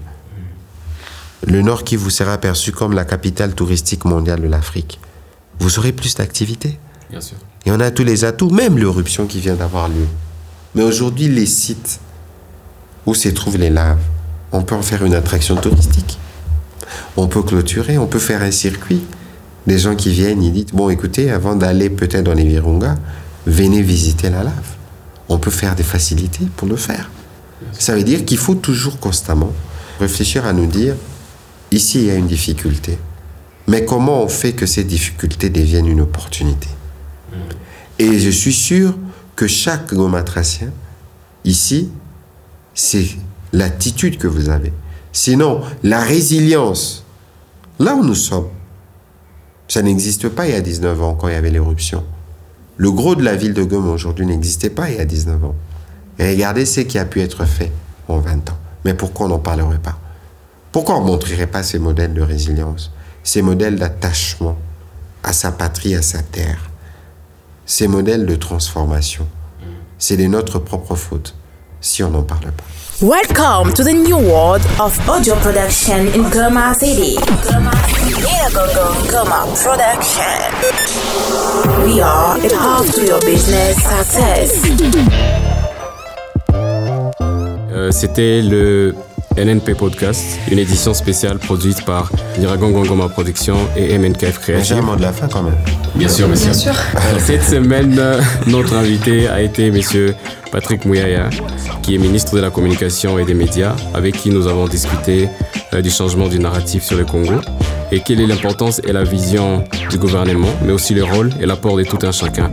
le 1.46 1.62
Nord 1.62 1.84
qui 1.84 1.96
vous 1.96 2.10
sera 2.10 2.38
perçu 2.38 2.72
comme 2.72 2.92
la 2.92 3.04
capitale 3.04 3.54
touristique 3.54 4.04
mondiale 4.04 4.40
de 4.40 4.48
l'Afrique, 4.48 4.98
vous 5.58 5.78
aurez 5.78 5.92
plus 5.92 6.14
d'activités. 6.14 6.78
Et 7.66 7.70
on 7.70 7.80
a 7.80 7.90
tous 7.90 8.04
les 8.04 8.24
atouts, 8.24 8.50
même 8.50 8.76
l'éruption 8.78 9.26
qui 9.26 9.40
vient 9.40 9.54
d'avoir 9.54 9.88
lieu. 9.88 10.06
Mais 10.74 10.82
aujourd'hui, 10.82 11.28
les 11.28 11.46
sites 11.46 12.00
où 13.06 13.14
se 13.14 13.28
trouvent 13.28 13.58
les 13.58 13.70
laves, 13.70 14.02
on 14.52 14.62
peut 14.62 14.74
en 14.74 14.82
faire 14.82 15.04
une 15.04 15.14
attraction 15.14 15.56
touristique. 15.56 16.18
On 17.16 17.28
peut 17.28 17.42
clôturer, 17.42 17.98
on 17.98 18.06
peut 18.06 18.18
faire 18.18 18.42
un 18.42 18.50
circuit. 18.50 19.02
Des 19.66 19.78
gens 19.78 19.94
qui 19.94 20.10
viennent, 20.10 20.42
ils 20.42 20.52
disent, 20.52 20.72
bon 20.72 20.90
écoutez, 20.90 21.30
avant 21.30 21.56
d'aller 21.56 21.90
peut-être 21.90 22.24
dans 22.24 22.34
les 22.34 22.44
Virunga, 22.44 22.96
venez 23.46 23.82
visiter 23.82 24.30
la 24.30 24.42
lave. 24.42 24.73
On 25.28 25.38
peut 25.38 25.50
faire 25.50 25.74
des 25.74 25.82
facilités 25.82 26.46
pour 26.56 26.68
le 26.68 26.76
faire. 26.76 27.10
Ça 27.72 27.94
veut 27.94 28.04
dire 28.04 28.24
qu'il 28.24 28.38
faut 28.38 28.54
toujours 28.54 28.98
constamment 28.98 29.52
réfléchir 29.98 30.46
à 30.46 30.52
nous 30.52 30.66
dire, 30.66 30.94
ici 31.70 32.00
il 32.00 32.04
y 32.06 32.10
a 32.10 32.14
une 32.14 32.26
difficulté. 32.26 32.98
Mais 33.66 33.84
comment 33.84 34.22
on 34.22 34.28
fait 34.28 34.52
que 34.52 34.66
ces 34.66 34.84
difficultés 34.84 35.48
deviennent 35.48 35.86
une 35.86 36.02
opportunité? 36.02 36.68
Et 37.98 38.18
je 38.18 38.30
suis 38.30 38.52
sûr 38.52 38.94
que 39.36 39.46
chaque 39.46 39.94
gomatracien, 39.94 40.70
ici, 41.44 41.90
c'est 42.74 43.06
l'attitude 43.52 44.18
que 44.18 44.26
vous 44.26 44.48
avez. 44.48 44.72
Sinon, 45.12 45.62
la 45.82 46.00
résilience, 46.00 47.04
là 47.78 47.94
où 47.94 48.04
nous 48.04 48.14
sommes, 48.14 48.48
ça 49.68 49.80
n'existe 49.80 50.28
pas 50.28 50.46
il 50.46 50.52
y 50.52 50.56
a 50.56 50.60
19 50.60 51.02
ans 51.02 51.14
quand 51.14 51.28
il 51.28 51.34
y 51.34 51.36
avait 51.36 51.50
l'éruption. 51.50 52.04
Le 52.76 52.90
gros 52.90 53.14
de 53.14 53.22
la 53.22 53.36
ville 53.36 53.54
de 53.54 53.62
Goma 53.62 53.90
aujourd'hui 53.90 54.26
n'existait 54.26 54.70
pas 54.70 54.90
il 54.90 54.96
y 54.96 55.00
a 55.00 55.04
19 55.04 55.44
ans. 55.44 55.54
Et 56.18 56.30
regardez 56.30 56.66
ce 56.66 56.80
qui 56.80 56.98
a 56.98 57.04
pu 57.04 57.20
être 57.20 57.44
fait 57.44 57.72
en 58.08 58.18
20 58.18 58.50
ans. 58.50 58.58
Mais 58.84 58.94
pourquoi 58.94 59.26
on 59.26 59.28
n'en 59.30 59.38
parlerait 59.38 59.78
pas? 59.78 59.98
Pourquoi 60.72 60.96
on 60.96 61.02
ne 61.02 61.06
montrerait 61.06 61.46
pas 61.46 61.62
ces 61.62 61.78
modèles 61.78 62.14
de 62.14 62.22
résilience, 62.22 62.92
ces 63.22 63.42
modèles 63.42 63.76
d'attachement 63.76 64.56
à 65.22 65.32
sa 65.32 65.52
patrie, 65.52 65.94
à 65.94 66.02
sa 66.02 66.20
terre 66.20 66.70
ces 67.66 67.88
modèles 67.88 68.26
de 68.26 68.34
transformation, 68.34 69.26
c'est 69.98 70.16
de 70.16 70.24
notre 70.24 70.58
propre 70.58 70.96
faute 70.96 71.34
si 71.80 72.02
on 72.02 72.10
n'en 72.10 72.22
parle 72.22 72.52
pas. 72.52 72.64
Welcome 73.02 73.72
to 73.74 73.82
the 73.84 73.92
new 73.92 74.16
world 74.16 74.62
of 74.80 74.96
audio 75.08 75.34
production 75.40 76.06
in 76.08 76.22
Goma 76.30 76.74
City. 76.74 77.16
Goma 79.10 79.44
Production. 79.62 80.50
We 81.84 82.00
are 82.00 82.38
a 82.38 82.56
half 82.56 82.86
to 82.94 83.04
your 83.04 83.20
business 83.20 83.76
success. 83.82 84.62
Euh, 87.72 87.90
C'était 87.90 88.40
le 88.42 88.94
NNP 89.36 89.74
Podcast, 89.74 90.38
une 90.50 90.58
édition 90.58 90.94
spéciale 90.94 91.38
produite 91.38 91.84
par 91.84 92.10
Niragon 92.38 92.70
Gongoma 92.70 93.08
Production 93.08 93.56
et 93.76 93.98
MNKF 93.98 94.38
Création. 94.38 94.76
J'ai 94.76 94.82
un 94.82 94.84
mot 94.84 94.96
de 94.96 95.02
la 95.02 95.12
fin 95.12 95.28
quand 95.28 95.42
même. 95.42 95.56
Bien 95.94 96.08
sûr, 96.08 96.28
monsieur. 96.28 96.50
Bien 96.50 96.58
sûr. 96.58 96.72
Euh, 96.72 97.18
cette 97.18 97.42
semaine, 97.42 98.00
notre 98.46 98.74
invité 98.74 99.28
a 99.28 99.42
été 99.42 99.70
monsieur 99.70 100.14
Patrick 100.52 100.84
Mouyaya, 100.84 101.30
qui 101.82 101.94
est 101.94 101.98
ministre 101.98 102.36
de 102.36 102.40
la 102.40 102.50
Communication 102.50 103.18
et 103.18 103.24
des 103.24 103.34
Médias, 103.34 103.74
avec 103.92 104.16
qui 104.16 104.30
nous 104.30 104.46
avons 104.46 104.68
discuté 104.68 105.28
euh, 105.72 105.82
du 105.82 105.90
changement 105.90 106.28
du 106.28 106.38
narratif 106.38 106.84
sur 106.84 106.96
le 106.96 107.04
Congo 107.04 107.40
et 107.92 108.00
quelle 108.00 108.20
est 108.20 108.26
l'importance 108.26 108.80
et 108.86 108.92
la 108.92 109.04
vision 109.04 109.64
du 109.90 109.98
gouvernement, 109.98 110.48
mais 110.64 110.72
aussi 110.72 110.94
le 110.94 111.04
rôle 111.04 111.30
et 111.40 111.46
l'apport 111.46 111.76
de 111.76 111.84
tout 111.84 111.98
un 112.02 112.12
chacun. 112.12 112.50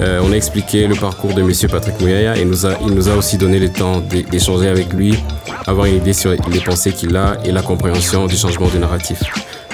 Euh, 0.00 0.20
on 0.24 0.32
a 0.32 0.36
expliqué 0.36 0.86
le 0.86 0.94
parcours 0.94 1.34
de 1.34 1.40
M. 1.40 1.52
Patrick 1.70 2.00
Mouyaya 2.00 2.36
et 2.36 2.42
il 2.42 2.48
nous 2.94 3.08
a 3.08 3.16
aussi 3.16 3.38
donné 3.38 3.58
le 3.58 3.70
temps 3.70 4.00
d'échanger 4.30 4.68
avec 4.68 4.92
lui, 4.92 5.18
avoir 5.66 5.86
une 5.86 5.96
idée 5.96 6.12
sur 6.12 6.30
les 6.30 6.60
pensées 6.60 6.92
qu'il 6.92 7.16
a 7.16 7.36
et 7.44 7.52
la 7.52 7.62
compréhension 7.62 8.26
du 8.26 8.36
changement 8.36 8.68
du 8.68 8.78
narratif. 8.78 9.22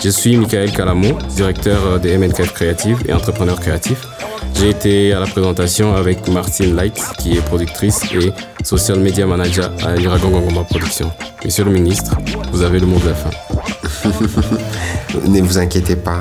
Je 0.03 0.11
suis 0.11 0.37
Michael 0.37 0.71
Calamo, 0.71 1.19
directeur 1.35 1.99
de 1.99 2.17
MNKF 2.17 2.53
Créative 2.53 3.03
et 3.09 3.13
entrepreneur 3.13 3.59
créatif. 3.59 4.07
J'ai 4.55 4.71
été 4.71 5.13
à 5.13 5.21
la 5.21 5.27
présentation 5.27 5.95
avec 5.95 6.29
Martine 6.29 6.77
Light, 6.77 7.01
qui 7.19 7.37
est 7.37 7.41
productrice 7.45 8.03
et 8.13 8.33
social 8.65 9.01
media 9.01 9.27
manager 9.27 9.71
à 9.85 9.97
Iragongongoma 9.97 10.65
Production. 10.65 11.11
Monsieur 11.45 11.65
le 11.65 11.73
ministre, 11.73 12.17
vous 12.53 12.63
avez 12.63 12.79
le 12.79 12.87
mot 12.87 12.99
de 12.99 13.07
la 13.07 13.15
fin. 13.15 13.31
ne 15.27 15.41
vous 15.41 15.59
inquiétez 15.59 15.97
pas, 15.97 16.21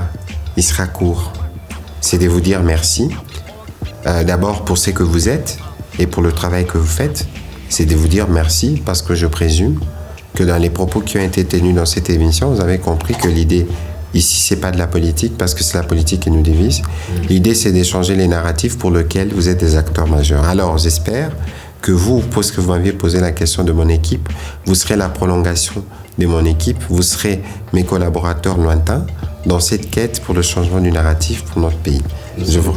il 0.55 0.63
sera 0.63 0.87
court. 0.87 1.31
C'est 2.01 2.17
de 2.17 2.27
vous 2.27 2.41
dire 2.41 2.63
merci 2.63 3.09
euh, 4.05 4.23
d'abord 4.23 4.63
pour 4.63 4.77
ce 4.77 4.91
que 4.91 5.03
vous 5.03 5.29
êtes 5.29 5.57
et 5.99 6.07
pour 6.07 6.21
le 6.21 6.31
travail 6.31 6.65
que 6.65 6.77
vous 6.77 6.85
faites, 6.85 7.27
c'est 7.69 7.85
de 7.85 7.95
vous 7.95 8.07
dire 8.07 8.27
merci 8.27 8.81
parce 8.85 9.01
que 9.01 9.15
je 9.15 9.27
présume 9.27 9.79
que 10.33 10.43
dans 10.43 10.57
les 10.57 10.69
propos 10.69 11.01
qui 11.01 11.17
ont 11.17 11.23
été 11.23 11.43
tenus 11.45 11.75
dans 11.75 11.85
cette 11.85 12.09
émission, 12.09 12.51
vous 12.51 12.61
avez 12.61 12.77
compris 12.77 13.15
que 13.15 13.27
l'idée 13.27 13.67
ici 14.13 14.39
c'est 14.39 14.57
pas 14.57 14.71
de 14.71 14.77
la 14.77 14.87
politique 14.87 15.37
parce 15.37 15.53
que 15.53 15.63
c'est 15.63 15.77
la 15.77 15.83
politique 15.83 16.21
qui 16.21 16.31
nous 16.31 16.41
divise. 16.41 16.81
L'idée 17.27 17.55
c'est 17.55 17.71
d'échanger 17.71 18.15
les 18.15 18.27
narratifs 18.27 18.77
pour 18.77 18.91
lesquels 18.91 19.33
vous 19.33 19.49
êtes 19.49 19.59
des 19.59 19.75
acteurs 19.75 20.07
majeurs. 20.07 20.45
Alors 20.45 20.77
j'espère 20.77 21.31
que 21.81 21.91
vous, 21.91 22.21
parce 22.21 22.51
que 22.51 22.61
vous 22.61 22.71
m'aviez 22.71 22.93
posé 22.93 23.19
la 23.19 23.31
question 23.31 23.63
de 23.63 23.71
mon 23.71 23.87
équipe, 23.89 24.29
vous 24.65 24.75
serez 24.75 24.95
la 24.95 25.09
prolongation 25.09 25.83
de 26.17 26.25
mon 26.25 26.45
équipe, 26.45 26.77
vous 26.89 27.01
serez 27.01 27.41
mes 27.73 27.83
collaborateurs 27.83 28.57
lointains 28.57 29.05
dans 29.45 29.59
cette 29.59 29.89
quête 29.89 30.21
pour 30.21 30.33
le 30.35 30.41
changement 30.41 30.79
du 30.79 30.91
narratif 30.91 31.43
pour 31.45 31.61
notre 31.61 31.77
pays. 31.77 32.01
Je 32.37 32.59
vous, 32.59 32.75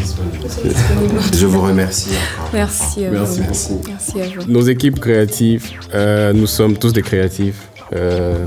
je 1.32 1.46
vous 1.46 1.60
remercie. 1.60 2.10
Merci. 2.52 3.04
À 3.06 3.10
Merci 3.10 3.40
vous. 3.40 3.46
beaucoup. 3.46 3.88
Merci 3.88 4.20
à 4.20 4.40
vous. 4.40 4.50
Nos 4.50 4.62
équipes 4.62 5.00
créatives, 5.00 5.70
euh, 5.94 6.32
nous 6.32 6.46
sommes 6.46 6.76
tous 6.78 6.92
des 6.92 7.02
créatifs. 7.02 7.68
Euh, 7.94 8.44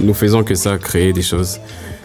nous 0.00 0.14
faisons 0.14 0.44
que 0.44 0.54
ça, 0.54 0.76
créer 0.76 1.12
des 1.12 1.22
choses. 1.22 1.58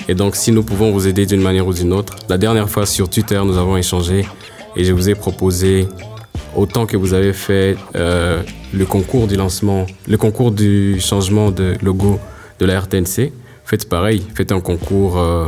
Et 0.07 0.15
donc, 0.15 0.35
si 0.35 0.51
nous 0.51 0.63
pouvons 0.63 0.91
vous 0.91 1.07
aider 1.07 1.25
d'une 1.25 1.41
manière 1.41 1.67
ou 1.67 1.73
d'une 1.73 1.93
autre, 1.93 2.15
la 2.29 2.37
dernière 2.37 2.69
fois 2.69 2.85
sur 2.85 3.09
Twitter, 3.09 3.39
nous 3.43 3.57
avons 3.57 3.77
échangé 3.77 4.25
et 4.75 4.83
je 4.83 4.93
vous 4.93 5.09
ai 5.09 5.15
proposé, 5.15 5.87
autant 6.55 6.85
que 6.85 6.97
vous 6.97 7.13
avez 7.13 7.33
fait 7.33 7.75
euh, 7.95 8.41
le 8.73 8.85
concours 8.85 9.27
du 9.27 9.35
lancement, 9.35 9.85
le 10.07 10.17
concours 10.17 10.51
du 10.51 10.99
changement 10.99 11.51
de 11.51 11.75
logo 11.81 12.19
de 12.59 12.65
la 12.65 12.79
RTNC, 12.79 13.31
faites 13.65 13.87
pareil, 13.89 14.25
faites 14.35 14.51
un 14.51 14.59
concours, 14.61 15.17
euh, 15.17 15.47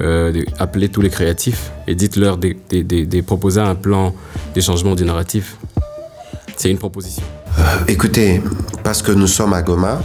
euh, 0.00 0.42
appelez 0.58 0.88
tous 0.88 1.00
les 1.02 1.10
créatifs 1.10 1.70
et 1.86 1.94
dites-leur 1.94 2.36
de- 2.38 2.56
de 2.70 3.20
proposer 3.20 3.60
un 3.60 3.74
plan 3.74 4.14
de 4.54 4.60
changement 4.60 4.94
du 4.94 5.04
narratif. 5.04 5.56
C'est 6.56 6.70
une 6.70 6.78
proposition. 6.78 7.22
Écoutez, 7.88 8.40
parce 8.84 9.02
que 9.02 9.12
nous 9.12 9.26
sommes 9.26 9.52
à 9.54 9.62
Goma, 9.62 10.00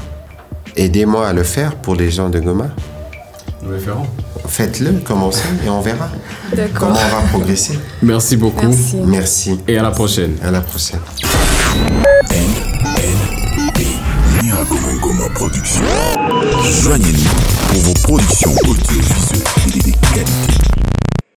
aidez-moi 0.76 1.28
à 1.28 1.34
le 1.34 1.44
faire 1.44 1.76
pour 1.76 1.96
les 1.96 2.10
gens 2.12 2.30
de 2.30 2.40
Goma. 2.40 2.70
Faites-le, 4.47 4.91
commencez 5.03 5.41
et 5.66 5.70
on 5.70 5.82
verra 5.82 6.09
comment 6.74 6.91
on 6.91 7.22
va 7.22 7.28
progresser. 7.30 7.80
Merci 8.01 8.38
beaucoup 8.38 8.68
Merci. 8.68 8.95
Merci. 9.05 9.59
et 9.68 9.78
à 9.78 9.84
la 9.84 9.91
prochaine. 9.91 10.36
À 10.43 10.51
la 10.51 10.61
prochaine. 10.61 10.99
Production. 15.34 15.82
Joignez-nous 16.82 17.30
pour 17.70 17.82
vos 17.82 17.93
productions 18.03 18.51
audiovisuelles. 18.68 20.26